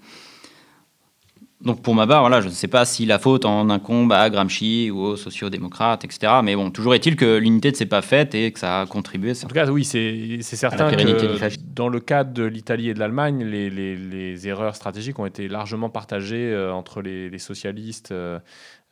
Donc 1.64 1.84
pour 1.84 1.94
ma 1.94 2.08
part, 2.08 2.22
voilà, 2.22 2.42
je 2.42 2.48
ne 2.48 2.54
sais 2.54 2.68
pas 2.68 2.86
si 2.86 3.06
la 3.06 3.20
faute 3.20 3.46
en 3.46 3.70
incombe 3.70 4.12
à 4.14 4.30
Gramsci 4.32 4.90
ou 4.90 5.02
aux 5.02 5.16
sociodémocrates, 5.16 6.04
etc. 6.04 6.34
Mais 6.44 6.56
bon, 6.56 6.72
toujours 6.72 6.96
est-il 6.96 7.16
que 7.16 7.38
l'unité 7.38 7.70
ne 7.70 7.76
s'est 7.76 7.86
pas 7.86 8.02
faite 8.02 8.34
et 8.34 8.52
que 8.52 8.60
ça 8.60 8.82
a 8.82 8.86
contribué. 8.88 9.32
En 9.32 9.48
tout 9.48 9.54
cas, 9.54 9.68
oui, 9.68 9.84
c'est 9.86 10.42
certain 10.42 10.90
que 10.90 11.58
dans 11.74 11.88
le 11.88 12.00
cadre 12.00 12.34
de 12.34 12.44
l'Italie 12.44 12.90
et 12.90 12.94
de 12.96 13.00
l'Allemagne, 13.00 13.44
les, 13.44 13.70
les, 13.70 14.48
erreurs 14.48 14.76
stratégiques 14.76 15.20
ont 15.20 15.28
été 15.28 15.48
largement 15.48 15.90
partagées 15.90 16.52
euh, 16.52 16.74
entre 16.74 17.02
les, 17.02 17.38
socialistes 17.38 18.12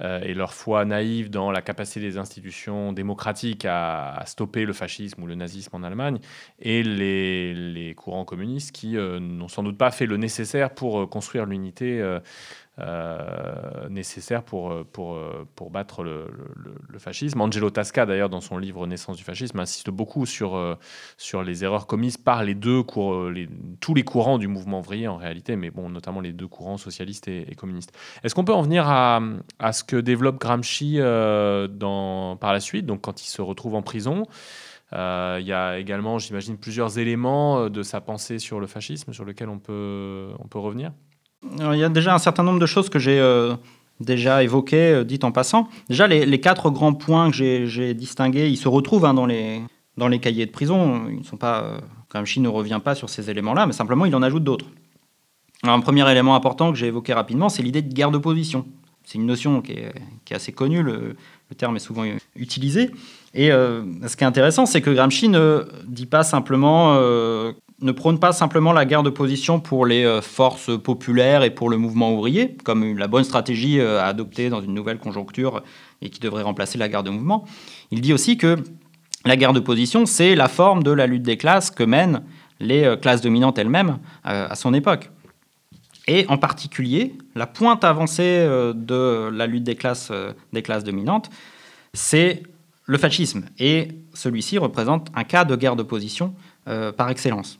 euh, 0.01 0.21
et 0.21 0.33
leur 0.33 0.53
foi 0.53 0.85
naïve 0.85 1.29
dans 1.29 1.51
la 1.51 1.61
capacité 1.61 1.99
des 1.99 2.17
institutions 2.17 2.93
démocratiques 2.93 3.65
à, 3.65 4.23
stopper 4.25 4.65
le 4.65 4.73
fascisme 4.73 5.21
ou 5.23 5.27
le 5.27 5.35
nazisme 5.35 5.75
en 5.75 5.83
Allemagne, 5.83 6.19
et 6.59 6.83
les, 6.83 7.93
courants 7.97 8.25
communistes 8.25 8.71
qui 8.71 8.97
euh, 8.97 9.19
n'ont 9.19 9.47
sans 9.47 9.63
doute 9.63 9.77
pas 9.77 9.91
fait 9.91 10.05
le 10.05 10.17
nécessaire 10.17 10.69
pour 10.73 11.01
euh, 11.01 11.05
construire 11.05 11.45
l'unité 11.45 12.01
euh, 12.79 13.89
nécessaire 13.89 14.43
pour, 14.43 14.85
pour, 14.91 15.19
pour 15.55 15.71
battre 15.71 16.03
le, 16.03 16.27
fascisme. 16.97 17.39
Angelo 17.39 17.69
Tasca, 17.69 18.05
d'ailleurs, 18.05 18.29
dans 18.29 18.41
son 18.41 18.57
livre 18.57 18.85
Naissance 18.85 19.17
du 19.17 19.23
fascisme, 19.23 19.59
insiste 19.59 19.89
beaucoup 19.89 20.25
sur, 20.25 20.77
sur 21.17 21.43
les 21.43 21.63
erreurs 21.63 21.87
commises 21.87 22.17
par 22.17 22.43
les 22.43 22.55
deux 22.55 22.83
tous 23.79 23.93
les 23.93 24.03
courants 24.03 24.37
du 24.37 24.47
mouvement 24.47 24.79
ouvrier 24.79 25.07
en 25.07 25.15
réalité, 25.15 25.55
mais 25.55 25.69
bon, 25.69 25.89
notamment 25.89 26.19
les 26.19 26.33
deux 26.33 26.47
courants 26.47 26.77
socialistes 26.77 27.27
et, 27.29 27.55
communistes. 27.55 27.93
Est-ce 28.23 28.35
qu'on 28.35 28.43
peut 28.43 28.53
en 28.53 28.61
venir 28.61 28.87
à, 28.87 29.21
à, 29.59 29.71
ce 29.71 29.83
que 29.83 29.95
développe 29.95 30.39
Gramsci 30.39 30.97
dans, 30.97 32.37
par 32.37 32.51
la 32.51 32.59
suite, 32.59 32.85
donc 32.85 33.01
quand 33.01 33.21
il 33.21 33.27
se 33.27 33.41
retrouve 33.41 33.75
en 33.75 33.81
prison 33.81 34.25
euh, 34.93 35.37
il 35.39 35.45
y 35.45 35.53
a 35.53 35.77
également, 35.77 36.17
j'imagine, 36.17 36.57
plusieurs 36.57 36.97
éléments 36.97 37.59
euh, 37.59 37.69
de 37.69 37.83
sa 37.83 38.01
pensée 38.01 38.39
sur 38.39 38.59
le 38.59 38.67
fascisme 38.67 39.13
sur 39.13 39.25
lesquels 39.25 39.49
on 39.49 39.59
peut, 39.59 40.29
on 40.39 40.47
peut 40.47 40.59
revenir? 40.59 40.91
Il 41.43 41.77
y 41.77 41.83
a 41.83 41.89
déjà 41.89 42.13
un 42.13 42.19
certain 42.19 42.43
nombre 42.43 42.59
de 42.59 42.65
choses 42.65 42.89
que 42.89 42.99
j'ai 42.99 43.19
euh, 43.19 43.55
déjà 43.99 44.43
évoquées, 44.43 45.03
dites 45.05 45.23
en 45.23 45.31
passant. 45.31 45.69
Déjà, 45.89 46.07
les, 46.07 46.39
quatre 46.39 46.69
grands 46.69 46.93
points 46.93 47.31
que 47.31 47.65
j'ai 47.65 47.93
distingués, 47.93 48.49
ils 48.49 48.57
se 48.57 48.67
retrouvent 48.67 49.05
hein, 49.05 49.13
dans, 49.13 49.25
les, 49.25 50.19
cahiers 50.19 50.45
de 50.45 50.51
prison. 50.51 51.03
Ils 51.09 51.19
ne 51.19 51.23
sont 51.23 51.37
pas, 51.37 51.79
Gramsci 52.09 52.39
ne 52.39 52.49
revient 52.49 52.81
pas 52.83 52.95
sur 52.95 53.09
ces 53.09 53.29
éléments-là, 53.29 53.67
mais 53.67 53.73
simplement 53.73 54.05
il 54.05 54.15
en 54.15 54.21
ajoute 54.21 54.43
d'autres. 54.43 54.65
un 55.63 55.79
premier 55.79 56.09
élément 56.09 56.35
important 56.35 56.71
que 56.71 56.77
j'ai 56.77 56.87
évoqué 56.87 57.13
rapidement, 57.13 57.49
c'est 57.49 57.63
l'idée 57.63 57.81
de 57.81 57.93
guerre 57.93 58.11
de 58.11 58.17
position. 58.17 58.65
C'est 59.03 59.17
une 59.17 59.25
notion 59.25 59.61
qui 59.61 59.71
est, 59.71 59.91
assez 60.31 60.51
connue, 60.51 60.83
le, 60.83 61.15
terme 61.57 61.75
est 61.75 61.79
souvent 61.79 62.03
utilisé. 62.35 62.91
Et 63.33 63.51
euh, 63.51 63.83
ce 64.07 64.15
qui 64.15 64.23
est 64.23 64.27
intéressant, 64.27 64.67
c'est 64.67 64.81
que 64.81 64.91
Gramsci 64.91 65.29
ne 65.29 65.67
dit 65.87 66.05
pas 66.05 66.23
simplement, 66.23 66.95
euh, 66.95 67.53
ne 67.81 67.91
prône 67.91 68.19
pas 68.19 68.33
simplement 68.33 68.73
la 68.73 68.85
guerre 68.85 69.03
de 69.03 69.09
position 69.09 69.59
pour 69.59 69.85
les 69.85 70.03
euh, 70.03 70.21
forces 70.21 70.71
populaires 70.81 71.43
et 71.43 71.49
pour 71.49 71.69
le 71.69 71.77
mouvement 71.77 72.13
ouvrier, 72.13 72.55
comme 72.63 72.97
la 72.97 73.07
bonne 73.07 73.23
stratégie 73.23 73.79
à 73.81 74.05
adopter 74.05 74.49
dans 74.49 74.61
une 74.61 74.73
nouvelle 74.73 74.99
conjoncture 74.99 75.63
et 76.01 76.09
qui 76.09 76.19
devrait 76.19 76.43
remplacer 76.43 76.77
la 76.77 76.89
guerre 76.89 77.03
de 77.03 77.09
mouvement. 77.09 77.45
Il 77.91 78.01
dit 78.01 78.13
aussi 78.13 78.37
que 78.37 78.57
la 79.25 79.35
guerre 79.35 79.53
de 79.53 79.59
position, 79.59 80.05
c'est 80.05 80.35
la 80.35 80.47
forme 80.47 80.83
de 80.83 80.91
la 80.91 81.07
lutte 81.07 81.23
des 81.23 81.37
classes 81.37 81.71
que 81.71 81.83
mènent 81.83 82.23
les 82.59 82.95
classes 83.01 83.21
dominantes 83.21 83.57
elles-mêmes 83.57 83.99
à 84.23 84.55
son 84.55 84.73
époque. 84.73 85.09
Et 86.07 86.25
en 86.27 86.37
particulier, 86.37 87.15
la 87.35 87.47
pointe 87.47 87.83
avancée 87.83 88.45
de 88.73 89.29
la 89.31 89.47
lutte 89.47 89.63
des 89.63 89.75
classes, 89.75 90.11
des 90.53 90.61
classes 90.61 90.83
dominantes, 90.83 91.29
c'est 91.93 92.43
le 92.89 92.97
fascisme. 92.97 93.45
Et 93.59 93.89
celui-ci 94.15 94.57
représente 94.57 95.09
un 95.15 95.23
cas 95.23 95.45
de 95.45 95.55
guerre 95.55 95.75
de 95.75 95.83
position 95.83 96.33
euh, 96.67 96.91
par 96.91 97.09
excellence. 97.09 97.59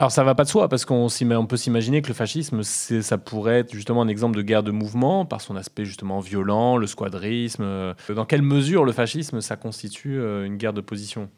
Alors 0.00 0.12
ça 0.12 0.22
va 0.22 0.36
pas 0.36 0.44
de 0.44 0.48
soi, 0.48 0.68
parce 0.68 0.84
qu'on 0.84 1.08
on 1.08 1.46
peut 1.46 1.56
s'imaginer 1.56 2.02
que 2.02 2.06
le 2.06 2.14
fascisme, 2.14 2.62
ça 2.62 3.18
pourrait 3.18 3.58
être 3.58 3.74
justement 3.74 4.02
un 4.02 4.06
exemple 4.06 4.36
de 4.36 4.42
guerre 4.42 4.62
de 4.62 4.70
mouvement, 4.70 5.24
par 5.24 5.40
son 5.40 5.56
aspect 5.56 5.84
justement 5.84 6.20
violent, 6.20 6.76
le 6.76 6.86
squadrisme. 6.86 7.64
Euh, 7.64 7.94
dans 8.14 8.24
quelle 8.24 8.42
mesure 8.42 8.84
le 8.84 8.92
fascisme, 8.92 9.40
ça 9.40 9.56
constitue 9.56 10.20
euh, 10.20 10.46
une 10.46 10.56
guerre 10.56 10.72
de 10.72 10.80
position? 10.80 11.28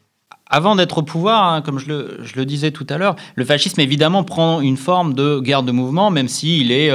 Avant 0.45 0.75
d'être 0.75 0.99
au 0.99 1.01
pouvoir, 1.01 1.51
hein, 1.51 1.61
comme 1.63 1.79
je 1.79 1.87
le, 2.35 2.45
disais 2.45 2.69
tout 2.69 2.85
à 2.89 2.99
l'heure, 2.99 3.15
le 3.33 3.45
fascisme 3.45 3.81
évidemment 3.81 4.23
prend 4.23 4.61
une 4.61 4.77
forme 4.77 5.15
de 5.15 5.39
guerre 5.39 5.63
de 5.63 5.71
mouvement, 5.71 6.11
même 6.11 6.27
s'il 6.27 6.71
est 6.71 6.91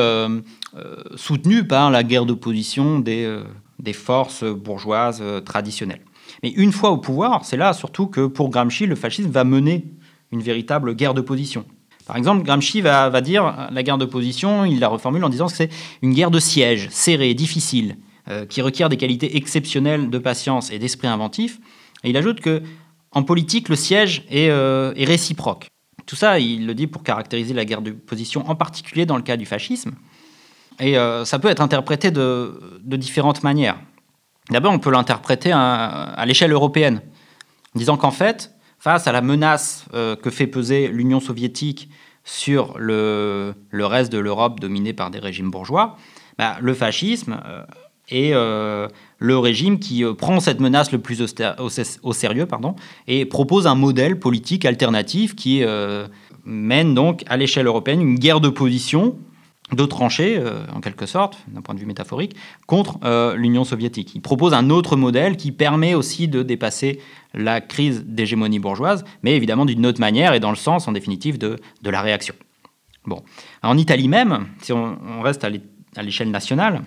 soutenu 1.17 1.67
par 1.67 1.91
la 1.91 2.05
guerre 2.05 2.27
d'opposition 2.27 3.01
des, 3.01 3.41
des 3.81 3.95
forces 3.95 4.45
bourgeoises 4.45 5.23
traditionnelles. 5.45 6.03
Mais 6.43 6.51
une 6.51 6.71
fois 6.71 6.91
au 6.91 6.99
pouvoir, 6.99 7.47
c'est 7.47 7.57
là 7.57 7.73
surtout 7.73 8.07
que 8.07 8.27
pour 8.27 8.51
Gramsci, 8.51 8.85
le 8.87 8.95
fascisme 8.95 9.31
va 9.31 9.45
mener 9.45 9.87
une 10.33 10.43
véritable 10.43 10.95
guerre 10.95 11.15
de 11.15 11.21
position. 11.21 11.65
Par 12.07 12.17
exemple, 12.17 12.45
Gramsci 12.45 12.81
va, 12.81 13.21
dire 13.21 13.69
la 13.73 13.83
guerre 13.83 13.99
de 13.99 14.05
position, 14.05 14.65
il 14.65 14.79
la 14.79 14.89
reformule 14.89 15.25
en 15.25 15.29
disant 15.29 15.47
que 15.47 15.53
c'est 15.53 15.71
une 16.03 16.15
guerre 16.15 16.31
de 16.31 16.39
siège, 16.39 16.89
serrée, 16.91 17.35
difficile, 17.35 17.97
euh, 18.29 18.47
qui 18.47 18.63
requiert 18.63 18.89
des 18.89 18.97
qualités 18.97 19.37
exceptionnelles 19.37 20.09
de 20.09 20.19
patience 20.19 20.71
et 20.71 20.79
d'esprit 20.79 21.09
inventif. 21.09 21.59
Et 22.05 22.11
il 22.11 22.17
ajoute 22.17 22.41
que 22.41 22.63
en 23.11 23.23
politique, 23.23 23.69
le 23.69 23.77
siège 23.77 24.25
est, 24.31 24.51
euh, 24.51 24.93
réciproque. 24.97 25.67
Tout 26.07 26.17
ça, 26.17 26.39
il 26.39 26.67
le 26.67 26.75
dit 26.75 26.87
pour 26.87 27.03
caractériser 27.03 27.55
la 27.55 27.65
guerre 27.65 27.83
de 27.83 27.91
position, 27.91 28.49
en 28.49 28.55
particulier 28.55 29.07
dans 29.07 29.17
le 29.17 29.23
cas 29.23 29.37
du 29.37 29.47
fascisme. 29.47 29.93
Et 30.79 30.97
euh, 30.97 31.25
ça 31.25 31.41
peut 31.41 31.49
être 31.49 31.63
interprété 31.63 32.13
de 32.13 32.61
différentes 32.85 33.43
manières. 33.43 33.79
D'abord, 34.51 34.73
on 34.73 34.79
peut 34.79 34.91
l'interpréter 34.91 35.51
à, 35.53 36.25
l'échelle 36.27 36.53
européenne, 36.53 37.01
en 37.75 37.79
disant 37.79 37.97
qu'en 37.97 38.11
fait, 38.11 38.53
face 38.79 39.07
à 39.07 39.13
la 39.13 39.21
menace 39.23 39.87
que 39.93 40.31
fait 40.31 40.47
peser 40.47 40.89
l'Union 40.89 41.21
soviétique 41.21 41.89
sur 42.25 42.79
le, 42.79 43.55
reste 43.73 44.13
de 44.13 44.19
l'Europe 44.19 44.61
dominée 44.61 44.93
par 44.93 45.11
des 45.11 45.19
régimes 45.19 45.51
bourgeois, 45.51 45.97
bah, 46.39 46.57
le 46.61 46.75
fascisme 46.75 47.41
est 48.09 48.33
le 48.33 49.39
régime 49.39 49.79
qui 49.79 50.05
prend 50.19 50.41
cette 50.41 50.61
menace 50.61 50.93
le 50.93 50.99
plus 50.99 51.23
au, 51.23 52.13
sérieux 52.13 52.47
pardon, 52.47 52.77
et 53.07 53.25
propose 53.25 53.67
un 53.67 53.75
modèle 53.75 54.19
politique 54.19 54.65
alternatif 54.65 55.35
qui 55.35 55.65
mène 56.45 56.95
donc 56.95 57.25
à 57.29 57.37
l'échelle 57.37 57.67
européenne 57.67 58.01
une 58.01 58.19
guerre 58.19 58.41
de 58.41 58.49
position 58.49 59.17
de 59.73 59.85
tranchées, 59.85 60.37
euh, 60.39 60.65
en 60.73 60.81
quelque 60.81 61.07
sorte, 61.07 61.39
d'un 61.49 61.61
point 61.61 61.75
de 61.75 61.81
vue 61.81 61.87
métaphorique, 61.87 62.37
contre 62.67 62.99
euh, 63.05 63.35
l'Union 63.35 63.65
soviétique. 63.65 64.13
Il 64.15 64.23
propose 64.23 64.55
un 64.55 64.71
autre 64.71 64.97
modèle 64.97 65.37
qui 65.37 65.51
permet 65.51 65.95
aussi 65.95 66.29
de 66.29 66.43
dépasser 66.43 67.01
la 67.35 67.61
crise 67.61 68.05
d'hégémonie 68.05 68.61
bourgeoise, 68.61 69.05
mais 69.23 69.35
évidemment 69.35 69.65
d'une 69.65 69.85
autre 69.85 70.01
manière 70.01 70.35
et 70.35 70.41
dans 70.41 70.51
le 70.51 70.57
sens, 70.57 70.87
en 70.87 70.93
définitive, 70.93 71.39
de, 71.39 71.57
de 71.83 71.91
la 71.91 72.01
réaction. 72.01 72.35
Bon. 73.07 73.23
En 73.63 73.77
Italie 73.77 74.09
même, 74.09 74.47
si 74.63 74.73
on, 74.73 75.21
reste 75.23 75.45
à 75.45 76.03
l'échelle 76.03 76.31
nationale, 76.31 76.83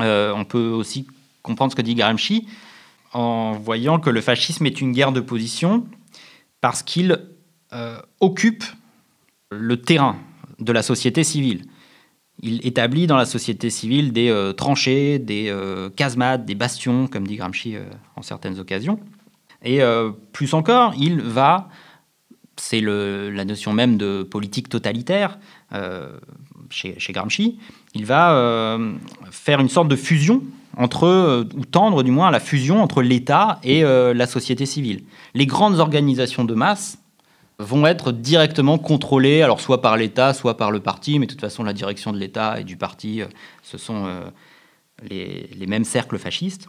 euh, 0.00 0.32
on 0.34 0.44
peut 0.44 0.68
aussi 0.68 1.06
comprendre 1.42 1.72
ce 1.72 1.76
que 1.76 1.82
dit 1.82 1.94
Gramsci 1.94 2.48
en 3.12 3.52
voyant 3.52 4.00
que 4.00 4.10
le 4.10 4.20
fascisme 4.20 4.66
est 4.66 4.80
une 4.80 4.92
guerre 4.92 5.12
de 5.12 5.20
position 5.20 5.86
parce 6.60 6.82
qu'il 6.82 7.18
occupe 8.20 8.64
le 9.50 9.80
terrain 9.80 10.16
de 10.58 10.72
la 10.72 10.82
société 10.82 11.24
civile. 11.24 11.64
Il 12.40 12.66
établit 12.66 13.06
dans 13.06 13.16
la 13.16 13.24
société 13.24 13.70
civile 13.70 14.12
des 14.12 14.28
euh, 14.28 14.52
tranchées, 14.52 15.18
des 15.18 15.46
euh, 15.48 15.90
casemates, 15.90 16.44
des 16.44 16.54
bastions, 16.54 17.06
comme 17.06 17.26
dit 17.26 17.36
Gramsci 17.36 17.76
euh, 17.76 17.84
en 18.16 18.22
certaines 18.22 18.58
occasions. 18.58 18.98
Et 19.64 19.80
plus 20.32 20.54
encore, 20.54 20.92
il 20.98 21.20
va, 21.20 21.68
c'est 22.56 22.80
la 22.80 23.44
notion 23.44 23.72
même 23.72 23.96
de 23.96 24.24
politique 24.24 24.68
totalitaire 24.68 25.38
chez, 26.68 26.98
chez, 26.98 27.12
Gramsci, 27.12 27.60
il 27.94 28.04
va 28.04 28.76
faire 29.30 29.60
une 29.60 29.68
sorte 29.68 29.86
de 29.86 29.94
fusion 29.94 30.42
entre, 30.76 31.46
ou 31.54 31.64
tendre 31.64 32.02
du 32.02 32.10
moins 32.10 32.26
à 32.26 32.30
la 32.32 32.40
fusion 32.40 32.82
entre 32.82 33.02
l'État 33.02 33.60
et 33.62 33.82
la 33.82 34.26
société 34.26 34.66
civile. 34.66 35.04
Les 35.34 35.46
grandes 35.46 35.78
organisations 35.78 36.44
de 36.44 36.54
masse 36.54 36.98
vont 37.62 37.86
être 37.86 38.12
directement 38.12 38.78
contrôlés, 38.78 39.42
alors 39.42 39.60
soit 39.60 39.80
par 39.80 39.96
l'État, 39.96 40.34
soit 40.34 40.56
par 40.56 40.70
le 40.70 40.80
parti, 40.80 41.18
mais 41.18 41.26
de 41.26 41.30
toute 41.30 41.40
façon 41.40 41.62
la 41.62 41.72
direction 41.72 42.12
de 42.12 42.18
l'État 42.18 42.60
et 42.60 42.64
du 42.64 42.76
parti, 42.76 43.22
euh, 43.22 43.26
ce 43.62 43.78
sont 43.78 44.06
euh, 44.06 44.22
les, 45.08 45.66
mêmes 45.66 45.84
cercles 45.84 46.18
fascistes. 46.18 46.68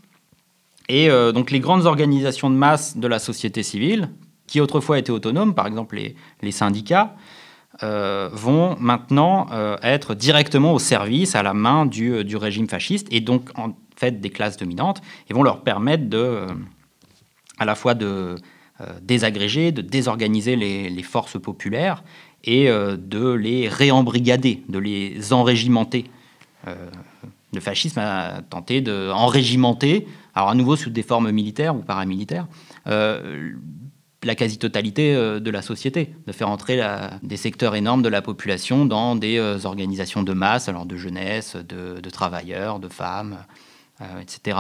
Et 0.89 1.10
euh, 1.10 1.32
donc 1.32 1.52
les 1.52 1.60
grandes 1.60 1.86
organisations 1.86 2.50
de 2.50 2.56
masse 2.56 2.98
de 2.98 3.08
la 3.08 3.20
société 3.20 3.64
civile, 3.64 4.10
qui 4.48 4.62
autrefois 4.62 5.00
étaient 5.00 5.12
autonomes, 5.12 5.56
par 5.56 5.68
exemple 5.68 6.00
les, 6.41 6.52
syndicats, 6.52 7.16
vont 7.82 8.78
maintenant 8.80 9.48
être 9.82 10.14
directement 10.14 10.74
au 10.74 10.80
service, 10.80 11.34
à 11.34 11.41
la 11.41 11.56
main 11.56 11.88
du, 11.88 12.24
du, 12.24 12.38
régime 12.38 12.70
fasciste, 12.70 13.08
et 13.10 13.20
donc 13.20 13.50
en 13.56 13.76
fait 13.96 14.22
des 14.22 14.30
classes 14.30 14.58
dominantes, 14.58 15.02
et 15.30 15.34
vont 15.34 15.41
leur 15.41 15.62
permettre 15.62 16.08
de, 16.08 16.46
à 17.58 17.66
la 17.66 17.74
fois 17.74 17.96
de 17.96 18.36
désagréger, 19.02 19.72
de 19.72 19.82
désorganiser 19.82 20.56
les, 20.56 21.04
forces 21.04 21.40
populaires 21.40 22.04
et 22.44 22.70
euh, 22.70 22.98
de 22.98 23.32
les 23.32 23.68
réembrigader, 23.68 24.64
de 24.70 24.80
les 24.80 25.34
enrégimenter. 25.34 26.06
Euh, 26.68 26.76
le 27.54 27.60
fascisme 27.60 28.00
a 28.00 28.42
tenté 28.42 28.82
d'enrégimenter, 28.82 30.08
alors 30.34 30.50
à 30.50 30.56
nouveau 30.56 30.76
sous 30.76 30.90
des 30.90 31.04
formes 31.04 31.32
militaires 31.32 31.76
ou 31.76 31.80
paramilitaires, 31.80 32.48
la 32.86 34.36
quasi-totalité 34.36 35.14
de 35.14 35.52
la 35.52 35.62
société, 35.62 36.16
de 36.26 36.32
faire 36.32 36.50
entrer 36.50 36.82
des 37.22 37.38
secteurs 37.38 37.76
énormes 37.76 38.02
de 38.02 38.10
la 38.10 38.24
population 38.24 38.86
dans 38.86 39.16
des 39.16 39.40
organisations 39.66 40.24
de 40.24 40.34
masse, 40.34 40.68
alors 40.68 40.88
de 40.88 40.96
jeunesse, 40.96 41.56
de 41.58 42.10
travailleurs, 42.10 42.80
de 42.80 42.88
femmes, 42.88 43.38
etc. 44.20 44.58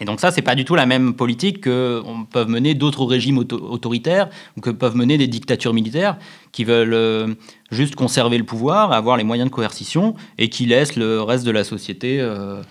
Et 0.00 0.04
donc 0.04 0.20
ça, 0.20 0.30
c'est 0.30 0.42
pas 0.42 0.54
du 0.54 0.64
tout 0.64 0.76
la 0.76 0.86
même 0.86 1.14
politique 1.14 1.60
que 1.62 2.02
peuvent 2.30 2.48
mener 2.48 2.74
d'autres 2.74 3.04
régimes 3.04 3.38
autoritaires 3.38 4.28
ou 4.56 4.60
que 4.60 4.70
peuvent 4.70 4.96
mener 4.96 5.18
des 5.18 5.26
dictatures 5.26 5.74
militaires 5.74 6.18
qui 6.52 6.64
veulent 6.64 6.94
euh, 6.94 7.34
juste 7.72 7.96
conserver 7.96 8.38
le 8.38 8.44
pouvoir, 8.44 8.92
avoir 8.92 9.16
les 9.16 9.24
moyens 9.24 9.50
de 9.50 9.54
coercition 9.54 10.14
et 10.38 10.48
qui 10.48 10.66
laissent 10.66 10.94
le 10.94 11.20
reste 11.20 11.44
de 11.44 11.50
la 11.50 11.64
société, 11.64 12.20
euh, 12.20 12.62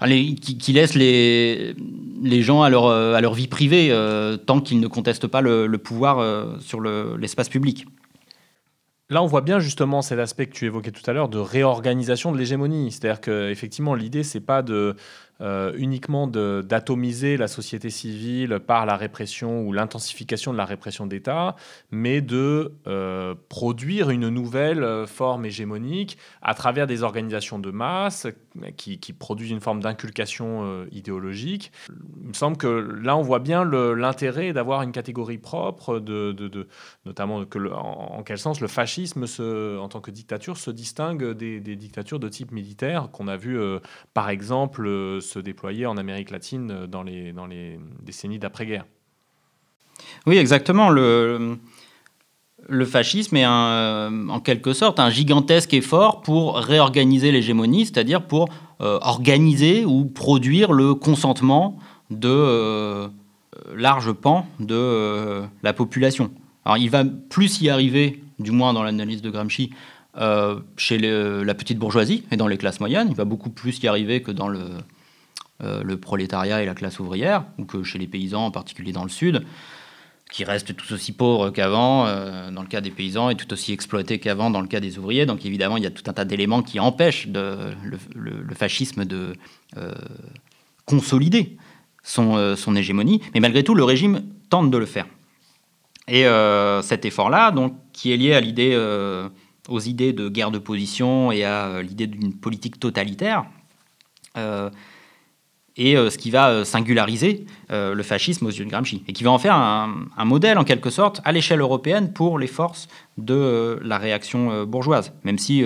qui, 0.00 0.72
laissent 0.72 0.96
les, 0.96 1.76
les 2.24 2.42
gens 2.42 2.62
à 2.62 2.70
leur, 2.70 2.88
à 2.88 3.20
leur 3.20 3.34
vie 3.34 3.46
privée 3.46 3.88
euh, 3.92 4.36
tant 4.36 4.60
qu'ils 4.60 4.80
ne 4.80 4.88
contestent 4.88 5.28
pas 5.28 5.42
le, 5.42 5.68
pouvoir 5.78 6.58
sur 6.60 6.80
l'espace 6.80 7.48
public. 7.48 7.86
Là, 9.10 9.22
on 9.22 9.26
voit 9.26 9.42
bien 9.42 9.58
justement 9.58 10.00
cet 10.00 10.18
aspect 10.18 10.46
que 10.46 10.54
tu 10.54 10.64
évoquais 10.64 10.90
tout 10.90 11.02
à 11.08 11.12
l'heure 11.12 11.28
de 11.28 11.38
réorganisation 11.38 12.32
de 12.32 12.38
l'hégémonie. 12.38 12.90
C'est-à-dire 12.90 13.20
qu'effectivement, 13.20 13.94
l'idée, 13.94 14.22
c'est 14.22 14.40
pas 14.40 14.62
de 14.62 14.96
euh, 15.42 15.72
uniquement 15.76 16.28
d'atomiser 16.28 17.36
la 17.36 17.48
société 17.48 17.90
civile 17.90 18.60
par 18.64 18.86
la 18.86 18.96
répression 18.96 19.62
ou 19.62 19.72
l'intensification 19.72 20.52
de 20.52 20.56
la 20.56 20.64
répression 20.64 21.04
d'État, 21.06 21.56
mais 21.90 22.20
de 22.20 22.72
euh, 22.86 23.34
produire 23.48 24.10
une 24.10 24.28
nouvelle 24.28 24.84
euh, 24.84 25.04
forme 25.04 25.44
hégémonique 25.44 26.16
à 26.42 26.54
travers 26.54 26.86
des 26.86 27.02
organisations 27.02 27.58
de 27.58 27.72
masse 27.72 28.28
qui, 28.76 28.98
produisent 29.18 29.50
une 29.50 29.60
forme 29.60 29.80
d'inculcation 29.80 30.86
idéologique. 30.90 31.72
Il 32.20 32.28
me 32.28 32.32
semble 32.32 32.56
que 32.56 32.66
là, 32.66 33.16
on 33.16 33.22
voit 33.22 33.38
bien 33.38 33.64
l'intérêt 33.64 34.52
d'avoir 34.52 34.82
une 34.82 34.92
catégorie 34.92 35.38
propre, 35.38 35.98
de, 35.98 36.68
notamment 37.06 37.44
en, 37.72 38.22
quel 38.22 38.38
sens 38.38 38.60
le 38.60 38.68
fascisme, 38.68 39.24
en 39.40 39.88
tant 39.88 40.00
que 40.00 40.10
dictature, 40.10 40.56
se 40.56 40.70
distingue 40.70 41.32
des, 41.32 41.60
des 41.60 41.76
dictatures 41.76 42.20
de 42.20 42.28
type 42.28 42.52
militaire 42.52 43.10
qu'on 43.10 43.28
a 43.28 43.36
vu, 43.36 43.58
par 44.12 44.28
exemple, 44.28 45.20
se 45.32 45.38
déployer 45.38 45.86
en 45.86 45.96
Amérique 45.96 46.30
latine 46.30 46.70
euh, 46.70 46.86
dans 46.86 47.02
les, 47.02 47.32
dans 47.32 47.46
les 47.46 47.78
décennies 48.02 48.38
d'après-guerre. 48.38 48.84
Oui, 50.26 50.36
exactement. 50.36 50.90
Le, 50.90 51.58
fascisme 52.84 53.36
est 53.36 53.44
un, 53.44 54.28
en 54.28 54.40
quelque 54.40 54.72
sorte 54.72 55.00
un 55.00 55.10
gigantesque 55.10 55.74
effort 55.74 56.22
pour 56.22 56.56
réorganiser 56.56 57.32
l'hégémonie, 57.32 57.86
c'est-à-dire 57.86 58.22
pour 58.22 58.48
euh, 58.80 58.98
organiser 59.02 59.84
ou 59.84 60.04
produire 60.04 60.72
le 60.72 60.94
consentement 60.94 61.78
de 62.10 62.28
euh, 62.28 63.08
larges 63.74 64.12
pans 64.12 64.46
de 64.60 65.42
la 65.62 65.72
population. 65.72 66.30
Alors 66.64 66.78
il 66.78 66.90
va 66.90 67.04
plus 67.04 67.60
y 67.60 67.68
arriver, 67.68 68.22
du 68.38 68.50
moins 68.50 68.72
dans 68.72 68.82
l'analyse 68.82 69.22
de 69.22 69.30
Gramsci, 69.30 69.70
chez 70.76 70.98
la 70.98 71.54
petite 71.54 71.78
bourgeoisie 71.78 72.24
et 72.30 72.36
dans 72.36 72.46
les 72.46 72.58
classes 72.58 72.80
moyennes. 72.80 73.08
Il 73.10 73.16
va 73.16 73.24
beaucoup 73.24 73.50
plus 73.50 73.82
y 73.82 73.88
arriver 73.88 74.22
que 74.22 74.30
dans 74.30 74.48
le, 74.48 74.60
euh, 74.60 74.78
le 75.62 75.96
prolétariat 75.96 76.62
et 76.62 76.66
la 76.66 76.74
classe 76.74 76.98
ouvrière, 76.98 77.44
ou 77.58 77.64
que 77.64 77.82
chez 77.82 77.98
les 77.98 78.06
paysans, 78.06 78.46
en 78.46 78.50
particulier 78.50 78.92
dans 78.92 79.04
le 79.04 79.08
Sud, 79.08 79.44
qui 80.32 80.44
restent 80.44 80.74
tout 80.74 80.92
aussi 80.94 81.12
pauvres 81.12 81.50
qu'avant 81.50 82.06
euh, 82.06 82.50
dans 82.50 82.62
le 82.62 82.66
cas 82.66 82.80
des 82.80 82.90
paysans 82.90 83.28
et 83.28 83.36
tout 83.36 83.52
aussi 83.52 83.72
exploités 83.72 84.18
qu'avant 84.18 84.50
dans 84.50 84.62
le 84.62 84.66
cas 84.66 84.80
des 84.80 84.98
ouvriers. 84.98 85.26
Donc 85.26 85.44
évidemment, 85.44 85.76
il 85.76 85.82
y 85.84 85.86
a 85.86 85.90
tout 85.90 86.02
un 86.06 86.14
tas 86.14 86.24
d'éléments 86.24 86.62
qui 86.62 86.80
empêchent 86.80 87.28
le, 87.28 88.54
fascisme 88.54 89.04
de 89.04 89.34
euh, 89.76 89.92
consolider 90.86 91.58
son, 92.02 92.56
hégémonie. 92.74 93.20
Mais 93.34 93.40
malgré 93.40 93.62
tout, 93.62 93.74
le 93.74 93.84
régime 93.84 94.22
tente 94.48 94.70
de 94.70 94.78
le 94.78 94.86
faire. 94.86 95.06
Et 96.08 96.24
cet 96.82 97.04
effort-là, 97.04 97.52
donc, 97.52 97.74
qui 97.92 98.12
est 98.12 98.16
lié 98.16 98.34
aux 99.68 99.78
idées 99.78 100.12
de 100.12 100.28
guerre 100.28 100.50
de 100.50 100.58
position 100.58 101.30
et 101.30 101.44
à 101.44 101.80
l'idée 101.80 102.08
d'une 102.08 102.34
politique 102.34 102.80
totalitaire, 102.80 103.44
et 105.76 105.96
euh, 105.96 106.10
ce 106.10 106.18
qui 106.18 106.30
va 106.30 106.50
euh, 106.50 106.64
singulariser 106.64 107.46
euh, 107.70 107.94
le 107.94 108.02
fascisme 108.02 108.46
aux 108.46 108.50
yeux 108.50 108.64
de 108.64 108.70
Gramsci, 108.70 109.02
et 109.08 109.12
qui 109.12 109.24
va 109.24 109.30
en 109.30 109.38
faire 109.38 109.54
un, 109.54 110.24
modèle, 110.24 110.58
en 110.58 110.64
quelque 110.64 110.90
sorte, 110.90 111.20
à 111.24 111.32
l'échelle 111.32 111.60
européenne 111.60 112.12
pour 112.12 112.38
les 112.38 112.46
forces 112.46 112.88
de 113.18 113.80
la 113.82 113.98
réaction 113.98 114.64
bourgeoise, 114.64 115.12
même 115.24 115.38
si, 115.38 115.64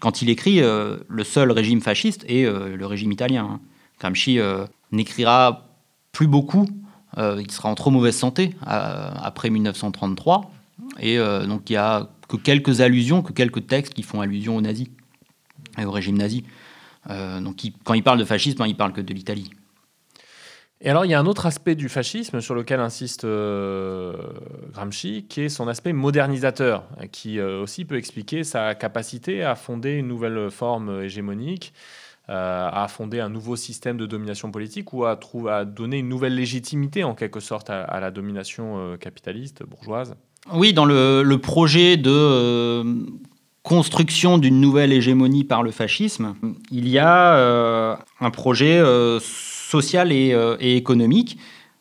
quand 0.00 0.22
il 0.22 0.30
écrit, 0.30 0.60
le 0.60 1.24
seul 1.24 1.50
régime 1.50 1.80
fasciste 1.80 2.24
est 2.28 2.44
le 2.44 2.86
régime 2.86 3.10
italien. 3.10 3.48
Hein. 3.50 3.60
Gramsci 3.98 4.38
n'écrira 4.92 5.66
plus 6.12 6.26
beaucoup, 6.26 6.68
il 7.16 7.50
sera 7.50 7.70
en 7.70 7.74
trop 7.74 7.90
mauvaise 7.90 8.16
santé 8.16 8.54
après 8.64 9.50
1933, 9.50 10.52
et 11.00 11.18
donc 11.18 11.70
il 11.70 11.72
n'y 11.72 11.76
a 11.78 12.08
que 12.28 12.36
quelques 12.36 12.80
allusions, 12.80 13.22
que 13.22 13.32
quelques 13.32 13.66
textes 13.66 13.94
qui 13.94 14.02
font 14.02 14.20
allusion 14.20 14.56
aux 14.56 14.60
nazis 14.60 14.88
et 15.78 15.84
au 15.84 15.90
régime 15.90 16.18
nazi. 16.18 16.44
Euh, 17.10 17.40
donc 17.40 17.60
quand 17.84 17.94
il 17.94 18.02
parle 18.02 18.18
de 18.18 18.24
fascisme, 18.24 18.62
hein, 18.62 18.66
il 18.66 18.76
parle 18.76 18.92
que 18.92 19.00
de 19.00 19.12
l'Italie. 19.12 19.50
Et 20.80 20.90
alors, 20.90 21.06
il 21.06 21.10
y 21.10 21.14
a 21.14 21.18
un 21.18 21.24
autre 21.24 21.46
aspect 21.46 21.76
du 21.76 21.88
fascisme 21.88 22.42
sur 22.42 22.54
lequel 22.54 22.78
insiste 22.78 23.24
euh, 23.24 24.12
Gramsci, 24.72 25.24
qui 25.28 25.40
est 25.40 25.48
son 25.48 25.66
aspect 25.66 25.94
modernisateur, 25.94 26.84
qui 27.10 27.38
euh, 27.38 27.62
aussi 27.62 27.86
peut 27.86 27.96
expliquer 27.96 28.44
sa 28.44 28.74
capacité 28.74 29.42
à 29.42 29.54
fonder 29.54 29.92
une 29.92 30.08
nouvelle 30.08 30.50
forme 30.50 31.02
hégémonique 31.02 31.72
euh, 32.28 32.68
à 32.70 32.86
fonder 32.88 33.20
un 33.20 33.30
nouveau 33.30 33.56
système 33.56 33.96
de 33.96 34.04
domination 34.04 34.50
politique 34.50 34.92
ou 34.92 35.06
à, 35.06 35.64
donner 35.64 35.98
une 35.98 36.08
nouvelle 36.08 36.34
légitimité 36.34 37.02
en 37.02 37.14
quelque 37.14 37.40
sorte 37.40 37.70
à, 37.70 37.82
à 37.82 37.98
la 38.00 38.10
domination 38.10 38.96
capitaliste, 38.98 39.62
bourgeoise 39.62 40.16
Oui, 40.52 40.74
dans 40.74 40.84
le, 40.84 41.22
le 41.22 41.38
projet 41.38 41.96
de 41.96 42.82
construction 43.64 44.36
d'une 44.36 44.60
nouvelle 44.60 44.92
hégémonie 44.92 45.42
par 45.42 45.62
le 45.62 45.70
fascisme, 45.70 46.36
il 46.70 46.86
y 46.86 46.98
a 46.98 47.34
euh, 47.34 47.96
un 48.20 48.30
projet 48.30 48.76
euh, 48.76 49.18
social 49.20 50.12
et, 50.12 50.32
euh, 50.34 50.56
et 50.60 50.76
économique 50.76 51.38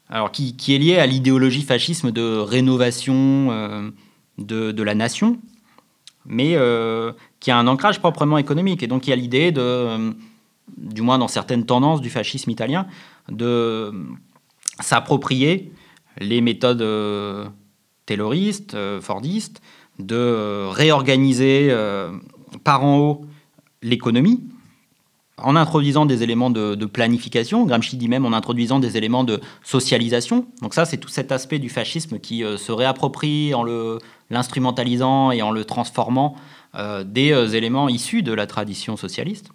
alors, 0.10 0.32
qui, 0.32 0.56
est 0.70 0.78
lié 0.78 0.98
à 0.98 1.06
l'idéologie 1.06 1.62
fascisme 1.62 2.12
de 2.12 2.38
rénovation 2.38 3.92
de, 4.38 4.72
de 4.72 4.84
la 4.84 4.94
nation, 4.94 5.40
mais 6.26 6.56
qui 7.40 7.50
a 7.50 7.58
un 7.58 7.66
ancrage 7.66 8.00
proprement 8.00 8.38
économique. 8.38 8.84
Et 8.84 8.88
donc, 8.88 9.08
il 9.08 9.10
y 9.10 9.14
a 9.14 9.16
l'idée 9.16 9.52
de, 9.52 10.14
du 10.78 11.02
moins 11.02 11.18
dans 11.18 11.28
certaines 11.28 11.66
tendances 11.66 12.00
du 12.00 12.12
fascisme 12.12 12.52
italien, 12.52 12.86
de 13.30 13.92
s'approprier 14.82 15.72
les 16.20 16.42
méthodes 16.42 16.86
tayloristes, 18.06 18.78
fordistes, 19.02 19.64
de 20.00 20.16
euh, 20.16 20.70
réorganiser 20.70 21.68
euh, 21.70 22.12
par 22.64 22.84
en 22.84 22.98
haut 22.98 23.26
l'économie 23.82 24.42
en 25.38 25.56
introduisant 25.56 26.06
des 26.06 26.22
éléments 26.22 26.52
de, 26.52 26.86
planification, 26.86 27.66
Gramsci 27.66 27.98
dit 27.98 28.08
même 28.08 28.26
en 28.26 28.34
introduisant 28.34 28.80
des 28.80 28.98
éléments 28.98 29.24
de 29.24 29.42
socialisation. 29.64 30.46
Donc 30.62 30.76
ça, 30.76 30.86
c'est 30.86 30.98
tout 30.98 31.10
cet 31.10 31.32
aspect 31.32 31.58
du 31.58 31.70
fascisme 31.70 32.20
qui 32.20 32.44
euh, 32.44 32.56
se 32.56 32.72
réapproprie 32.72 33.54
en 33.54 33.66
l'instrumentalisant 34.30 35.32
et 35.32 35.42
en 35.42 35.52
le 35.52 35.66
transformant 35.66 36.36
des 37.06 37.56
éléments 37.56 37.88
issus 37.88 38.24
de 38.24 38.34
la 38.34 38.48
tradition 38.48 38.98
socialiste. 38.98 39.50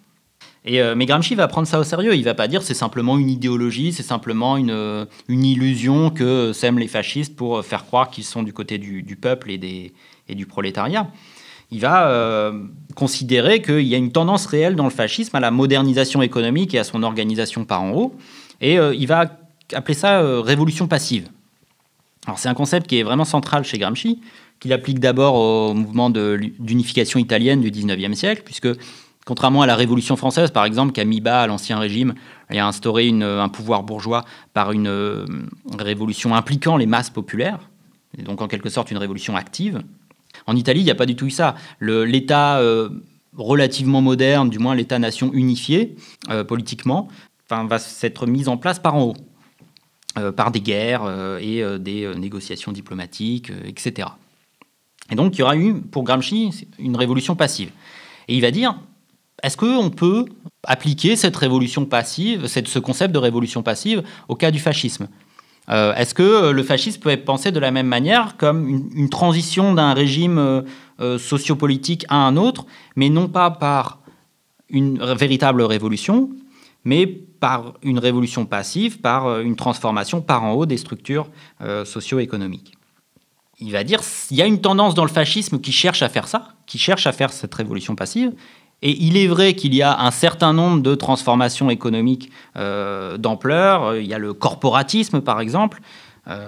Et, 0.63 0.81
mais 0.95 1.05
Gramsci 1.05 1.35
va 1.35 1.49
prendre 1.49 1.67
ça 1.67 1.77
au 1.77 1.83
sérieux. 1.83 2.15
Il 2.15 2.23
va 2.23 2.33
pas 2.33 2.47
dire 2.47 2.63
c'est 2.63 2.73
simplement 2.73 3.17
une 3.17 3.29
idéologie, 3.29 3.91
c'est 3.91 4.03
simplement 4.03 4.55
une, 4.55 5.05
illusion 5.27 6.11
que 6.11 6.53
sèment 6.53 6.79
les 6.79 6.87
fascistes 6.87 7.35
pour 7.35 7.65
faire 7.65 7.85
croire 7.85 8.09
qu'ils 8.09 8.23
sont 8.23 8.41
du 8.41 8.53
côté 8.53 8.77
du 8.77 9.17
peuple 9.17 9.51
et, 9.51 9.57
des, 9.57 9.91
et 10.29 10.35
du 10.35 10.45
prolétariat. 10.45 11.07
Il 11.71 11.81
va 11.81 12.09
euh, 12.09 12.63
considérer 12.95 13.61
qu'il 13.61 13.85
y 13.85 13.93
a 13.93 13.97
une 13.97 14.11
tendance 14.11 14.47
réelle 14.47 14.75
dans 14.75 14.85
le 14.85 14.89
fascisme 14.89 15.35
à 15.35 15.39
la 15.39 15.51
modernisation 15.51 16.21
économique 16.21 16.73
et 16.73 16.79
à 16.79 16.83
son 16.83 17.03
organisation 17.03 17.63
par 17.63 17.83
en 17.83 17.91
haut. 17.91 18.15
Et 18.61 18.79
euh, 18.79 18.95
il 18.95 19.07
va 19.07 19.37
appeler 19.73 19.93
ça 19.93 20.21
euh, 20.21 20.41
révolution 20.41 20.87
passive. 20.87 21.29
Alors 22.25 22.39
c'est 22.39 22.49
un 22.49 22.55
concept 22.55 22.87
qui 22.87 22.99
est 22.99 23.03
vraiment 23.03 23.25
central 23.25 23.63
chez 23.63 23.77
Gramsci, 23.77 24.19
qu'il 24.59 24.73
applique 24.73 24.99
d'abord 24.99 25.35
au 25.35 25.73
mouvement 25.73 26.09
d'unification 26.09 27.19
italienne 27.19 27.61
du 27.61 27.71
19e 27.71 28.13
siècle, 28.13 28.41
puisque 28.43 28.67
contrairement 29.25 29.61
à 29.61 29.67
la 29.67 29.75
Révolution 29.75 30.15
française, 30.15 30.51
par 30.51 30.65
exemple, 30.65 30.91
qui 30.91 30.99
a 30.99 31.05
mis 31.05 31.21
bas 31.21 31.43
à 31.43 31.47
l'Ancien 31.47 31.79
Régime 31.79 32.13
et 32.49 32.59
a 32.59 32.67
instauré 32.67 33.09
un 33.09 33.47
pouvoir 33.47 33.83
bourgeois 33.83 34.25
par 34.53 34.73
une 34.73 35.25
révolution 35.77 36.35
impliquant 36.35 36.75
les 36.75 36.87
masses 36.87 37.09
populaires, 37.09 37.69
et 38.17 38.23
donc 38.23 38.41
en 38.41 38.47
quelque 38.47 38.69
sorte 38.69 38.91
une 38.91 38.97
révolution 38.97 39.35
active, 39.35 39.81
en 40.49 40.55
Italie, 40.55 40.81
il 40.81 40.85
n'y 40.85 40.91
a 40.91 40.95
pas 40.95 41.05
du 41.05 41.15
tout 41.15 41.27
eu 41.27 41.31
ça. 41.31 41.55
L'État 41.79 42.57
euh, 42.57 42.89
relativement 43.37 44.01
moderne, 44.01 44.49
du 44.49 44.57
moins 44.57 44.73
l'État-nation 44.73 45.31
unifié 45.31 45.95
euh, 46.29 46.43
politiquement, 46.43 47.07
va 47.49 47.77
s'être 47.77 48.25
mis 48.25 48.47
en 48.47 48.57
place 48.57 48.79
par 48.79 48.95
en 48.95 49.03
haut, 49.03 49.15
euh, 50.17 50.31
par 50.31 50.49
des 50.51 50.61
guerres 50.61 51.37
et 51.39 51.63
des 51.79 52.11
négociations 52.15 52.71
diplomatiques, 52.71 53.51
etc. 53.63 54.09
Et 55.11 55.15
donc, 55.15 55.35
il 55.35 55.39
y 55.39 55.43
aura 55.43 55.55
eu, 55.55 55.75
pour 55.75 56.03
Gramsci, 56.03 56.67
une 56.79 56.95
révolution 56.95 57.35
passive. 57.35 57.69
Et 58.27 58.35
il 58.35 58.41
va 58.41 58.49
dire, 58.49 58.75
est-ce 59.43 59.55
qu'on 59.55 59.91
peut 59.91 60.25
appliquer 60.63 61.15
cette 61.15 61.35
révolution 61.35 61.85
passive, 61.85 62.47
ce 62.47 62.79
concept 62.79 63.13
de 63.13 63.19
révolution 63.19 63.61
passive, 63.61 64.03
au 64.27 64.35
cas 64.35 64.49
du 64.49 64.59
fascisme? 64.59 65.07
Euh, 65.69 65.93
Est-ce 65.95 66.13
que 66.13 66.23
euh, 66.23 66.51
le 66.51 66.63
fascisme 66.63 66.99
peut 67.01 67.09
être 67.09 67.25
pensé 67.25 67.51
de 67.51 67.59
la 67.59 67.71
même 67.71 67.87
manière 67.87 68.37
comme 68.37 68.67
une, 68.67 69.09
transition 69.09 69.73
d'un 69.73 69.93
régime 69.93 70.37
euh, 70.37 70.61
euh, 70.99 71.17
sociopolitique 71.19 72.05
à 72.09 72.15
un 72.15 72.37
autre, 72.37 72.65
mais 72.95 73.09
non 73.09 73.27
pas 73.27 73.51
par 73.51 73.99
une 74.69 75.03
véritable 75.13 75.61
révolution, 75.61 76.29
mais 76.83 77.05
par 77.07 77.73
une 77.83 77.99
révolution 77.99 78.45
passive, 78.45 78.99
par 78.99 79.39
une 79.39 79.55
transformation 79.55 80.21
par 80.21 80.43
en 80.43 80.51
haut 80.51 80.67
des 80.67 80.77
structures 80.77 81.27
socio-économiques? 81.85 82.73
Il 83.59 83.71
va 83.71 83.83
dire 83.83 84.01
il 84.29 84.37
y 84.37 84.41
a 84.43 84.45
une 84.45 84.61
tendance 84.61 84.93
dans 84.93 85.05
le 85.05 85.09
fascisme 85.09 85.59
qui 85.59 85.71
cherche 85.71 86.03
à 86.03 86.09
faire 86.09 86.27
ça, 86.27 86.49
qui 86.67 86.77
cherche 86.77 87.07
à 87.07 87.11
faire 87.11 87.33
cette 87.33 87.53
révolution 87.55 87.95
passive. 87.95 88.33
Et 88.81 88.97
il 89.03 89.17
est 89.17 89.27
vrai 89.27 89.55
qu'il 89.55 89.75
y 89.75 89.81
a 89.81 89.99
un 89.99 90.11
certain 90.11 90.53
nombre 90.53 90.81
de 90.81 90.95
transformations 90.95 91.69
économiques 91.69 92.31
euh, 92.55 93.17
d'ampleur. 93.17 93.97
Il 93.97 94.05
y 94.05 94.13
a 94.13 94.17
le 94.17 94.33
corporatisme, 94.33 95.21
par 95.21 95.41
exemple, 95.41 95.81
euh, 96.27 96.47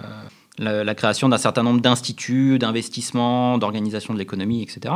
la, 0.57 0.95
création 0.95 1.27
d'un 1.27 1.38
certain 1.38 1.63
nombre 1.63 1.82
d'instituts, 1.82 2.57
d'investissements, 2.57 3.57
d'organisation 3.57 4.13
de 4.13 4.19
l'économie, 4.19 4.61
etc. 4.63 4.95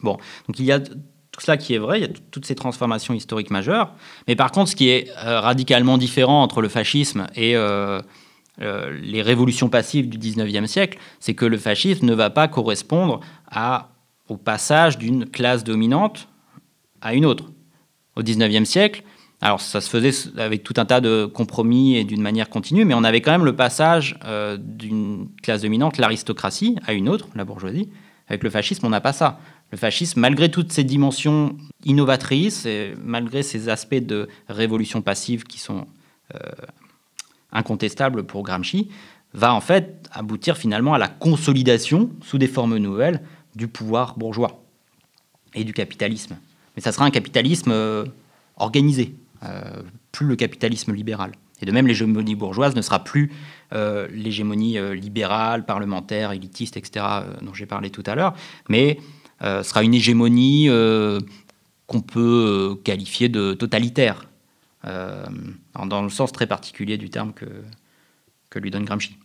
Bon, 0.00 0.18
donc 0.48 0.58
il 0.58 0.64
y 0.64 0.72
a 0.72 0.80
tout 0.80 1.40
cela 1.40 1.56
qui 1.56 1.74
est 1.74 1.78
vrai, 1.78 2.00
il 2.00 2.02
y 2.02 2.08
a 2.08 2.12
toutes 2.30 2.46
ces 2.46 2.54
transformations 2.54 3.14
historiques 3.14 3.50
majeures. 3.50 3.92
Mais 4.26 4.36
par 4.36 4.50
contre, 4.50 4.70
ce 4.70 4.76
qui 4.76 4.88
est 4.88 5.10
euh, 5.24 5.40
radicalement 5.40 5.98
différent 5.98 6.42
entre 6.42 6.62
le 6.62 6.68
fascisme 6.68 7.26
et 7.36 7.54
les 8.58 9.22
révolutions 9.22 9.68
passives 9.68 10.08
du 10.08 10.18
19e 10.18 10.66
siècle, 10.66 10.98
c'est 11.20 11.34
que 11.34 11.44
le 11.44 11.58
fascisme 11.58 12.06
ne 12.06 12.14
va 12.14 12.30
pas 12.30 12.48
correspondre 12.48 13.20
à, 13.50 13.93
au 14.28 14.36
passage 14.36 14.98
d'une 14.98 15.26
classe 15.26 15.64
dominante 15.64 16.28
à 17.00 17.14
une 17.14 17.26
autre. 17.26 17.52
Au 18.16 18.22
19e 18.22 18.64
siècle, 18.64 19.02
alors 19.40 19.60
ça 19.60 19.80
se 19.80 19.90
faisait 19.90 20.12
avec 20.38 20.62
tout 20.62 20.74
un 20.76 20.84
tas 20.84 21.00
de 21.00 21.26
compromis 21.26 21.96
et 21.96 22.04
d'une 22.04 22.22
manière 22.22 22.48
continue, 22.48 22.84
mais 22.84 22.94
on 22.94 23.04
avait 23.04 23.20
quand 23.20 23.32
même 23.32 23.44
le 23.44 23.56
passage 23.56 24.18
euh, 24.24 24.56
d'une 24.58 25.28
classe 25.42 25.62
dominante, 25.62 25.98
l'aristocratie, 25.98 26.76
à 26.86 26.94
une 26.94 27.08
autre, 27.08 27.28
la 27.34 27.44
bourgeoisie. 27.44 27.90
Avec 28.28 28.42
le 28.42 28.48
fascisme, 28.48 28.86
on 28.86 28.90
n'a 28.90 29.02
pas 29.02 29.12
ça. 29.12 29.38
Le 29.70 29.76
fascisme, 29.76 30.20
malgré 30.20 30.50
toutes 30.50 30.72
ses 30.72 30.84
dimensions 30.84 31.56
innovatrices, 31.84 32.64
et 32.64 32.94
malgré 33.02 33.42
ses 33.42 33.68
aspects 33.68 33.94
de 33.96 34.28
révolution 34.48 35.02
passive 35.02 35.44
qui 35.44 35.58
sont 35.58 35.86
euh, 36.34 36.38
incontestable 37.52 38.24
pour 38.24 38.44
Gramsci, 38.44 38.88
va 39.34 39.52
en 39.52 39.60
fait 39.60 40.08
aboutir 40.12 40.56
finalement 40.56 40.94
à 40.94 40.98
la 40.98 41.08
consolidation, 41.08 42.10
sous 42.22 42.38
des 42.38 42.46
formes 42.46 42.78
nouvelles, 42.78 43.20
du 43.54 43.68
pouvoir 43.68 44.16
bourgeois 44.16 44.62
et 45.54 45.64
du 45.64 45.72
capitalisme. 45.72 46.36
Mais 46.76 46.82
ça 46.82 46.92
sera 46.92 47.04
un 47.04 47.10
capitalisme 47.10 47.70
euh, 47.70 48.04
organisé, 48.56 49.14
euh, 49.44 49.82
plus 50.12 50.26
le 50.26 50.36
capitalisme 50.36 50.92
libéral. 50.92 51.32
Et 51.62 51.66
de 51.66 51.72
même, 51.72 51.86
l'hégémonie 51.86 52.34
bourgeoise 52.34 52.74
ne 52.74 52.82
sera 52.82 53.04
plus 53.04 53.32
euh, 53.72 54.08
l'hégémonie 54.10 54.76
libérale, 54.94 55.64
parlementaire, 55.64 56.32
élitiste, 56.32 56.76
etc., 56.76 57.06
dont 57.42 57.54
j'ai 57.54 57.66
parlé 57.66 57.90
tout 57.90 58.02
à 58.06 58.14
l'heure, 58.14 58.34
mais 58.68 58.98
sera 59.40 59.82
une 59.82 59.94
hégémonie 59.94 60.68
qu'on 61.86 62.00
peut 62.00 62.80
qualifier 62.82 63.28
de 63.28 63.52
totalitaire, 63.52 64.28
dans 64.84 66.02
le 66.02 66.08
sens 66.08 66.32
très 66.32 66.46
particulier 66.46 66.96
du 66.96 67.10
terme 67.10 67.32
que, 67.34 67.46
que 68.50 68.58
lui 68.58 68.70
donne 68.70 68.84
Gramsci. 68.84 69.16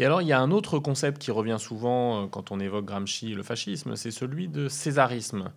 Et 0.00 0.04
alors, 0.06 0.22
il 0.22 0.28
y 0.28 0.32
a 0.32 0.40
un 0.40 0.50
autre 0.50 0.78
concept 0.78 1.18
qui 1.18 1.30
revient 1.30 1.58
souvent 1.58 2.24
euh, 2.24 2.26
quand 2.26 2.52
on 2.52 2.58
évoque 2.58 2.86
Gramsci 2.86 3.32
et 3.32 3.34
le 3.34 3.42
fascisme, 3.42 3.96
c'est 3.96 4.10
celui 4.10 4.48
de 4.48 4.66
césarisme, 4.66 5.52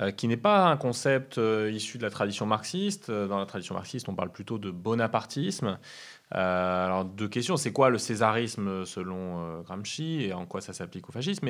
euh, 0.00 0.10
qui 0.10 0.28
n'est 0.28 0.38
pas 0.38 0.64
un 0.64 0.78
concept 0.78 1.36
euh, 1.36 1.70
issu 1.70 1.98
de 1.98 2.02
la 2.02 2.08
tradition 2.08 2.46
marxiste. 2.46 3.10
Dans 3.10 3.38
la 3.38 3.44
tradition 3.44 3.74
marxiste, 3.74 4.08
on 4.08 4.14
parle 4.14 4.32
plutôt 4.32 4.56
de 4.58 4.70
bonapartisme. 4.70 5.78
Alors, 6.30 7.04
deux 7.04 7.28
questions. 7.28 7.58
C'est 7.58 7.72
quoi 7.72 7.90
le 7.90 7.98
césarisme 7.98 8.86
selon 8.86 9.60
Gramsci 9.60 10.22
et 10.22 10.32
en 10.32 10.46
quoi 10.46 10.62
ça 10.62 10.72
s'applique 10.72 11.10
au 11.10 11.12
fascisme? 11.12 11.46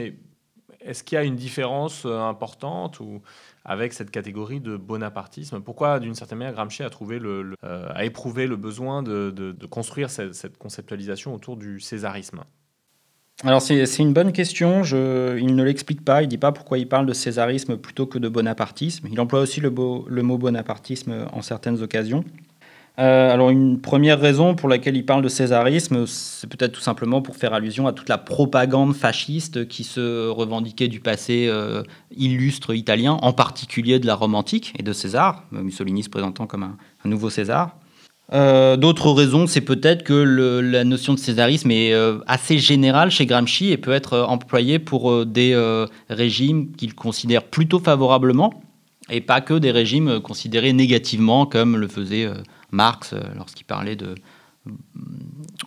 Est-ce 0.84 1.02
qu'il 1.04 1.16
y 1.16 1.18
a 1.18 1.24
une 1.24 1.36
différence 1.36 2.04
euh, 2.04 2.18
importante 2.20 3.00
ou 3.00 3.22
avec 3.64 3.92
cette 3.92 4.10
catégorie 4.10 4.60
de 4.60 4.76
bonapartisme? 4.76 5.60
Pourquoi, 5.60 6.00
d'une 6.00 6.14
certaine 6.14 6.38
manière, 6.38 6.54
Gramsci 6.54 6.82
a, 6.82 6.90
trouvé 6.90 7.18
le, 7.18 7.54
euh, 7.64 7.88
a 7.94 8.04
éprouvé 8.04 8.46
le 8.46 8.56
besoin 8.56 9.02
de, 9.02 9.30
de- 9.30 9.66
construire 9.66 10.10
cette, 10.10 10.58
conceptualisation 10.58 11.34
autour 11.34 11.56
du 11.56 11.80
césarisme? 11.80 12.42
Alors 13.44 13.60
c'est 13.62 13.98
une 13.98 14.12
bonne 14.12 14.30
question, 14.32 14.82
il 14.84 15.56
ne 15.56 15.64
l'explique 15.64 16.04
pas, 16.04 16.22
il 16.22 16.26
ne 16.26 16.30
dit 16.30 16.38
pas 16.38 16.52
pourquoi 16.52 16.78
il 16.78 16.88
parle 16.88 17.06
de 17.06 17.12
césarisme 17.12 17.76
plutôt 17.76 18.06
que 18.06 18.18
de 18.18 18.28
bonapartisme. 18.28 19.08
Il 19.10 19.18
emploie 19.20 19.40
aussi 19.40 19.60
le, 19.60 19.70
beau- 19.70 20.04
le 20.08 20.22
mot 20.22 20.38
bonapartisme 20.38 21.26
en 21.32 21.42
certaines 21.42 21.82
occasions. 21.82 22.24
Euh, 22.98 23.32
alors 23.32 23.48
une 23.48 23.80
première 23.80 24.20
raison 24.20 24.54
pour 24.54 24.68
laquelle 24.68 24.96
il 24.96 25.06
parle 25.06 25.22
de 25.22 25.28
césarisme, 25.28 26.04
c'est 26.06 26.48
peut-être 26.48 26.72
tout 26.72 26.82
simplement 26.82 27.22
pour 27.22 27.36
faire 27.36 27.54
allusion 27.54 27.86
à 27.86 27.92
toute 27.92 28.10
la 28.10 28.18
propagande 28.18 28.94
fasciste 28.94 29.66
qui 29.66 29.82
se 29.82 30.28
revendiquait 30.28 30.88
du 30.88 31.00
passé 31.00 31.46
euh, 31.48 31.82
illustre 32.14 32.74
italien, 32.74 33.12
en 33.22 33.32
particulier 33.32 33.98
de 33.98 34.06
la 34.06 34.14
Rome 34.14 34.34
antique 34.34 34.74
et 34.78 34.82
de 34.82 34.92
César, 34.92 35.44
Mussolini 35.52 36.02
se 36.02 36.10
présentant 36.10 36.46
comme 36.46 36.64
un, 36.64 36.76
nouveau 37.08 37.30
César. 37.30 37.76
Euh, 38.34 38.76
D'autres 38.76 39.10
raisons, 39.10 39.46
c'est 39.46 39.62
peut-être 39.62 40.02
que 40.04 40.12
la 40.12 40.84
notion 40.84 41.14
de 41.14 41.18
césarisme 41.18 41.70
est 41.70 41.94
assez 42.26 42.58
générale 42.58 43.10
chez 43.10 43.24
Gramsci 43.24 43.70
et 43.70 43.78
peut 43.78 43.92
être 43.92 44.18
employée 44.18 44.78
pour 44.78 45.24
des 45.24 45.56
régimes 46.10 46.72
qu'il 46.72 46.94
considère 46.94 47.42
plutôt 47.42 47.78
favorablement, 47.78 48.62
et 49.10 49.20
pas 49.20 49.40
que 49.40 49.54
des 49.54 49.70
régimes 49.70 50.20
considérés 50.20 50.72
négativement 50.72 51.46
comme 51.46 51.76
le 51.76 51.88
faisait 51.88 52.28
Marx 52.72 53.14
lorsqu'il 53.36 53.66
parlait 53.66 53.96
de, 53.96 54.14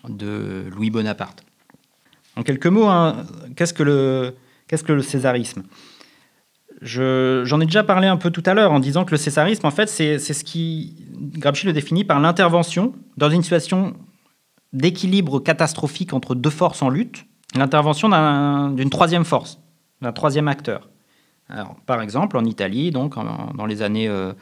de 0.10 0.66
Louis 0.76 0.90
Bonaparte. 0.90 1.44
En 2.36 2.44
quelques 2.44 2.68
mots, 2.68 2.88
hein, 2.88 3.26
qu'est-ce 3.56 3.74
que 3.74 3.84
le, 3.84 4.36
qu'est-ce 4.68 4.84
que 4.84 4.92
le 4.92 5.02
césarisme? 5.02 5.64
J'en 6.82 7.62
ai 7.62 7.66
déjà 7.66 7.84
parlé 7.84 8.08
un 8.08 8.18
peu 8.18 8.32
tout 8.32 8.44
à 8.46 8.54
l'heure 8.54 8.74
en 8.74 8.80
disant 8.80 9.06
que 9.06 9.12
le 9.12 9.18
césarisme, 9.18 9.66
en 9.66 9.72
fait, 9.72 9.88
c'est 9.88 10.20
ce 10.20 10.44
qui, 10.44 11.08
Gramsci 11.14 11.66
le 11.66 11.74
définit 11.74 12.04
par 12.04 12.20
l'intervention 12.20 12.94
dans 13.16 13.30
une 13.30 13.42
situation 13.42 13.96
d'équilibre 14.74 15.40
catastrophique 15.40 16.12
entre 16.12 16.36
deux 16.36 16.50
forces 16.50 16.82
en 16.82 16.90
lutte, 16.90 17.26
l'intervention 17.56 18.10
d'une 18.74 18.90
troisième 18.90 19.24
force, 19.24 19.60
d'un 20.02 20.12
troisième 20.12 20.50
acteur. 20.50 20.90
Alors, 21.48 21.76
par 21.86 22.02
exemple, 22.02 22.38
en 22.38 22.44
Italie, 22.44 22.92
donc 22.92 23.16
dans 23.16 23.66
les 23.66 23.82
années 23.82 24.10
euh, 24.10 24.34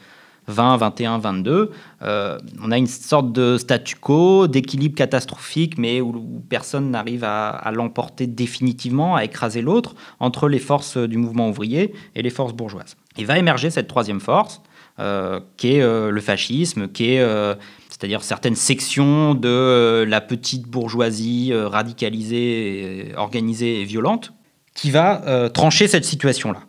20, 0.46 0.76
21, 0.76 1.18
22, 1.18 1.70
on 2.02 2.70
a 2.70 2.78
une 2.78 2.86
sorte 2.86 3.32
de 3.32 3.56
statu 3.56 3.96
quo, 3.96 4.46
d'équilibre 4.46 4.94
catastrophique, 4.94 5.78
mais 5.78 6.00
où, 6.00 6.42
personne 6.48 6.90
n'arrive 6.90 7.24
à, 7.24 7.70
l'emporter 7.72 8.26
définitivement, 8.26 9.16
à 9.16 9.24
écraser 9.24 9.62
l'autre, 9.62 9.94
entre 10.20 10.48
les 10.48 10.58
forces 10.58 10.96
du 10.96 11.16
mouvement 11.16 11.48
ouvrier 11.48 11.94
et 12.14 12.22
les 12.22 12.30
forces 12.30 12.52
bourgeoises. 12.52 12.96
Et 13.16 13.24
va 13.24 13.38
émerger 13.38 13.70
cette 13.70 13.88
troisième 13.88 14.20
force, 14.20 14.60
euh, 15.00 15.40
qui 15.56 15.74
est 15.74 15.82
euh, 15.82 16.10
le 16.10 16.20
fascisme, 16.20 16.86
qui 16.86 17.14
est, 17.14 17.20
euh, 17.20 17.56
c'est-à-dire 17.88 18.22
certaines 18.22 18.54
sections 18.54 19.34
de 19.34 20.04
la 20.06 20.20
petite 20.20 20.68
bourgeoisie 20.68 21.52
radicalisée, 21.52 23.12
organisée 23.16 23.80
et 23.80 23.84
violente, 23.84 24.32
qui 24.74 24.90
va 24.90 25.50
trancher 25.50 25.88
cette 25.88 26.04
situation-là. 26.04 26.60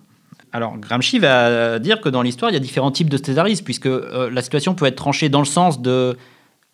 Alors, 0.55 0.77
Gramsci 0.77 1.19
va 1.19 1.79
dire 1.79 1.99
que 1.99 2.07
dans 2.07 2.21
l'histoire, 2.21 2.49
il 2.49 2.53
y 2.53 2.57
a 2.57 2.61
différents 2.61 2.89
types 2.91 3.09
de 3.09 3.17
césarisme, 3.17 3.65
puisque 3.65 3.87
euh, 3.87 4.29
la 4.31 4.41
situation 4.41 4.73
peut 4.73 4.85
être 4.85 4.95
tranchée 4.95 5.27
dans 5.27 5.41
le 5.41 5.45
sens 5.45 5.81
de 5.81 6.15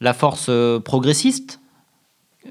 la 0.02 0.14
force 0.14 0.50
euh, 0.50 0.80
progressiste. 0.80 1.60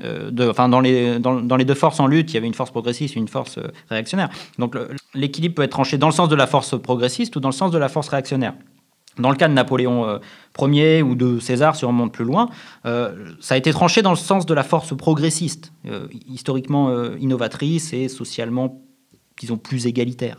Euh, 0.03 0.33
enfin, 0.51 0.69
dans 0.69 0.81
les, 0.81 1.21
dans, 1.21 1.57
les 1.57 1.65
deux 1.65 1.75
forces 1.75 2.01
en 2.01 2.09
lutte, 2.09 2.33
il 2.33 2.35
y 2.35 2.37
avait 2.37 2.49
une 2.49 2.55
force 2.55 2.73
progressiste 2.73 3.17
et 3.17 3.21
une 3.21 3.29
force 3.29 3.61
réactionnaire. 3.89 4.29
Donc, 4.59 4.77
l'équilibre 5.15 5.55
peut 5.55 5.63
être 5.63 5.71
tranché 5.71 5.99
dans 5.99 6.09
le 6.09 6.13
sens 6.13 6.29
de 6.29 6.35
la 6.35 6.49
force 6.49 6.77
progressiste 6.81 7.37
ou 7.37 7.41
dans 7.41 7.51
le 7.51 7.55
sens 7.55 7.71
de 7.71 7.79
la 7.79 7.89
force 7.89 8.09
réactionnaire. 8.09 8.55
Dans 9.17 9.31
le 9.31 9.37
cas 9.37 9.47
de 9.47 9.55
Napoléon 9.55 10.19
Ier 10.59 11.03
ou 11.03 11.15
de 11.15 11.39
César, 11.39 11.77
si 11.77 11.85
on 11.85 11.89
remonte 11.89 12.13
plus 12.13 12.25
loin, 12.25 12.49
ça 12.85 13.55
a 13.55 13.57
été 13.57 13.71
tranché 13.73 14.03
dans 14.03 14.11
le 14.11 14.17
sens 14.17 14.47
de 14.47 14.55
la 14.55 14.63
force 14.65 14.97
progressiste, 14.97 15.73
historiquement 16.29 17.15
innovatrice 17.17 17.93
et 17.93 18.09
socialement, 18.09 18.81
disons, 19.39 19.59
plus 19.59 19.87
égalitaire. 19.87 20.39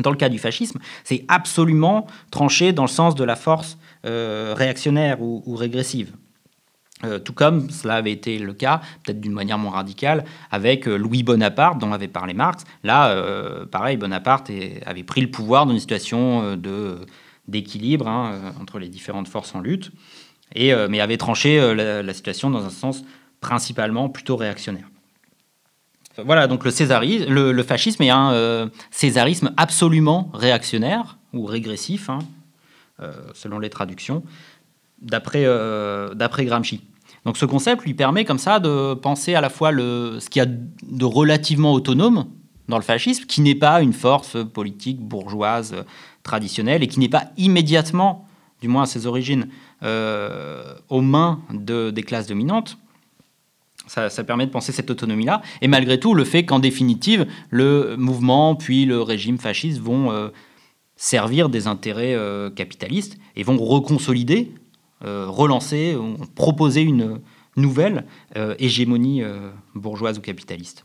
Dans 0.00 0.10
le 0.10 0.16
cas 0.16 0.28
du 0.28 0.38
fascisme, 0.38 0.78
c'est 1.04 1.24
absolument 1.28 2.06
tranché 2.30 2.72
dans 2.72 2.84
le 2.84 2.88
sens 2.88 3.14
de 3.14 3.24
la 3.24 3.36
force 3.36 3.78
euh, 4.06 4.54
réactionnaire 4.56 5.20
ou, 5.20 5.54
régressive. 5.54 6.12
Euh, 7.04 7.18
tout 7.18 7.32
comme 7.32 7.70
cela 7.70 7.94
avait 7.94 8.12
été 8.12 8.38
le 8.38 8.52
cas, 8.52 8.82
peut-être 9.02 9.20
d'une 9.20 9.32
manière 9.32 9.58
moins 9.58 9.72
radicale, 9.72 10.24
avec 10.50 10.86
euh, 10.86 10.96
Louis 10.96 11.22
Bonaparte, 11.22 11.78
dont 11.78 11.92
avait 11.92 12.08
parlé 12.08 12.34
Marx. 12.34 12.64
Là, 12.84 13.14
pareil, 13.70 13.96
Bonaparte 13.96 14.50
avait 14.86 15.02
pris 15.02 15.20
le 15.20 15.30
pouvoir 15.30 15.66
dans 15.66 15.72
une 15.72 15.80
situation 15.80 16.56
d'équilibre 17.48 18.08
hein, 18.08 18.54
entre 18.60 18.78
les 18.78 18.88
différentes 18.88 19.28
forces 19.28 19.54
en 19.54 19.60
lutte, 19.60 19.90
et, 20.54 20.74
mais 20.88 21.00
avait 21.00 21.16
tranché 21.16 21.74
la 21.74 22.14
situation 22.14 22.50
dans 22.50 22.64
un 22.64 22.70
sens 22.70 23.04
principalement 23.40 24.08
plutôt 24.08 24.36
réactionnaire. 24.36 24.86
Voilà, 26.18 26.48
donc 26.48 26.64
le, 26.64 26.70
césarisme, 26.70 27.32
le, 27.32 27.62
fascisme 27.62 28.02
est 28.02 28.10
un 28.10 28.32
euh, 28.32 28.66
césarisme 28.90 29.52
absolument 29.56 30.30
réactionnaire 30.34 31.18
ou 31.32 31.44
régressif, 31.44 32.10
hein, 32.10 32.18
euh, 33.00 33.12
selon 33.32 33.60
les 33.60 33.70
traductions, 33.70 34.24
euh, 35.12 36.14
d'après 36.14 36.44
Gramsci. 36.44 36.82
Donc 37.24 37.36
ce 37.36 37.46
concept 37.46 37.84
lui 37.84 37.94
permet 37.94 38.24
comme 38.24 38.38
ça 38.38 38.58
de 38.58 38.94
penser 38.94 39.34
à 39.34 39.40
la 39.40 39.50
fois 39.50 39.70
le, 39.70 40.18
ce 40.20 40.28
qu'il 40.28 40.40
y 40.40 40.44
a 40.44 40.48
de 40.48 41.04
relativement 41.04 41.72
autonome 41.72 42.26
dans 42.68 42.76
le 42.76 42.82
fascisme, 42.82 43.26
qui 43.26 43.40
n'est 43.40 43.54
pas 43.54 43.80
une 43.80 43.92
force 43.92 44.36
politique 44.52 45.00
bourgeoise 45.00 45.76
traditionnelle 46.22 46.82
et 46.82 46.88
qui 46.88 46.98
n'est 46.98 47.08
pas 47.08 47.26
immédiatement, 47.36 48.26
du 48.60 48.68
moins 48.68 48.82
à 48.82 48.86
ses 48.86 49.06
origines, 49.06 49.48
aux 49.82 51.00
mains 51.00 51.40
de, 51.52 51.90
des 51.90 52.02
classes 52.02 52.26
dominantes, 52.26 52.78
ça, 53.90 54.24
permet 54.24 54.46
de 54.46 54.50
penser 54.50 54.72
cette 54.72 54.90
autonomie-là. 54.90 55.42
Et 55.62 55.68
malgré 55.68 55.98
tout, 55.98 56.14
le 56.14 56.24
fait 56.24 56.44
qu'en 56.44 56.60
définitive, 56.60 57.26
le 57.50 57.96
mouvement 57.96 58.54
puis 58.54 58.84
le 58.84 59.02
régime 59.02 59.38
fasciste 59.38 59.80
vont 59.80 60.12
euh, 60.12 60.28
servir 60.96 61.48
des 61.48 61.66
intérêts 61.66 62.14
euh, 62.14 62.50
capitalistes 62.50 63.18
et 63.34 63.42
vont 63.42 63.56
reconsolider, 63.56 64.52
euh, 65.04 65.26
relancer, 65.28 65.96
proposer 66.34 66.82
une 66.82 67.20
nouvelle 67.56 68.04
hégémonie 68.58 69.22
bourgeoise 69.74 70.18
ou 70.18 70.20
capitaliste. 70.20 70.84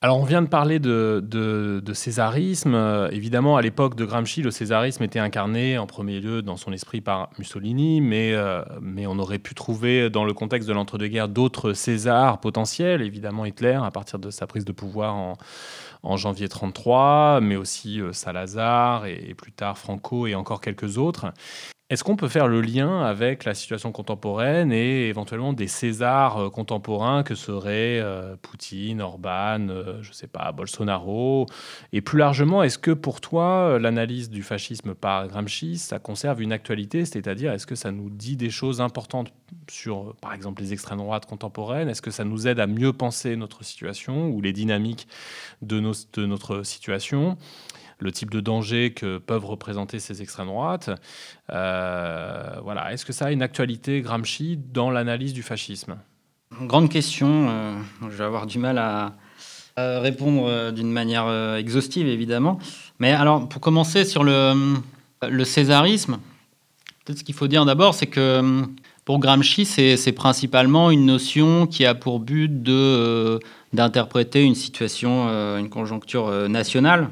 Alors, 0.00 0.20
on 0.20 0.24
vient 0.24 0.42
de 0.42 0.46
parler 0.46 0.78
de, 0.78 1.82
césarisme. 1.92 2.74
Euh, 2.74 3.08
évidemment, 3.10 3.56
à 3.56 3.62
l'époque 3.62 3.96
de 3.96 4.04
Gramsci, 4.04 4.42
le 4.42 4.52
césarisme 4.52 5.02
était 5.02 5.18
incarné 5.18 5.76
en 5.76 5.88
premier 5.88 6.20
lieu 6.20 6.40
dans 6.40 6.56
son 6.56 6.72
esprit 6.72 7.00
par 7.00 7.30
Mussolini, 7.36 8.00
mais, 8.00 8.32
euh, 8.32 8.62
mais 8.80 9.08
on 9.08 9.18
aurait 9.18 9.40
pu 9.40 9.56
trouver 9.56 10.08
dans 10.08 10.24
le 10.24 10.32
contexte 10.34 10.68
de 10.68 10.72
l'entre-deux-guerres 10.72 11.28
d'autres 11.28 11.72
Césars 11.72 12.38
potentiels. 12.38 13.02
Évidemment, 13.02 13.44
Hitler, 13.44 13.76
à 13.82 13.90
partir 13.90 14.20
de 14.20 14.30
sa 14.30 14.46
prise 14.46 14.64
de 14.64 14.70
pouvoir 14.70 15.16
en, 15.16 15.36
en 16.02 16.16
janvier 16.16 16.48
33, 16.48 17.40
mais 17.40 17.56
aussi 17.56 18.00
euh, 18.00 18.12
Salazar 18.12 19.06
et, 19.06 19.34
plus 19.34 19.52
tard 19.52 19.78
Franco 19.78 20.26
et 20.26 20.34
encore 20.34 20.60
quelques 20.60 20.98
autres. 20.98 21.32
Est-ce 21.90 22.04
qu'on 22.04 22.16
peut 22.16 22.28
faire 22.28 22.48
le 22.48 22.60
lien 22.60 23.00
avec 23.00 23.44
la 23.44 23.54
situation 23.54 23.92
contemporaine 23.92 24.72
et 24.72 25.08
éventuellement 25.08 25.54
des 25.54 25.68
Césars 25.68 26.36
euh, 26.36 26.50
contemporains 26.50 27.22
que 27.22 27.34
seraient 27.34 27.98
euh, 27.98 28.36
Poutine, 28.42 29.00
Orban, 29.00 29.70
euh, 29.70 30.02
je 30.02 30.10
ne 30.10 30.14
sais 30.14 30.26
pas, 30.26 30.52
Bolsonaro? 30.52 31.46
Et 31.94 32.02
plus 32.02 32.18
largement, 32.18 32.62
est-ce 32.62 32.76
que 32.76 32.90
pour 32.90 33.22
toi, 33.22 33.78
l'analyse 33.78 34.28
du 34.28 34.42
fascisme 34.42 34.94
par 34.94 35.28
Gramsci, 35.28 35.78
ça 35.78 35.98
conserve 35.98 36.42
une 36.42 36.52
actualité? 36.52 37.06
C'est-à-dire, 37.06 37.54
est-ce 37.54 37.66
que 37.66 37.74
ça 37.74 37.90
nous 37.90 38.10
dit 38.10 38.36
des 38.36 38.50
choses 38.50 38.82
importantes 38.82 39.32
sur, 39.70 40.14
par 40.20 40.34
exemple, 40.34 40.60
les 40.60 40.74
extrêmes 40.74 40.98
droites 40.98 41.24
contemporaines? 41.24 41.88
Est-ce 41.88 42.02
que 42.02 42.10
ça 42.10 42.24
nous 42.24 42.46
aide 42.46 42.60
à 42.60 42.66
mieux 42.66 42.92
penser 42.92 43.34
notre 43.34 43.64
situation 43.64 44.28
ou 44.28 44.42
les 44.42 44.52
dynamiques 44.52 45.08
de, 45.62 45.80
de 46.12 46.26
notre 46.26 46.64
situation? 46.64 47.38
Le 48.00 48.12
type 48.12 48.30
de 48.30 48.40
danger 48.40 48.92
que 48.92 49.18
peuvent 49.18 49.44
représenter 49.44 49.98
ces 49.98 50.22
extrêmes 50.22 50.46
droites. 50.46 50.90
Euh, 51.50 52.56
voilà. 52.62 52.92
Est-ce 52.92 53.04
que 53.04 53.12
ça 53.12 53.26
a 53.26 53.32
une 53.32 53.42
actualité, 53.42 54.00
Gramsci, 54.00 54.58
dans 54.72 54.90
l'analyse 54.90 55.32
du 55.32 55.42
fascisme? 55.42 55.96
Grande 56.62 56.88
question. 56.90 57.48
Euh, 57.48 57.74
je 58.02 58.16
vais 58.16 58.24
avoir 58.24 58.46
du 58.46 58.58
mal 58.58 58.78
à, 58.78 59.14
répondre 59.76 60.46
euh, 60.48 60.72
d'une 60.72 60.90
manière 60.90 61.28
exhaustive, 61.56 62.08
évidemment. 62.08 62.58
Mais 62.98 63.12
alors, 63.12 63.48
pour 63.48 63.60
commencer 63.60 64.04
sur 64.04 64.24
le, 64.24 64.82
césarisme, 65.44 66.18
peut-être 67.04 67.18
ce 67.18 67.24
qu'il 67.24 67.34
faut 67.34 67.48
dire 67.48 67.64
d'abord, 67.64 67.94
c'est 67.94 68.06
que 68.06 68.64
pour 69.04 69.20
Gramsci, 69.20 69.64
c'est 69.64 70.12
principalement 70.12 70.90
une 70.90 71.06
notion 71.06 71.66
qui 71.66 71.86
a 71.86 71.94
pour 71.94 72.20
but 72.20 72.62
d'interpréter 73.72 74.42
une 74.42 74.54
situation, 74.54 75.28
une 75.56 75.70
conjoncture 75.70 76.48
nationale, 76.48 77.08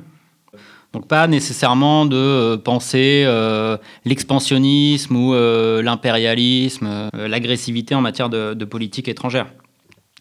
donc 0.97 1.09
pas 1.09 1.27
nécessairement 1.27 2.07
de 2.07 2.17
euh, 2.17 2.57
penser 2.57 3.25
euh, 3.27 3.77
l'expansionnisme 4.07 5.15
ou 5.15 5.35
euh, 5.35 5.83
l'impérialisme, 5.83 7.11
l'agressivité 7.13 7.95
en 7.95 8.01
matière 8.01 8.31
de, 8.31 8.65
politique 8.65 9.07
étrangère. 9.07 9.47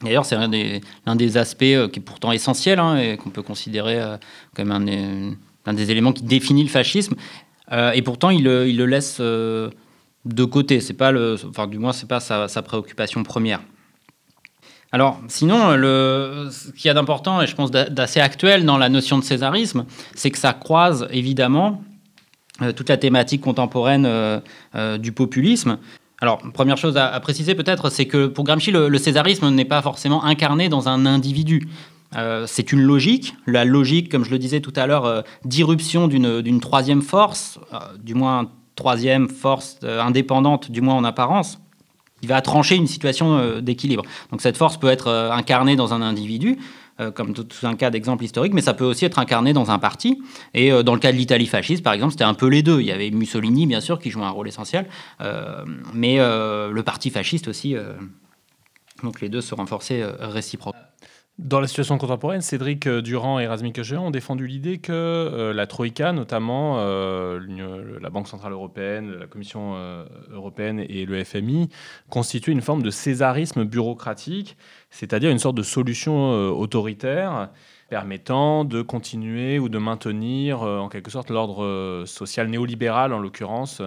D'ailleurs, 0.04 0.26
c'est 0.26 0.36
l'un 0.36 1.16
des, 1.16 1.38
aspects 1.38 1.60
qui 1.60 2.00
est 2.00 2.04
pourtant 2.04 2.34
essentiel 2.34 2.80
hein, 2.80 2.98
et 2.98 3.16
qu'on 3.16 3.30
peut 3.30 3.42
considérer 3.42 4.02
comme 4.54 4.72
un, 4.72 5.74
des 5.74 5.92
éléments 5.92 6.12
qui 6.12 6.24
définit 6.24 6.64
le 6.64 6.70
fascisme. 6.70 7.16
et 7.72 8.02
pourtant, 8.02 8.30
il, 8.30 8.44
le 8.44 8.86
laisse 8.86 9.22
de 9.22 10.44
côté. 10.44 10.82
C'est 10.82 10.94
pas 10.94 11.14
enfin, 11.48 11.68
du 11.68 11.80
moins, 11.80 11.94
c'est 11.94 12.10
pas 12.10 12.20
sa 12.20 12.62
préoccupation 12.62 13.24
première. 13.24 13.62
Alors, 14.92 15.20
sinon, 15.28 15.76
le, 15.76 16.48
ce 16.52 16.72
qu'il 16.72 16.86
y 16.86 16.90
a 16.90 16.94
d'important, 16.94 17.42
et 17.42 17.48
je 17.48 17.56
pense 17.56 17.72
d'assez 17.72 18.22
actuel 18.22 18.66
dans 18.66 18.78
la 18.78 18.90
notion 18.90 19.18
de 19.18 19.24
césarisme, 19.24 19.86
c'est 20.14 20.32
que 20.32 20.38
ça 20.38 20.54
croise 20.54 21.08
évidemment 21.12 21.82
euh, 22.62 22.72
toute 22.72 22.88
la 22.88 22.96
thématique 22.96 23.42
contemporaine 23.42 24.06
euh, 24.06 24.40
euh, 24.76 24.98
du 24.98 25.12
populisme. 25.12 25.78
Alors, 26.22 26.42
première 26.54 26.78
chose 26.78 26.96
à, 26.96 27.20
préciser 27.20 27.54
peut-être, 27.54 27.90
c'est 27.90 28.06
que 28.06 28.28
pour 28.28 28.46
Gramsci, 28.46 28.72
le, 28.72 28.98
césarisme 28.98 29.50
n'est 29.50 29.66
pas 29.66 29.82
forcément 29.82 30.24
incarné 30.24 30.70
dans 30.70 30.88
un 30.88 31.06
individu. 31.06 31.68
c'est 32.46 32.72
une 32.72 32.82
logique, 32.82 33.36
la 33.46 33.66
logique, 33.66 34.10
comme 34.10 34.24
je 34.24 34.32
le 34.32 34.40
disais 34.40 34.62
tout 34.62 34.72
à 34.78 34.88
l'heure, 34.88 35.26
d'irruption 35.44 36.08
d'une 36.08 36.60
troisième 36.62 37.02
force, 37.02 37.60
du 38.02 38.14
moins 38.14 38.50
troisième 38.78 39.28
force 39.28 39.78
indépendante, 39.84 40.72
du 40.72 40.80
moins 40.80 40.96
en 40.96 41.04
apparence, 41.04 41.60
il 42.22 42.28
va 42.28 42.42
trancher 42.42 42.76
une 42.76 42.88
situation 42.88 43.38
euh, 43.38 43.62
d'équilibre. 43.62 44.04
Donc 44.32 44.42
cette 44.42 44.58
force 44.58 44.78
peut 44.78 44.90
être 44.90 45.08
euh, 45.08 45.32
incarnée 45.32 45.76
dans 45.76 45.94
un 45.94 46.02
individu, 46.02 46.58
euh, 47.00 47.12
comme 47.12 47.34
tout, 47.34 47.46
un 47.64 47.76
cas 47.76 47.90
d'exemple 47.90 48.24
historique, 48.24 48.54
mais 48.54 48.62
ça 48.62 48.74
peut 48.74 48.86
aussi 48.86 49.06
être 49.06 49.20
incarné 49.20 49.54
dans 49.54 49.70
un 49.70 49.80
parti. 49.80 50.22
Et 50.54 50.72
dans 50.84 50.94
le 50.94 51.00
cas 51.00 51.12
de 51.12 51.18
l'Italie 51.18 51.46
fasciste, 51.46 51.84
par 51.84 51.94
exemple, 51.94 52.14
c'était 52.14 52.24
un 52.24 52.34
peu 52.34 52.48
les 52.48 52.64
deux. 52.64 52.80
Il 52.80 52.88
y 52.88 52.92
avait 52.92 53.12
Mussolini, 53.12 53.68
bien 53.68 53.82
sûr, 53.82 54.00
qui 54.00 54.10
jouait 54.10 54.24
un 54.24 54.30
rôle 54.30 54.48
essentiel, 54.48 54.88
mais 55.94 56.18
le 56.18 56.82
parti 56.84 57.10
fasciste 57.10 57.48
aussi. 57.50 57.76
donc 59.04 59.20
les 59.20 59.28
deux 59.28 59.42
se 59.42 59.54
renforçaient 59.54 60.04
réciproquement. 60.20 60.82
Dans 61.38 61.60
la 61.60 61.68
situation 61.68 61.98
contemporaine, 61.98 62.40
Cédric 62.40 62.88
euh, 62.88 63.02
Durand 63.02 63.42
et 63.42 63.44
Erasmus 63.44 63.74
Kechean 63.74 64.06
ont 64.06 64.12
défendu 64.12 64.48
l'idée 64.48 64.78
que 64.78 64.94
euh, 64.94 65.54
la 65.54 65.68
Troïka, 65.68 66.14
notamment 66.14 66.78
euh, 66.80 67.42
la 68.00 68.10
Banque 68.10 68.30
Centrale 68.30 68.54
Européenne, 68.54 69.12
la 69.20 69.28
Commission 69.28 69.76
Européenne 70.32 70.80
et 70.88 71.06
le 71.06 71.22
FMI, 71.22 71.68
constituaient 72.10 72.54
une 72.54 72.62
forme 72.62 72.84
de 72.84 72.90
césarisme 72.90 73.66
bureaucratique, 73.66 74.56
c'est-à-dire 74.90 75.30
une 75.30 75.40
sorte 75.40 75.58
de 75.58 75.64
solution 75.64 76.32
autoritaire 76.58 77.50
permettant 77.90 78.64
de 78.64 78.82
continuer 78.82 79.60
ou 79.60 79.70
de 79.70 79.78
maintenir 79.78 80.62
en 80.62 80.90
quelque 80.90 81.12
sorte 81.12 81.30
l'ordre 81.30 82.04
social 82.06 82.48
néolibéral 82.48 83.14
en 83.14 83.20
l'occurrence. 83.20 83.82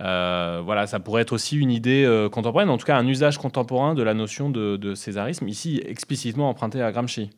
Euh, 0.00 0.62
voilà, 0.64 0.86
ça 0.86 1.00
pourrait 1.00 1.22
être 1.22 1.32
aussi 1.32 1.56
une 1.56 1.70
idée 1.70 2.04
euh, 2.04 2.28
contemporaine, 2.28 2.70
en 2.70 2.78
tout 2.78 2.86
cas 2.86 2.96
un 2.96 3.06
usage 3.06 3.38
contemporain 3.38 3.94
de 3.94 4.02
la 4.02 4.14
notion 4.14 4.50
de, 4.50 4.94
césarisme, 4.94 5.48
ici 5.48 5.82
explicitement 5.86 6.48
emprunté 6.48 6.82
à 6.82 6.90
Gramsci. 6.92 7.30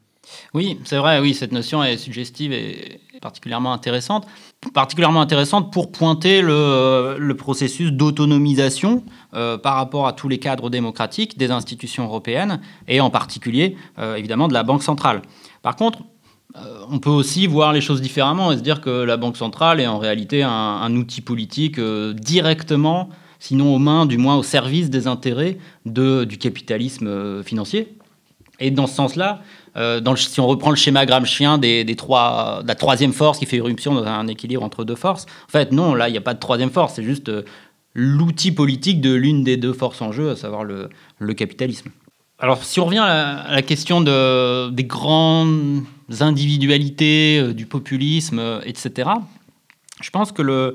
Oui, 0.55 0.79
c'est 0.85 0.97
vrai, 0.97 1.21
oui, 1.21 1.35
cette 1.35 1.53
notion 1.53 1.85
est 1.85 1.99
suggestive 1.99 2.51
et 2.51 2.99
particulièrement 3.21 3.75
intéressante. 3.75 4.27
Particulièrement 4.73 5.21
intéressante 5.21 5.71
pour 5.71 5.93
pointer 5.93 6.41
le, 6.41 7.33
processus 7.37 7.93
d'autonomisation 7.93 9.05
euh, 9.35 9.59
par 9.59 9.75
rapport 9.75 10.07
à 10.07 10.15
tous 10.15 10.29
les 10.29 10.39
cadres 10.39 10.71
démocratiques 10.71 11.37
des 11.37 11.51
institutions 11.51 12.05
européennes 12.05 12.61
et 12.89 13.03
en 13.03 13.11
particulier, 13.11 13.77
évidemment, 14.17 14.49
de 14.49 14.55
la 14.55 14.63
Banque 14.63 14.83
centrale. 14.83 15.21
Par 15.61 15.77
contre, 15.77 15.99
on 16.91 16.99
peut 16.99 17.11
aussi 17.11 17.47
voir 17.47 17.73
les 17.73 17.81
choses 17.81 18.01
différemment 18.01 18.53
et 18.53 18.57
se 18.57 18.63
dire 18.63 18.81
que 18.81 18.91
la 18.91 19.17
Banque 19.17 19.37
centrale 19.37 19.81
est 19.81 19.87
en 19.87 19.99
réalité 19.99 20.43
un, 20.43 20.95
outil 20.95 21.21
politique 21.21 21.79
euh, 21.79 22.13
directement, 22.13 23.09
sinon 23.41 23.75
aux 23.75 23.79
mains, 23.79 24.07
du 24.07 24.19
moins 24.19 24.37
au 24.37 24.43
service 24.43 24.91
des 24.91 25.07
intérêts 25.07 25.59
du 25.85 26.39
capitalisme 26.39 27.09
euh, 27.09 27.43
financier. 27.43 27.97
Et 28.61 28.71
dans 28.71 28.87
ce 28.87 28.95
sens-là, 28.95 29.43
euh, 29.77 30.01
si 30.17 30.39
on 30.39 30.47
reprend 30.47 30.71
le 30.71 30.77
schéma 30.77 31.07
gramscien 31.07 31.59
des, 31.59 31.85
trois, 31.97 32.63
de 32.63 32.69
la 32.69 32.75
troisième 32.75 33.13
force 33.13 33.39
qui 33.39 33.47
fait 33.47 33.57
irruption 33.57 33.95
dans 33.95 34.05
un 34.05 34.29
équilibre 34.29 34.63
entre 34.63 34.85
deux 34.85 34.95
forces, 34.95 35.27
en 35.49 35.51
fait, 35.51 35.73
non, 35.73 35.95
là, 35.95 36.09
il 36.09 36.13
n'y 36.13 36.19
a 36.19 36.23
pas 36.23 36.35
de 36.35 36.39
troisième 36.39 36.71
force, 36.71 36.95
c'est 36.95 37.03
juste 37.03 37.29
euh, 37.29 37.43
l'outil 37.95 38.53
politique 38.53 39.01
de 39.01 39.13
l'une 39.13 39.43
des 39.43 39.57
deux 39.57 39.73
forces 39.73 40.01
en 40.03 40.13
jeu, 40.13 40.31
à 40.31 40.37
savoir 40.37 40.65
le 40.65 41.35
capitalisme. 41.35 41.91
Alors, 42.41 42.65
si 42.65 42.81
on 42.81 42.87
revient 42.87 42.99
à 42.99 43.47
la, 43.49 43.63
question 43.63 44.01
de, 44.01 44.69
des 44.71 44.85
grandes 44.85 45.85
individualités, 46.21 47.39
euh, 47.39 47.55
du 47.55 47.65
populisme, 47.65 48.41
euh, 48.41 48.61
etc., 48.65 49.11
je 50.03 50.11
pense 50.11 50.33
que 50.33 50.75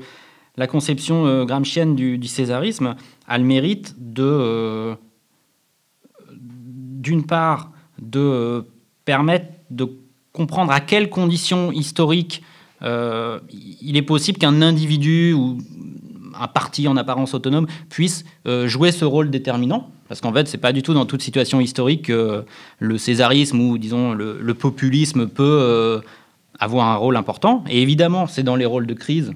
la 0.56 0.66
conception 0.66 1.26
euh, 1.26 1.44
gramscienne 1.44 1.94
du, 1.94 2.26
césarisme 2.26 2.96
a 3.28 3.38
le 3.38 3.44
mérite 3.44 3.94
euh, 4.18 4.94
d'une 6.30 7.26
part, 7.26 7.70
de 8.00 8.64
permettre 9.04 9.46
de 9.68 9.86
comprendre 10.32 10.72
à 10.72 10.80
quelles 10.80 11.10
conditions 11.10 11.70
historiques 11.72 12.42
il 12.82 13.96
est 13.96 14.02
possible 14.02 14.38
qu'un 14.38 14.62
individu 14.62 15.34
ou 15.34 15.58
un 16.34 16.48
parti 16.48 16.88
en 16.88 16.96
apparence 16.96 17.34
autonome 17.34 17.66
puisse 17.90 18.24
jouer 18.64 18.90
ce 18.90 19.04
rôle 19.04 19.30
déterminant. 19.30 19.90
Parce 20.10 20.20
qu'en 20.20 20.32
fait, 20.32 20.48
c'est 20.48 20.58
pas 20.58 20.72
du 20.72 20.82
tout 20.82 20.92
dans 20.92 21.06
toute 21.06 21.22
situation 21.22 21.60
historique 21.60 22.06
que 22.06 22.44
le 22.80 22.98
césarisme 22.98 23.60
ou, 23.60 23.78
disons, 23.78 24.12
le, 24.12 24.54
populisme 24.54 25.28
peut 25.28 25.44
euh, 25.62 26.00
avoir 26.58 26.88
un 26.88 26.96
rôle 26.96 27.16
important. 27.16 27.62
Et 27.70 27.80
évidemment, 27.80 28.26
c'est 28.26 28.42
dans 28.42 28.56
les 28.56 28.64
rôles 28.64 28.88
de 28.88 28.94
crise 28.94 29.30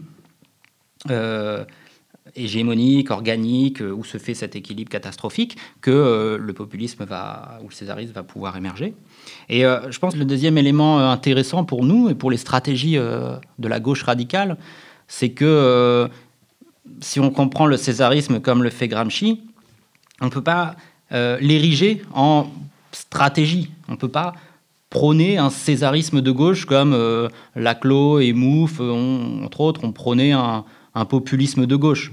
euh, 1.10 1.64
hégémonique, 2.34 3.12
organique, 3.12 3.82
euh, 3.82 3.92
où 3.92 4.02
se 4.02 4.18
fait 4.18 4.34
cet 4.34 4.56
équilibre 4.56 4.90
catastrophique, 4.90 5.56
que 5.80 5.92
euh, 5.92 6.38
le 6.38 6.52
populisme 6.52 7.04
va, 7.04 7.60
ou 7.62 7.68
le 7.68 7.72
césarisme 7.72 8.12
va 8.12 8.24
pouvoir 8.24 8.56
émerger. 8.56 8.96
Et 9.48 9.60
je 9.60 9.98
pense 10.00 10.14
que 10.14 10.18
le 10.18 10.24
deuxième 10.24 10.58
élément 10.58 10.98
intéressant 11.08 11.62
pour 11.62 11.84
nous 11.84 12.08
et 12.08 12.16
pour 12.16 12.32
les 12.32 12.36
stratégies 12.36 12.96
de 12.96 13.68
la 13.68 13.78
gauche 13.78 14.02
radicale, 14.02 14.56
c'est 15.06 15.30
que 15.30 16.08
si 17.00 17.20
on 17.20 17.30
comprend 17.30 17.66
le 17.66 17.76
césarisme 17.76 18.40
comme 18.40 18.64
le 18.64 18.70
fait 18.70 18.88
Gramsci, 18.88 19.40
on 20.20 20.26
ne 20.26 20.30
peut 20.30 20.42
pas 20.42 20.76
euh, 21.12 21.38
l'ériger 21.40 22.02
en 22.12 22.46
stratégie. 22.92 23.70
On 23.88 23.92
ne 23.92 23.96
peut 23.96 24.08
pas 24.08 24.34
prôner 24.90 25.38
un 25.38 25.50
césarisme 25.50 26.20
de 26.20 26.30
gauche 26.30 26.66
comme 26.66 26.92
euh, 26.92 27.28
Laclos 27.56 28.20
et 28.20 28.32
Mouffe, 28.32 28.80
entre 28.80 29.60
autres, 29.60 29.84
ont 29.84 29.92
prôné 29.92 30.32
un, 30.32 30.64
populisme 31.08 31.66
de 31.66 31.74
gauche. 31.74 32.12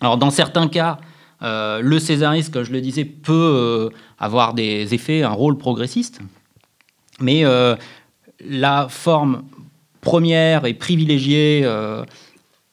Alors 0.00 0.18
dans 0.18 0.30
certains 0.30 0.66
cas, 0.66 0.98
euh, 1.42 1.80
le 1.80 2.00
césarisme, 2.00 2.52
comme 2.52 2.64
je 2.64 2.72
le 2.72 2.80
disais, 2.80 3.04
peut 3.04 3.90
avoir 4.18 4.54
des 4.54 4.92
effets, 4.94 5.22
un 5.22 5.30
rôle 5.30 5.56
progressiste, 5.56 6.20
mais 7.20 7.44
la 8.44 8.88
forme 8.88 9.44
première 10.00 10.66
et 10.66 10.74
privilégiée 10.74 11.62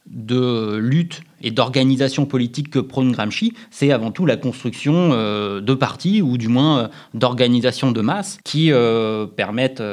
de 0.07 0.75
lutte 0.77 1.21
et 1.45 1.51
d'organisation 1.51 2.25
politique 2.25 2.71
que 2.71 2.79
prône 2.79 3.11
Gramsci, 3.11 3.53
c'est 3.69 3.91
avant 3.91 4.11
tout 4.11 4.25
la 4.25 4.35
construction 4.35 5.11
euh, 5.13 5.61
de 5.61 5.73
partis, 5.75 6.21
ou 6.23 6.37
du 6.37 6.47
moins 6.47 6.79
euh, 6.79 6.87
d'organisations 7.13 7.91
de 7.91 8.01
masse, 8.01 8.39
qui 8.43 8.71
euh, 8.71 9.27
permettent 9.27 9.83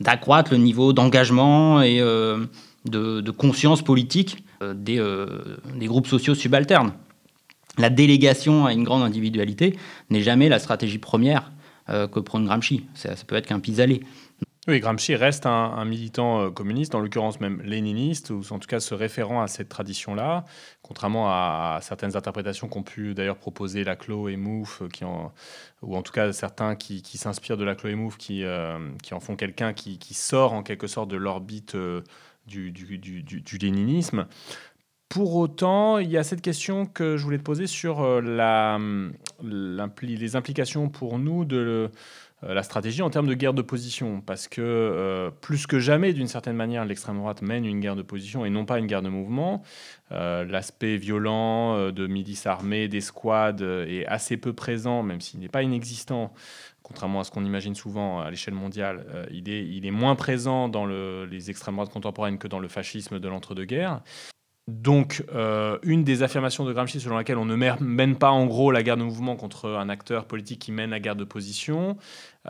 d'accroître 0.00 0.52
le 0.52 0.58
niveau 0.58 0.92
d'engagement 0.92 1.82
et 1.82 1.98
de, 1.98 3.30
conscience 3.32 3.82
politique 3.82 4.44
des, 4.74 5.00
groupes 5.82 6.06
sociaux 6.06 6.36
subalternes. 6.36 6.92
La 7.78 7.90
délégation 7.90 8.64
à 8.64 8.72
une 8.72 8.84
grande 8.84 9.02
individualité 9.02 9.76
n'est 10.10 10.22
jamais 10.22 10.48
la 10.48 10.60
stratégie 10.60 10.98
première 10.98 11.50
que 11.88 12.20
prône 12.20 12.44
Gramsci. 12.44 12.84
Ça, 12.94 13.16
ça 13.16 13.24
peut 13.26 13.34
être 13.34 13.46
qu'un 13.46 13.58
pis-aller. 13.58 14.02
Oui, 14.68 14.78
Gramsci 14.78 15.16
reste 15.16 15.44
un, 15.46 15.84
militant 15.84 16.42
euh, 16.42 16.50
communiste, 16.50 16.94
en 16.94 17.00
l'occurrence 17.00 17.40
même 17.40 17.60
léniniste, 17.62 18.30
ou 18.30 18.42
en 18.50 18.60
tout 18.60 18.68
cas 18.68 18.78
se 18.78 18.94
référant 18.94 19.42
à 19.42 19.48
cette 19.48 19.68
tradition-là, 19.68 20.44
contrairement 20.82 21.26
à, 21.28 21.80
certaines 21.82 22.16
interprétations 22.16 22.68
qu'ont 22.68 22.84
pu 22.84 23.12
d'ailleurs 23.12 23.38
proposer 23.38 23.82
Laclos 23.82 24.28
et 24.28 24.36
Mouffe, 24.36 24.82
en, 25.02 25.32
ou 25.82 25.96
en 25.96 26.02
tout 26.02 26.12
cas 26.12 26.32
certains 26.32 26.76
qui, 26.76 27.02
s'inspirent 27.18 27.56
de 27.56 27.64
Laclos 27.64 27.90
et 27.90 27.96
Mouffe, 27.96 28.18
qui, 28.18 28.44
euh, 28.44 28.78
en 29.10 29.18
font 29.18 29.34
quelqu'un 29.34 29.72
qui, 29.72 29.98
sort 30.14 30.52
en 30.52 30.62
quelque 30.62 30.86
sorte 30.86 31.10
de 31.10 31.16
l'orbite 31.16 31.74
euh, 31.74 32.02
du, 32.46 32.72
léninisme. 33.60 34.28
Pour 35.08 35.34
autant, 35.34 35.98
il 35.98 36.08
y 36.08 36.16
a 36.16 36.22
cette 36.22 36.40
question 36.40 36.86
que 36.86 37.16
je 37.16 37.24
voulais 37.24 37.38
te 37.38 37.42
poser 37.42 37.66
sur 37.66 38.00
euh, 38.00 38.20
l'impli- 39.42 40.16
les 40.16 40.36
implications 40.36 40.88
pour 40.88 41.18
nous 41.18 41.44
de 41.44 41.56
euh, 41.56 41.88
la 42.42 42.62
stratégie 42.62 43.02
en 43.02 43.10
termes 43.10 43.28
de 43.28 43.34
guerre 43.34 43.54
de 43.54 43.62
position, 43.62 44.20
parce 44.20 44.48
que 44.48 44.60
euh, 44.60 45.30
plus 45.30 45.66
que 45.66 45.78
jamais, 45.78 46.12
d'une 46.12 46.26
certaine 46.26 46.56
manière, 46.56 46.84
l'extrême 46.84 47.18
droite 47.18 47.42
mène 47.42 47.64
une 47.64 47.80
guerre 47.80 47.96
de 47.96 48.02
position 48.02 48.44
et 48.44 48.50
non 48.50 48.64
pas 48.64 48.78
une 48.78 48.86
guerre 48.86 49.02
de 49.02 49.08
mouvement. 49.08 49.62
Euh, 50.10 50.44
L'aspect 50.44 50.96
violent 50.96 51.76
euh, 51.76 51.92
de 51.92 52.06
milices 52.06 52.46
armées, 52.46 52.88
des 52.88 53.00
squads 53.00 53.62
euh, 53.62 53.86
est 53.86 54.06
assez 54.06 54.36
peu 54.36 54.52
présent, 54.52 55.02
même 55.02 55.20
s'il 55.20 55.40
n'est 55.40 55.48
pas 55.48 55.62
inexistant, 55.62 56.32
contrairement 56.82 57.20
à 57.20 57.24
ce 57.24 57.30
qu'on 57.30 57.44
imagine 57.44 57.74
souvent 57.74 58.20
à 58.20 58.30
l'échelle 58.30 58.54
mondiale. 58.54 59.06
euh, 59.14 59.26
il, 59.30 59.48
est, 59.86 59.90
moins 59.90 60.16
présent 60.16 60.68
dans 60.68 60.84
le- 60.84 61.26
les 61.26 61.48
extrêmes 61.50 61.76
droites 61.76 61.92
contemporaines 61.92 62.38
que 62.38 62.48
dans 62.48 62.58
le 62.58 62.68
fascisme 62.68 63.20
de 63.20 63.28
l'entre-deux-guerres. 63.28 64.00
Donc, 64.68 65.24
euh, 65.34 65.76
une 65.82 66.04
des 66.04 66.22
affirmations 66.22 66.64
de 66.64 66.72
Gramsci 66.72 67.00
selon 67.00 67.16
laquelle 67.16 67.36
on 67.36 67.44
ne 67.44 67.56
mène 67.56 68.16
pas 68.16 68.30
en 68.30 68.46
gros 68.46 68.70
la 68.70 68.84
guerre 68.84 68.96
de 68.96 69.02
mouvement 69.02 69.34
contre 69.34 69.68
un 69.70 69.88
acteur 69.88 70.24
politique 70.26 70.60
qui 70.60 70.70
mène 70.70 70.90
la 70.90 71.00
guerre 71.00 71.16
de 71.16 71.24
position 71.24 71.96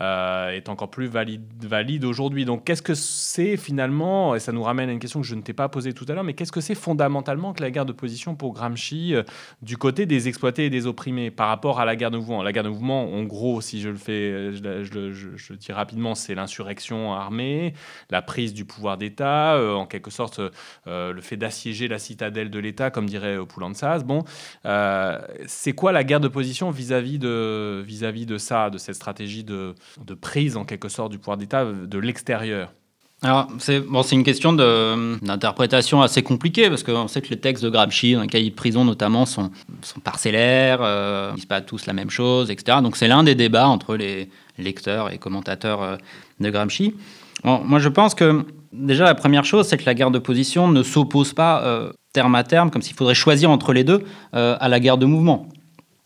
euh, 0.01 0.51
est 0.51 0.69
encore 0.69 0.91
plus 0.91 1.07
valide, 1.07 2.05
aujourd'hui. 2.05 2.45
Donc, 2.45 2.65
qu'est-ce 2.65 2.83
que 2.83 2.95
c'est 2.95 3.57
finalement, 3.57 4.35
et 4.35 4.41
ça 4.41 4.53
nous 4.53 4.63
ramène 4.63 4.89
à 4.89 4.93
une 4.93 4.99
question 4.99 5.21
que 5.21 5.27
je 5.27 5.35
ne 5.35 5.43
t'ai 5.43 5.53
pas 5.53 5.69
posée 5.69 5.93
tout 5.93 6.07
à 6.09 6.15
l'heure, 6.15 6.25
mais 6.25 6.33
qu'est-ce 6.33 6.53
que 6.53 6.63
c'est 6.63 6.75
fondamentalement 6.75 7.53
que 7.53 7.63
la 7.63 7.71
guerre 7.71 7.85
de 7.85 7.93
position 7.93 8.35
pour 8.35 8.55
Gramsci 8.55 9.15
euh, 9.15 9.23
du 9.61 9.77
côté 9.77 10.07
des 10.07 10.29
exploités 10.29 10.67
et 10.67 10.71
des 10.71 10.87
opprimés 10.87 11.31
par 11.31 11.49
rapport 11.49 11.79
à 11.79 11.85
la 11.85 11.97
guerre 11.97 12.11
de 12.11 12.17
mouvement? 12.17 12.43
La 12.43 12.53
guerre 12.53 12.65
de 12.65 12.71
mouvement, 12.71 13.13
en 13.13 13.23
gros, 13.25 13.61
si 13.61 13.81
je 13.81 13.91
le 13.91 13.97
fais, 13.97 14.53
je, 14.55 15.13
je 15.37 15.53
dis 15.55 15.73
rapidement, 15.73 16.15
c'est 16.15 16.35
l'insurrection 16.35 17.13
armée, 17.13 17.75
la 18.11 18.23
prise 18.23 18.55
du 18.55 18.65
pouvoir 18.65 18.97
d'État, 18.97 19.57
euh, 19.57 19.75
en 19.75 19.87
quelque 19.87 20.11
sorte 20.11 20.41
le 20.87 21.21
fait 21.21 21.37
d'assiéger 21.37 21.89
la 21.89 21.99
citadelle 21.99 22.51
de 22.51 22.59
l'État, 22.59 22.91
comme 22.91 23.07
dirait 23.07 23.39
Poulantzas. 23.47 24.01
Bon, 24.01 24.25
c'est 25.47 25.73
quoi 25.73 25.93
la 25.93 26.05
guerre 26.05 26.21
de 26.21 26.29
position 26.29 26.71
vis-à-vis 26.71 27.19
de, 27.19 27.83
vis-à-vis 27.85 28.27
de 28.27 28.39
ça, 28.39 28.71
de 28.71 28.79
cette 28.79 28.95
stratégie 28.95 29.45
de, 29.45 29.75
de 30.05 30.15
prise 30.15 30.57
en 30.57 30.65
quelque 30.65 30.89
sorte 30.89 31.13
du 31.13 31.19
pouvoir 31.19 31.37
d'État 31.37 31.65
de 31.65 31.99
l'extérieur 31.99 32.73
Alors, 33.23 33.49
c'est 33.59 33.81
bon, 33.81 34.03
une 34.03 34.25
question 34.25 34.53
d'interprétation 34.53 36.03
assez 36.03 36.23
compliquée 36.23 36.69
parce 36.69 36.83
qu'on 36.83 37.09
sait 37.09 37.21
que 37.21 37.29
les 37.29 37.39
textes 37.39 37.65
de 37.65 37.71
Gramsci, 37.71 38.15
dans 38.15 38.23
les 38.23 38.29
cahiers 38.29 38.51
de 38.51 38.55
prison 38.55 38.85
notamment, 38.85 39.27
sont, 39.27 39.51
sont 39.83 40.01
parcellaires, 40.01 40.81
euh, 40.83 41.31
ils 41.33 41.37
disent 41.37 41.47
pas 41.47 41.61
tous 41.61 41.87
la 41.87 41.93
même 41.93 42.11
chose, 42.11 42.51
etc. 42.51 42.79
Donc, 42.83 42.97
c'est 42.97 43.09
l'un 43.09 43.25
des 43.25 43.35
débats 43.35 43.69
entre 43.69 43.97
les 43.97 44.29
lecteurs 44.59 45.13
et 45.13 45.19
commentateurs 45.19 45.83
euh, 45.83 45.97
de 46.41 46.51
Gramsci. 46.51 46.95
Bon, 47.45 47.63
moi, 47.65 47.79
je 47.79 47.89
pense 47.89 48.15
que 48.15 48.45
déjà, 48.73 49.05
la 49.05 49.15
première 49.15 49.45
chose, 49.45 49.67
c'est 49.67 49.79
que 49.79 49.87
la 49.87 49.95
guerre 49.95 50.11
de 50.11 50.19
position 50.19 50.69
ne 50.69 50.83
s'oppose 50.83 51.33
pas 51.33 51.63
euh, 51.65 51.93
terme 52.13 52.35
à 52.35 52.45
terme, 52.45 52.71
comme 52.71 52.83
s'il 52.83 52.97
faudrait 52.97 53.15
choisir 53.15 53.51
entre 53.51 53.73
les 53.73 53.85
deux, 53.85 54.05
à 54.33 54.69
la 54.69 54.81
guerre 54.81 54.99
de 54.99 55.07
mouvement. 55.07 55.49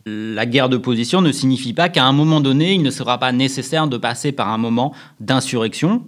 La 0.09 0.47
guerre 0.47 0.69
de 0.69 0.77
position 0.77 1.21
ne 1.21 1.33
signifie 1.33 1.73
pas 1.73 1.89
qu'à 1.89 2.05
un 2.05 2.13
moment 2.13 2.41
donné, 2.41 2.75
il 2.75 2.83
ne 2.83 2.91
sera 2.91 3.19
pas 3.19 3.33
nécessaire 3.33 3.89
de 3.89 3.97
passer 3.97 4.31
par 4.31 4.51
un 4.51 4.57
moment 4.57 4.95
d'insurrection, 5.19 6.05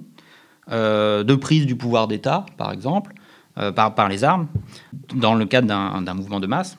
euh, 0.71 1.25
de 1.25 1.35
prise 1.35 1.67
du 1.67 1.75
pouvoir 1.75 2.07
d'État, 2.07 2.47
par 2.57 2.71
exemple, 2.71 3.13
euh, 3.59 3.73
par, 3.73 4.09
les 4.09 4.23
armes, 4.23 4.47
dans 5.17 5.35
le 5.35 5.47
cadre 5.47 5.67
d'un 5.67 6.15
mouvement 6.15 6.39
de 6.39 6.47
masse. 6.47 6.79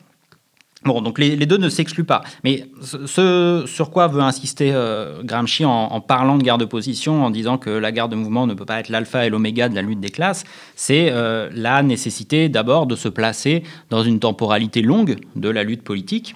Bon, 0.86 1.02
donc 1.02 1.20
les, 1.20 1.36
deux 1.36 1.58
ne 1.58 1.68
s'excluent 1.68 2.06
pas. 2.06 2.22
Mais 2.46 2.70
ce, 2.82 3.66
sur 3.68 3.92
quoi 3.92 4.08
veut 4.08 4.22
insister 4.22 4.72
euh, 4.74 5.22
Gramsci 5.22 5.66
en, 5.66 6.00
parlant 6.00 6.38
de 6.38 6.44
guerre 6.44 6.58
de 6.58 6.64
position, 6.64 7.26
en 7.26 7.32
disant 7.32 7.58
que 7.58 7.70
la 7.70 7.92
guerre 7.92 8.08
de 8.08 8.16
mouvement 8.16 8.48
ne 8.48 8.54
peut 8.54 8.64
pas 8.64 8.80
être 8.80 8.88
l'alpha 8.88 9.26
et 9.26 9.30
l'oméga 9.30 9.68
de 9.68 9.76
la 9.76 9.82
lutte 9.82 10.00
des 10.00 10.10
classes, 10.10 10.46
c'est 10.78 11.14
la 11.52 11.84
nécessité 11.84 12.48
d'abord 12.48 12.88
de 12.88 12.96
se 12.96 13.10
placer 13.10 13.64
dans 13.90 14.04
une 14.04 14.22
temporalité 14.22 14.82
longue 14.82 15.18
de 15.36 15.50
la 15.50 15.66
lutte 15.66 15.84
politique 15.84 16.34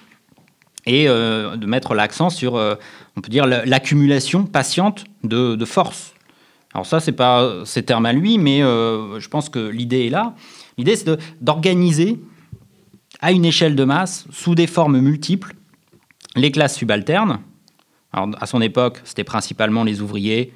et 0.86 1.08
euh, 1.08 1.56
de 1.56 1.66
mettre 1.66 1.94
l'accent 1.94 2.30
sur, 2.30 2.56
euh, 2.56 2.74
on 3.16 3.20
peut 3.20 3.30
dire, 3.30 3.46
la- 3.46 3.64
l'accumulation 3.64 4.44
patiente 4.44 5.04
de, 5.22 5.54
de 5.54 5.64
force. 5.64 6.14
Alors 6.74 6.86
ça, 6.86 7.00
c'est 7.00 7.12
pas 7.12 7.64
ses 7.64 7.84
termes 7.84 8.06
à 8.06 8.12
lui, 8.12 8.38
mais 8.38 8.62
euh, 8.62 9.20
je 9.20 9.28
pense 9.28 9.48
que 9.48 9.68
l'idée 9.68 10.06
est 10.06 10.10
là. 10.10 10.34
L'idée, 10.76 10.96
c'est 10.96 11.08
d'organiser 11.40 12.18
à 13.20 13.30
une 13.30 13.44
échelle 13.44 13.76
de 13.76 13.84
masse, 13.84 14.26
sous 14.30 14.54
des 14.54 14.66
formes 14.66 14.98
multiples, 14.98 15.54
les 16.36 16.50
classes 16.50 16.76
subalternes. 16.76 17.38
Alors, 18.12 18.30
à 18.40 18.46
son 18.46 18.60
époque, 18.60 19.00
c'était 19.04 19.24
principalement 19.24 19.84
les 19.84 20.00
ouvriers 20.02 20.52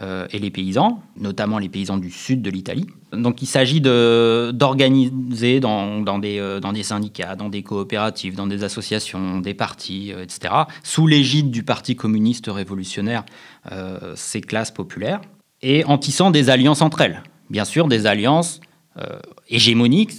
et 0.00 0.38
les 0.38 0.50
paysans, 0.50 1.02
notamment 1.18 1.58
les 1.58 1.68
paysans 1.68 1.96
du 1.96 2.10
sud 2.10 2.42
de 2.42 2.50
l'Italie. 2.50 2.86
Donc 3.12 3.42
il 3.42 3.46
s'agit 3.46 3.80
d'organiser 3.80 5.60
dans, 5.60 6.00
dans 6.00 6.18
des, 6.18 6.38
euh, 6.38 6.60
dans 6.60 6.72
des 6.72 6.82
syndicats, 6.82 7.36
dans 7.36 7.48
des 7.48 7.62
coopératives, 7.62 8.34
dans 8.34 8.46
des 8.46 8.64
associations, 8.64 9.38
des 9.38 9.54
partis, 9.54 10.12
euh, 10.12 10.22
etc., 10.22 10.54
sous 10.82 11.06
l'égide 11.06 11.50
du 11.50 11.62
Parti 11.62 11.96
communiste 11.96 12.48
révolutionnaire, 12.48 13.24
euh, 13.72 14.12
ces 14.16 14.40
classes 14.40 14.70
populaires, 14.70 15.20
et 15.62 15.84
en 15.84 15.98
tissant 15.98 16.30
des 16.30 16.50
alliances 16.50 16.82
entre 16.82 17.00
elles. 17.00 17.22
Bien 17.48 17.64
sûr, 17.64 17.88
des 17.88 18.06
alliances 18.06 18.60
euh, 18.98 19.20
hégémoniques, 19.48 20.12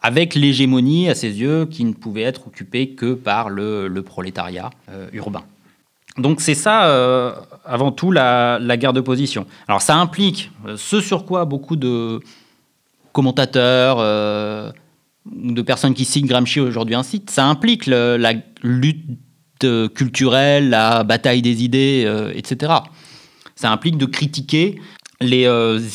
avec 0.00 0.34
l'hégémonie, 0.34 1.08
à 1.08 1.14
ses 1.14 1.40
yeux, 1.40 1.66
qui 1.66 1.84
ne 1.84 1.92
pouvait 1.92 2.22
être 2.22 2.46
occupée 2.46 2.90
que 2.90 3.14
par 3.14 3.50
le, 3.50 3.88
le 3.88 4.02
prolétariat 4.02 4.70
euh, 4.90 5.08
urbain. 5.12 5.44
Donc 6.18 6.40
c'est 6.40 6.54
ça, 6.54 6.86
euh, 6.86 7.32
avant 7.64 7.90
tout, 7.90 8.10
la, 8.10 8.58
guerre 8.76 8.92
de 8.92 9.00
position. 9.00 9.46
Alors 9.68 9.80
ça 9.80 9.96
implique 9.96 10.50
euh, 10.66 10.76
ce 10.76 11.00
sur 11.00 11.24
quoi 11.24 11.44
beaucoup 11.44 11.76
de 11.76 12.20
commentateurs, 13.12 13.96
euh, 14.00 14.70
de 15.26 15.62
personnes 15.62 15.94
qui 15.94 16.04
citent 16.04 16.26
Gramsci 16.26 16.60
aujourd'hui 16.60 16.94
incitent, 16.94 17.30
ça 17.30 17.46
implique 17.46 17.86
la 17.86 18.34
lutte 18.62 19.06
culturelle, 19.94 20.70
la 20.70 21.04
bataille 21.04 21.40
des 21.40 21.62
idées, 21.62 22.30
etc. 22.34 22.72
Ça 23.54 23.70
implique 23.70 23.96
de 23.96 24.06
critiquer 24.06 24.80
les 25.20 25.46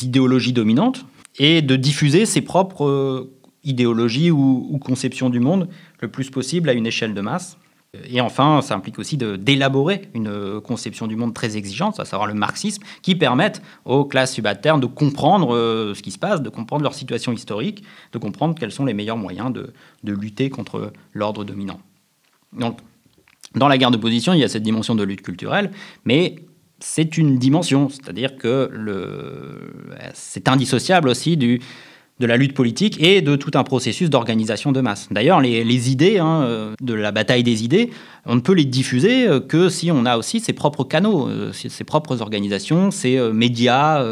idéologies 0.02 0.54
dominantes 0.54 1.04
et 1.38 1.60
de 1.60 1.76
diffuser 1.76 2.24
ses 2.24 2.40
propres 2.40 3.28
idéologies 3.64 4.30
ou 4.30 4.80
conceptions 4.82 5.28
du 5.28 5.40
monde 5.40 5.68
le 6.00 6.08
plus 6.08 6.30
possible 6.30 6.70
à 6.70 6.72
une 6.72 6.86
échelle 6.86 7.12
de 7.12 7.20
masse. 7.20 7.58
Et 7.94 8.20
enfin, 8.20 8.60
ça 8.60 8.74
implique 8.74 8.98
aussi 8.98 9.16
d'élaborer 9.16 10.10
une 10.12 10.28
euh, 10.28 10.60
conception 10.60 11.06
du 11.06 11.16
monde 11.16 11.32
très 11.32 11.56
exigeante, 11.56 11.98
à 11.98 12.04
savoir 12.04 12.28
le 12.28 12.34
marxisme, 12.34 12.82
qui 13.00 13.14
permette 13.14 13.62
aux 13.86 14.04
classes 14.04 14.34
subalternes 14.34 14.80
de 14.80 14.86
comprendre 14.86 15.54
euh, 15.54 15.94
ce 15.94 16.02
qui 16.02 16.10
se 16.10 16.18
passe, 16.18 16.42
de 16.42 16.50
comprendre 16.50 16.82
leur 16.82 16.92
situation 16.92 17.32
historique, 17.32 17.82
de 18.12 18.18
comprendre 18.18 18.54
quels 18.58 18.72
sont 18.72 18.84
les 18.84 18.92
meilleurs 18.92 19.16
moyens 19.16 19.50
de, 19.54 19.72
de 20.04 20.12
lutter 20.12 20.50
contre 20.50 20.92
l'ordre 21.14 21.44
dominant. 21.44 21.80
Donc, 22.52 22.78
dans 23.54 23.68
la 23.68 23.78
guerre 23.78 23.90
de 23.90 23.96
position, 23.96 24.34
il 24.34 24.40
y 24.40 24.44
a 24.44 24.48
cette 24.48 24.62
dimension 24.62 24.94
de 24.94 25.02
lutte 25.02 25.22
culturelle, 25.22 25.70
mais 26.04 26.36
c'est 26.80 27.16
une 27.16 27.38
dimension, 27.38 27.88
c'est-à-dire 27.88 28.36
que 28.36 28.70
c'est 30.12 30.48
indissociable 30.48 31.08
aussi 31.08 31.38
du, 31.38 31.60
de 32.20 32.26
la 32.26 32.36
lutte 32.36 32.54
politique 32.54 33.00
et 33.00 33.22
de 33.22 33.36
tout 33.36 33.52
un 33.54 33.62
processus 33.62 34.10
d'organisation 34.10 34.72
de 34.72 34.80
masse. 34.80 35.08
D'ailleurs, 35.10 35.40
les, 35.40 35.90
idées 35.90 36.18
hein, 36.18 36.42
euh, 36.42 36.74
de 36.80 36.94
la 36.94 37.12
bataille 37.12 37.44
des 37.44 37.64
idées, 37.64 37.90
on 38.26 38.34
ne 38.34 38.40
peut 38.40 38.52
les 38.52 38.64
diffuser 38.64 39.26
euh, 39.26 39.40
que 39.40 39.68
si 39.68 39.92
on 39.92 40.04
a 40.04 40.16
aussi 40.16 40.40
ses 40.40 40.52
propres 40.52 40.84
canaux, 40.84 41.28
euh, 41.28 41.52
ses 41.52 41.84
propres 41.84 42.20
organisations, 42.20 42.90
ses 42.90 43.18
médias 43.32 44.04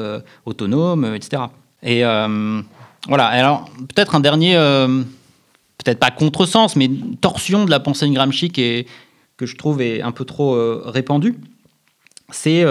autonomes, 0.45 1.15
etc. 1.15 1.43
Et 1.83 2.03
voilà, 3.09 3.27
alors 3.27 3.71
peut-être 3.95 4.15
un 4.15 4.21
dernier, 4.21 4.55
peut-être 5.79 5.99
pas 5.99 6.11
contresens, 6.11 6.77
mais 6.77 6.91
torsion 7.21 7.65
de 7.65 7.71
la 7.71 7.81
pensée 7.81 8.09
de 8.09 8.13
Gramsci 8.13 8.51
que 8.51 8.85
je 9.47 9.57
trouve 9.57 9.81
est 9.81 10.03
un 10.03 10.13
peu 10.13 10.25
trop 10.25 10.57
répandue, 10.85 11.37
c'est 12.31 12.65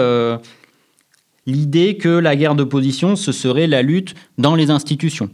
l'idée 1.46 1.96
que 1.96 2.08
la 2.08 2.36
guerre 2.36 2.54
d'opposition, 2.54 3.16
ce 3.16 3.32
serait 3.32 3.66
la 3.66 3.82
lutte 3.82 4.14
dans 4.38 4.54
les 4.54 4.70
institutions. 4.70 5.30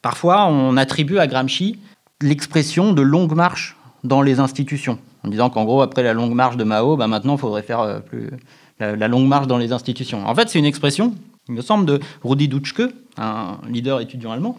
Parfois, 0.00 0.46
on 0.46 0.76
attribue 0.76 1.18
à 1.18 1.26
Gramsci 1.26 1.78
l'expression 2.20 2.92
de 2.92 3.02
longue 3.02 3.34
marche 3.34 3.76
dans 4.04 4.22
les 4.22 4.40
institutions, 4.40 4.98
en 5.24 5.28
disant 5.28 5.50
qu'en 5.50 5.64
gros, 5.64 5.82
après 5.82 6.02
la 6.02 6.12
longue 6.12 6.34
marche 6.34 6.56
de 6.56 6.64
Mao, 6.64 6.96
bah, 6.96 7.06
maintenant, 7.06 7.36
il 7.36 7.38
faudrait 7.38 7.62
faire 7.62 7.80
euh, 7.80 8.00
plus, 8.00 8.30
la 8.80 9.08
longue 9.08 9.28
marche 9.28 9.46
dans 9.46 9.58
les 9.58 9.72
institutions. 9.72 10.26
En 10.26 10.34
fait, 10.34 10.48
c'est 10.48 10.58
une 10.58 10.64
expression, 10.64 11.14
il 11.48 11.54
me 11.54 11.60
semble, 11.60 11.86
de 11.86 12.00
Rudi 12.24 12.48
Dutschke, 12.48 12.82
un 13.16 13.58
leader 13.68 14.00
étudiant 14.00 14.32
allemand, 14.32 14.58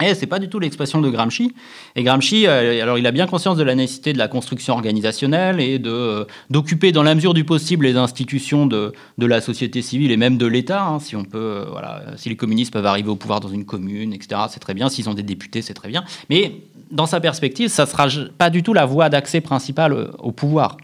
et 0.00 0.14
c'est 0.14 0.26
pas 0.26 0.38
du 0.38 0.48
tout 0.48 0.58
l'expression 0.58 1.00
de 1.00 1.10
Gramsci. 1.10 1.52
Et 1.96 2.02
Gramsci, 2.02 2.46
euh, 2.46 2.82
alors 2.82 2.98
il 2.98 3.06
a 3.06 3.10
bien 3.10 3.26
conscience 3.26 3.56
de 3.56 3.64
la 3.64 3.74
nécessité 3.74 4.12
de 4.12 4.18
la 4.18 4.28
construction 4.28 4.74
organisationnelle 4.74 5.60
et 5.60 5.78
de 5.78 5.90
euh, 5.90 6.24
d'occuper 6.50 6.92
dans 6.92 7.02
la 7.02 7.14
mesure 7.14 7.34
du 7.34 7.44
possible 7.44 7.86
les 7.86 7.96
institutions 7.96 8.66
de, 8.66 8.92
de 9.18 9.26
la 9.26 9.40
société 9.40 9.82
civile 9.82 10.12
et 10.12 10.16
même 10.16 10.38
de 10.38 10.46
l'État. 10.46 10.84
hein, 10.84 11.00
si 11.00 11.16
on 11.16 11.24
peut, 11.24 11.38
euh, 11.38 11.64
voilà, 11.70 12.02
si 12.16 12.28
les 12.28 12.36
communistes 12.36 12.72
peuvent 12.72 12.86
arriver 12.86 13.08
au 13.08 13.16
pouvoir 13.16 13.40
dans 13.40 13.48
une 13.48 13.64
commune, 13.64 14.12
etc. 14.12 14.42
C'est 14.50 14.60
très 14.60 14.74
bien. 14.74 14.88
S'ils 14.88 15.08
ont 15.08 15.14
des 15.14 15.22
députés, 15.22 15.62
c'est 15.62 15.74
très 15.74 15.88
bien. 15.88 16.04
Mais 16.30 16.62
dans 16.90 17.06
sa 17.06 17.20
perspective, 17.20 17.68
ça 17.68 17.86
sera 17.86 18.06
pas 18.38 18.50
du 18.50 18.62
tout 18.62 18.74
la 18.74 18.84
voie 18.84 19.08
d'accès 19.08 19.40
principale 19.40 20.10
au 20.18 20.32
pouvoir. 20.32 20.76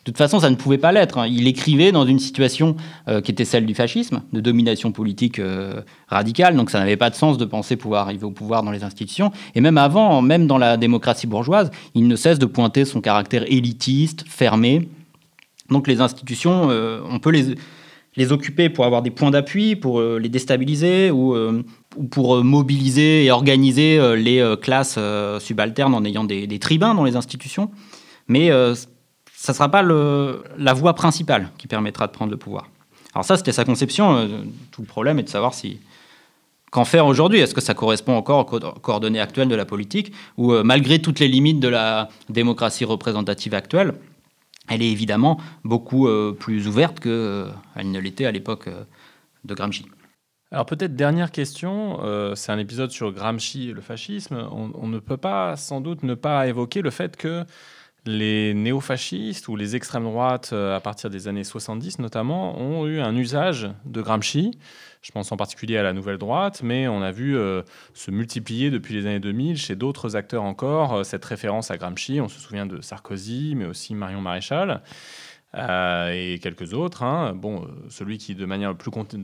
De 0.00 0.12
toute 0.12 0.16
façon, 0.16 0.40
ça 0.40 0.48
ne 0.48 0.54
pouvait 0.56 0.78
pas 0.78 0.92
l'être. 0.92 1.18
hein. 1.18 1.26
Il 1.26 1.46
écrivait 1.46 1.92
dans 1.92 2.06
une 2.06 2.18
situation 2.18 2.74
euh, 3.06 3.20
qui 3.20 3.30
était 3.30 3.44
celle 3.44 3.66
du 3.66 3.74
fascisme, 3.74 4.22
de 4.32 4.40
domination 4.40 4.92
politique 4.92 5.38
euh, 5.38 5.82
radicale, 6.08 6.56
donc 6.56 6.70
ça 6.70 6.78
n'avait 6.78 6.96
pas 6.96 7.10
de 7.10 7.14
sens 7.14 7.36
de 7.36 7.44
penser 7.44 7.76
pouvoir 7.76 8.06
arriver 8.06 8.24
au 8.24 8.30
pouvoir 8.30 8.62
dans 8.62 8.70
les 8.70 8.82
institutions. 8.82 9.30
Et 9.54 9.60
même 9.60 9.76
avant, 9.76 10.22
même 10.22 10.46
dans 10.46 10.56
la 10.56 10.78
démocratie 10.78 11.26
bourgeoise, 11.26 11.70
il 11.94 12.08
ne 12.08 12.16
cesse 12.16 12.38
de 12.38 12.46
pointer 12.46 12.86
son 12.86 13.02
caractère 13.02 13.44
élitiste, 13.46 14.24
fermé. 14.26 14.88
Donc 15.68 15.86
les 15.86 16.00
institutions, 16.00 16.70
euh, 16.70 17.00
on 17.10 17.18
peut 17.18 17.30
les, 17.30 17.54
les 18.16 18.32
occuper 18.32 18.70
pour 18.70 18.86
avoir 18.86 19.02
des 19.02 19.10
points 19.10 19.30
d'appui, 19.30 19.76
pour 19.76 20.00
les 20.00 20.28
déstabiliser 20.30 21.10
ou, 21.10 21.36
ou 21.36 22.04
pour 22.04 22.42
mobiliser 22.42 23.26
et 23.26 23.30
organiser 23.30 24.16
les 24.16 24.56
classes 24.60 24.98
subalternes 25.38 25.94
en 25.94 26.04
ayant 26.04 26.24
des, 26.24 26.58
tribuns 26.58 26.94
dans 26.94 27.04
les 27.04 27.14
institutions. 27.14 27.70
Mais 28.26 28.50
ça 29.42 29.52
ne 29.52 29.56
sera 29.56 29.70
pas 29.70 29.82
la 29.82 30.74
voie 30.74 30.92
principale 30.94 31.48
qui 31.56 31.66
permettra 31.66 32.06
de 32.06 32.12
prendre 32.12 32.30
le 32.30 32.36
pouvoir. 32.36 32.68
Alors 33.14 33.24
ça, 33.24 33.38
c'était 33.38 33.52
sa 33.52 33.64
conception. 33.64 34.14
euh, 34.14 34.26
tout 34.70 34.82
le 34.82 34.86
problème 34.86 35.18
est 35.18 35.22
de 35.22 35.30
savoir 35.30 35.54
si 35.54 35.80
qu'en 36.70 36.84
faire 36.84 37.06
aujourd'hui. 37.06 37.40
Est-ce 37.40 37.54
que 37.54 37.62
ça 37.62 37.72
correspond 37.72 38.14
encore 38.16 38.40
aux 38.40 38.44
co- 38.44 38.72
coordonnées 38.82 39.18
actuelles 39.18 39.48
de 39.48 39.54
la 39.54 39.64
politique 39.64 40.12
ou 40.36 40.52
euh, 40.52 40.62
malgré 40.62 41.00
toutes 41.00 41.20
les 41.20 41.28
limites 41.28 41.58
de 41.58 41.68
la 41.68 42.10
démocratie 42.28 42.84
représentative 42.84 43.54
actuelle, 43.54 43.94
elle 44.68 44.82
est 44.82 44.92
évidemment 44.92 45.40
beaucoup 45.64 46.06
euh, 46.06 46.36
plus 46.38 46.68
ouverte 46.68 47.00
qu'elle 47.00 47.90
ne 47.96 47.98
l'était 47.98 48.26
à 48.26 48.32
l'époque 48.32 48.68
de 49.44 49.54
Gramsci. 49.54 49.86
Alors 50.52 50.66
peut-être 50.66 50.94
dernière 50.94 51.30
question, 51.30 52.00
c'est 52.34 52.52
un 52.52 52.58
épisode 52.58 52.90
sur 52.90 53.12
Gramsci 53.12 53.70
et 53.70 53.72
le 53.72 53.80
fascisme. 53.80 54.36
On, 54.52 54.70
on 54.74 54.88
ne 54.88 54.98
peut 54.98 55.16
pas 55.16 55.56
sans 55.56 55.80
doute 55.80 56.02
ne 56.02 56.14
pas 56.14 56.46
évoquer 56.46 56.82
le 56.82 56.90
fait 56.90 57.16
que 57.16 57.44
les 58.06 58.54
néofascistes 58.54 59.48
ou 59.48 59.56
les 59.56 59.76
extrêmes 59.76 60.04
droites, 60.04 60.50
euh, 60.52 60.74
à 60.76 60.80
partir 60.80 61.10
des 61.10 61.28
années 61.28 61.44
70 61.44 61.98
notamment, 61.98 62.58
ont 62.58 62.86
eu 62.86 63.00
un 63.00 63.14
usage 63.16 63.70
de 63.84 64.00
Gramsci. 64.02 64.52
Je 65.02 65.12
pense 65.12 65.32
en 65.32 65.36
particulier 65.36 65.76
à 65.78 65.82
la 65.82 65.92
nouvelle 65.92 66.18
droite, 66.18 66.60
mais 66.62 66.86
on 66.88 67.02
a 67.02 67.10
vu 67.12 67.36
euh, 67.36 67.62
se 67.94 68.10
multiplier 68.10 68.70
depuis 68.70 68.94
les 68.94 69.06
années 69.06 69.20
2000 69.20 69.56
chez 69.56 69.76
d'autres 69.76 70.16
acteurs 70.16 70.42
encore 70.44 70.94
euh, 70.94 71.02
cette 71.04 71.24
référence 71.24 71.70
à 71.70 71.76
Gramsci. 71.78 72.20
On 72.20 72.28
se 72.28 72.38
souvient 72.40 72.66
de 72.66 72.80
Sarkozy, 72.80 73.54
mais 73.56 73.66
aussi 73.66 73.94
Marion 73.94 74.20
Maréchal. 74.20 74.82
et 75.54 76.38
quelques 76.42 76.74
autres. 76.74 77.02
hein. 77.02 77.32
Bon, 77.34 77.66
celui 77.88 78.18
qui, 78.18 78.34
de, 78.34 78.44
manière 78.46 78.74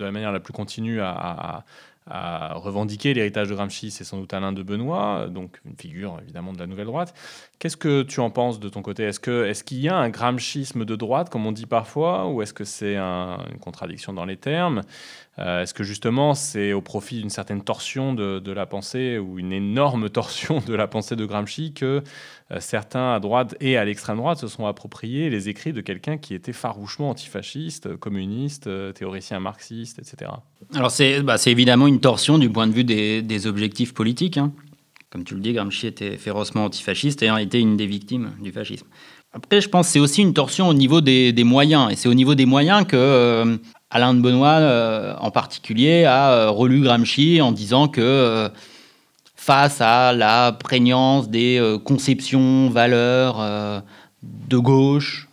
la 0.00 0.10
manière 0.12 0.32
la 0.32 0.40
plus 0.40 0.52
continue, 0.52 1.00
a, 1.00 1.10
a- 1.10 1.64
a 2.08 2.54
revendiqué 2.54 3.14
l'héritage 3.14 3.48
de 3.48 3.54
Gramsci, 3.54 3.90
c'est 3.90 4.04
sans 4.04 4.18
doute 4.18 4.32
Alain 4.32 4.52
de 4.52 4.62
Benoît, 4.62 5.26
donc 5.28 5.60
une 5.64 5.76
figure 5.76 6.18
évidemment 6.22 6.52
de 6.52 6.58
la 6.58 6.66
nouvelle 6.68 6.86
droite. 6.86 7.14
Qu'est-ce 7.58 7.78
que 7.78 8.02
tu 8.02 8.20
en 8.20 8.28
penses 8.28 8.60
de 8.60 8.68
ton 8.68 8.82
côté? 8.82 9.04
Est-ce 9.04 9.64
qu'il 9.64 9.80
y 9.80 9.88
a 9.88 9.96
un 9.96 10.10
gramschisme 10.10 10.84
de 10.84 10.94
droite, 10.94 11.30
comme 11.30 11.46
on 11.46 11.52
dit 11.52 11.64
parfois, 11.64 12.28
ou 12.28 12.42
est-ce 12.42 12.52
que 12.52 12.64
c'est 12.64 12.96
un- 12.96 13.38
une 13.50 13.58
contradiction 13.58 14.12
dans 14.12 14.26
les 14.26 14.36
termes? 14.36 14.82
Euh, 15.38 15.62
Est-ce 15.62 15.72
que 15.72 15.82
justement 15.82 16.34
c'est 16.34 16.74
au 16.74 16.82
profit 16.82 17.20
d'une 17.20 17.30
certaine 17.30 17.62
torsion 17.62 18.12
de, 18.14 18.52
la 18.52 18.66
pensée, 18.66 19.16
ou 19.18 19.38
une 19.38 19.52
énorme 19.54 20.10
torsion 20.10 20.60
de 20.66 20.74
la 20.74 20.86
pensée 20.86 21.16
de 21.16 21.24
Gramsci, 21.24 21.72
que 21.72 22.02
euh, 22.52 22.60
certains 22.60 23.14
à 23.14 23.20
droite 23.20 23.54
et 23.60 23.78
à 23.78 23.86
l'extrême 23.86 24.18
droite 24.18 24.38
se 24.38 24.48
sont 24.48 24.66
appropriés 24.66 25.30
les 25.30 25.48
écrits 25.48 25.72
de 25.72 25.80
quelqu'un 25.80 26.18
qui 26.18 26.34
était 26.34 26.52
farouchement 26.52 27.08
antifasciste, 27.10 27.96
communiste, 27.96 28.66
euh, 28.66 28.92
théoricien 28.92 29.40
marxiste, 29.40 29.98
etc. 29.98 30.30
Alors 30.74 30.90
c'est 30.90 31.22
bah, 31.22 31.38
c'est 31.38 31.52
évidemment 31.52 31.86
une 31.86 32.00
torsion 32.00 32.36
du 32.38 32.50
point 32.50 32.66
de 32.66 32.72
vue 32.72 32.84
des, 32.84 33.22
des 33.22 33.46
objectifs 33.46 33.94
politiques. 33.94 34.36
hein. 34.36 34.52
Comme 35.10 35.24
tu 35.24 35.34
le 35.34 35.40
dis, 35.40 35.52
Gramsci 35.52 35.86
était 35.86 36.16
férocement 36.16 36.64
antifasciste 36.64 37.22
et 37.22 37.28
a 37.28 37.40
été 37.40 37.60
une 37.60 37.76
des 37.76 37.86
victimes 37.86 38.32
du 38.42 38.50
fascisme. 38.50 38.86
Après, 39.32 39.60
je 39.60 39.68
pense 39.68 39.86
que 39.86 39.92
c'est 39.92 40.00
aussi 40.00 40.22
une 40.22 40.32
torsion 40.32 40.68
au 40.68 40.74
niveau 40.74 41.00
des, 41.00 41.44
moyens. 41.44 41.92
Et 41.92 41.96
c'est 41.96 42.08
au 42.08 42.14
niveau 42.14 42.34
des 42.34 42.46
moyens 42.46 42.86
que 42.86 42.96
euh, 42.96 43.56
Alain 43.90 44.14
de 44.14 44.20
Benoît, 44.20 44.58
euh, 44.60 45.14
en 45.20 45.30
particulier, 45.30 46.04
a 46.04 46.32
euh, 46.32 46.50
relu 46.50 46.80
Gramsci 46.80 47.40
en 47.42 47.52
disant 47.52 47.86
que 47.86 48.50
face 49.34 49.80
à 49.80 50.12
la 50.12 50.52
prégnance 50.52 51.28
des 51.28 51.76
conceptions, 51.84 52.68
valeurs 52.70 53.84
de 54.22 54.58
gauche, 54.58 55.28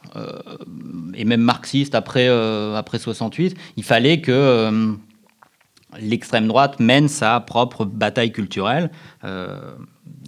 et 1.15 1.25
même 1.25 1.41
marxistes 1.41 1.95
après, 1.95 2.27
après 2.27 2.99
68, 2.99 3.55
il 3.77 3.83
fallait 3.83 4.21
que 4.21 4.95
l'extrême 5.99 6.47
droite 6.47 6.79
mène 6.79 7.07
sa 7.07 7.39
propre 7.39 7.85
bataille 7.85 8.31
culturelle 8.31 8.91
euh, 9.23 9.75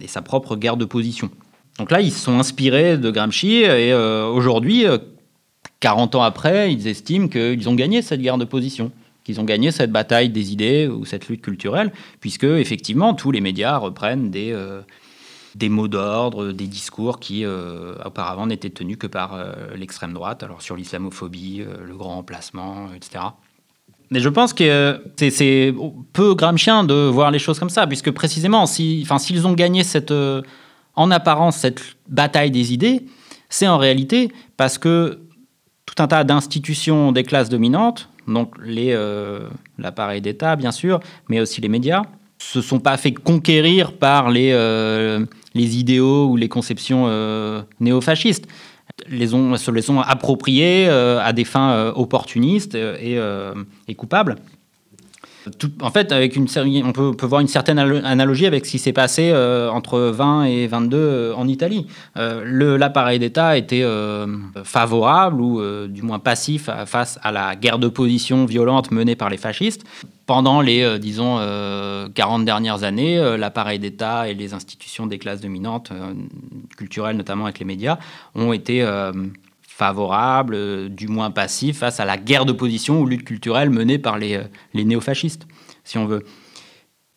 et 0.00 0.08
sa 0.08 0.22
propre 0.22 0.56
guerre 0.56 0.76
de 0.76 0.84
position. 0.84 1.30
Donc 1.78 1.90
là, 1.90 2.00
ils 2.00 2.12
se 2.12 2.20
sont 2.20 2.38
inspirés 2.38 2.96
de 2.96 3.10
Gramsci 3.10 3.56
et 3.56 3.92
euh, 3.92 4.26
aujourd'hui, 4.26 4.86
euh, 4.86 4.98
40 5.80 6.14
ans 6.14 6.22
après, 6.22 6.72
ils 6.72 6.86
estiment 6.88 7.28
qu'ils 7.28 7.68
ont 7.68 7.74
gagné 7.74 8.02
cette 8.02 8.20
guerre 8.20 8.38
de 8.38 8.44
position, 8.44 8.92
qu'ils 9.24 9.40
ont 9.40 9.44
gagné 9.44 9.70
cette 9.70 9.92
bataille 9.92 10.30
des 10.30 10.52
idées 10.52 10.88
ou 10.88 11.04
cette 11.04 11.28
lutte 11.28 11.42
culturelle, 11.42 11.92
puisque 12.20 12.44
effectivement, 12.44 13.12
tous 13.14 13.30
les 13.30 13.40
médias 13.40 13.76
reprennent 13.76 14.30
des, 14.30 14.52
euh, 14.52 14.80
des 15.56 15.68
mots 15.70 15.88
d'ordre, 15.88 16.52
des 16.52 16.66
discours 16.66 17.18
qui 17.18 17.44
euh, 17.44 17.94
auparavant 18.04 18.46
n'étaient 18.46 18.70
tenus 18.70 18.98
que 18.98 19.06
par 19.06 19.34
euh, 19.34 19.52
l'extrême 19.74 20.12
droite, 20.12 20.42
alors 20.42 20.60
sur 20.60 20.76
l'islamophobie, 20.76 21.62
euh, 21.62 21.84
le 21.84 21.96
grand 21.96 22.18
emplacement, 22.18 22.92
etc. 22.94 23.24
Mais 24.10 24.20
je 24.20 24.28
pense 24.28 24.52
que 24.52 24.64
euh, 24.64 24.98
c'est- 25.16 25.74
peu 26.12 26.34
gramscien 26.34 26.84
de 26.84 26.94
voir 26.94 27.30
les 27.30 27.38
choses 27.38 27.58
comme 27.58 27.70
ça, 27.70 27.86
puisque 27.86 28.10
précisément, 28.12 28.66
si, 28.66 29.00
enfin, 29.04 29.18
s'ils 29.18 29.46
ont 29.46 29.52
gagné 29.52 29.82
cette, 29.82 30.12
euh, 30.12 30.42
en 30.94 31.10
apparence 31.10 31.56
cette 31.58 31.82
bataille 32.08 32.50
des 32.50 32.72
idées, 32.72 33.02
c'est 33.48 33.66
en 33.66 33.78
réalité 33.78 34.30
parce 34.56 34.78
que 34.78 35.20
tout 35.86 36.00
un 36.02 36.06
tas 36.06 36.24
d'institutions 36.24 37.12
des 37.12 37.22
classes 37.24 37.48
dominantes, 37.48 38.08
donc 38.28 38.54
les, 38.64 38.92
euh, 38.92 39.48
l'appareil 39.78 40.20
d'État 40.20 40.56
bien 40.56 40.72
sûr, 40.72 41.00
mais 41.28 41.40
aussi 41.40 41.60
les 41.60 41.68
médias, 41.68 42.02
se 42.38 42.60
sont 42.60 42.80
pas 42.80 42.96
fait 42.96 43.12
conquérir 43.12 43.92
par 43.92 44.30
les, 44.30 44.52
les 45.54 45.76
idéaux 45.78 46.26
ou 46.26 46.36
les 46.36 46.48
conceptions 46.48 47.08
néofascistes. 47.80 48.46
Les 49.08 49.34
ont, 49.34 49.56
se 49.56 49.70
les 49.70 49.90
ont 49.90 50.00
appropriés 50.00 50.88
euh, 50.88 51.20
à 51.20 51.32
des 51.32 51.44
fins 51.44 51.72
euh, 51.72 51.92
opportunistes 51.94 52.74
et, 52.74 53.18
euh, 53.18 53.52
et 53.88 53.94
coupables. 53.94 54.36
En 55.80 55.90
fait, 55.90 56.10
avec 56.12 56.34
une 56.36 56.48
série, 56.48 56.82
on 56.84 56.92
peut, 56.92 57.14
voir 57.26 57.40
une 57.40 57.48
certaine 57.48 57.78
alo- 57.78 58.00
analogie 58.04 58.46
avec 58.46 58.66
ce 58.66 58.72
qui 58.72 58.78
s'est 58.78 58.92
passé 58.92 59.30
euh, 59.32 59.70
entre 59.70 59.98
20 60.00 60.44
et 60.44 60.66
22 60.66 60.96
euh, 60.96 61.34
en 61.34 61.46
Italie. 61.46 61.86
Euh, 62.16 62.76
L'appareil 62.78 63.18
d'État 63.18 63.56
était 63.56 63.82
euh, 63.82 64.26
favorable 64.64 65.40
ou 65.40 65.60
du 65.88 66.02
moins 66.02 66.18
passif 66.18 66.68
face 66.86 67.18
à 67.22 67.32
la 67.32 67.54
guerre 67.56 67.78
de 67.78 67.88
position 67.88 68.44
violente 68.44 68.90
menée 68.90 69.16
par 69.16 69.30
les 69.30 69.36
fascistes. 69.36 69.84
Pendant 70.26 70.60
les, 70.60 70.98
disons, 70.98 71.36
euh, 71.38 72.08
40 72.12 72.44
dernières 72.44 72.82
années, 72.82 73.36
l'appareil 73.38 73.78
d'État 73.78 74.28
et 74.28 74.34
les 74.34 74.54
institutions 74.54 75.06
des 75.06 75.18
classes 75.18 75.40
dominantes, 75.40 75.92
culturelles 76.76 77.16
notamment 77.16 77.44
avec 77.44 77.60
les 77.60 77.64
médias, 77.64 77.98
ont 78.34 78.52
été 78.52 78.84
favorables, 79.76 80.54
euh, 80.54 80.88
du 80.88 81.06
moins 81.06 81.30
passifs, 81.30 81.80
face 81.80 82.00
à 82.00 82.06
la 82.06 82.16
guerre 82.16 82.46
de 82.46 82.52
position 82.52 82.98
ou 82.98 83.06
lutte 83.06 83.24
culturelle 83.24 83.68
menée 83.68 83.98
par 83.98 84.16
les, 84.16 84.36
euh, 84.36 84.44
les 84.72 84.86
néofascistes, 84.86 85.46
si 85.84 85.98
on 85.98 86.06
veut. 86.06 86.24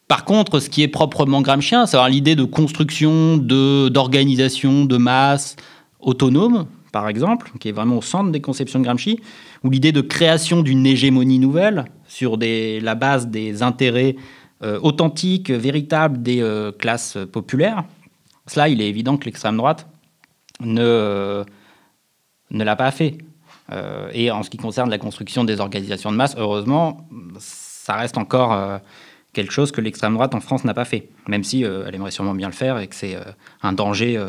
Par 0.09 0.25
contre, 0.25 0.59
ce 0.59 0.69
qui 0.69 0.81
est 0.81 0.89
proprement 0.89 1.41
gramscien, 1.41 1.85
c'est 1.85 1.97
l'idée 2.09 2.35
de 2.35 2.43
construction, 2.43 3.37
d'organisation, 3.37 4.83
de, 4.83 4.97
masse 4.97 5.55
autonome, 6.01 6.65
par 6.91 7.07
exemple, 7.07 7.49
qui 7.61 7.69
est 7.69 7.71
vraiment 7.71 7.99
au 7.99 8.01
centre 8.01 8.29
des 8.29 8.41
conceptions 8.41 8.79
de 8.79 8.83
Gramsci, 8.83 9.21
ou 9.63 9.69
l'idée 9.69 9.93
de 9.93 10.01
création 10.01 10.61
d'une 10.61 10.85
hégémonie 10.85 11.39
nouvelle 11.39 11.85
sur 12.07 12.37
des- 12.37 12.81
la 12.81 12.95
base 12.95 13.27
des 13.27 13.63
intérêts 13.63 14.17
euh, 14.63 14.79
authentiques, 14.81 15.49
véritables 15.49 16.21
des 16.21 16.43
classes 16.77 17.17
populaires. 17.31 17.85
Cela, 18.47 18.67
il 18.67 18.81
est 18.81 18.89
évident 18.89 19.15
que 19.15 19.23
l'extrême 19.25 19.55
droite 19.55 19.87
ne, 20.59 21.45
ne 22.51 22.63
l'a 22.63 22.75
pas 22.75 22.91
fait. 22.91 23.17
Euh, 23.71 24.09
et 24.13 24.31
en 24.31 24.43
ce 24.43 24.49
qui 24.49 24.57
concerne 24.57 24.89
la 24.89 24.97
construction 24.97 25.43
des 25.43 25.59
organisations 25.59 26.11
de 26.11 26.17
masse, 26.17 26.35
heureusement, 26.37 27.07
ça 27.39 27.95
reste 27.95 28.17
encore 28.17 28.53
euh, 28.53 28.77
quelque 29.33 29.51
chose 29.51 29.71
que 29.71 29.81
l'extrême 29.81 30.13
droite 30.13 30.33
en 30.33 30.39
France 30.39 30.63
n'a 30.63 30.73
pas 30.73 30.85
fait, 30.85 31.09
même 31.27 31.43
si 31.43 31.63
euh, 31.63 31.85
elle 31.87 31.95
aimerait 31.95 32.11
sûrement 32.11 32.33
bien 32.33 32.47
le 32.47 32.53
faire 32.53 32.79
et 32.79 32.87
que 32.87 32.95
c'est 32.95 33.17
un 33.61 33.73
danger 33.73 34.23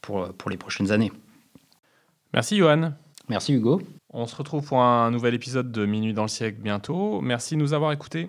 pour, 0.00 0.28
pour 0.34 0.50
les 0.50 0.56
prochaines 0.56 0.92
années. 0.92 1.12
Merci 2.32 2.56
Johan. 2.56 2.92
Merci 3.28 3.54
Hugo. 3.54 3.82
On 4.12 4.26
se 4.26 4.34
retrouve 4.36 4.64
pour 4.64 4.80
un 4.80 5.10
nouvel 5.10 5.34
épisode 5.34 5.70
de 5.70 5.86
Minuit 5.86 6.14
dans 6.14 6.22
le 6.22 6.28
siècle 6.28 6.58
bientôt. 6.60 7.20
Merci 7.20 7.54
de 7.54 7.60
nous 7.60 7.74
avoir 7.74 7.92
écoutés. 7.92 8.28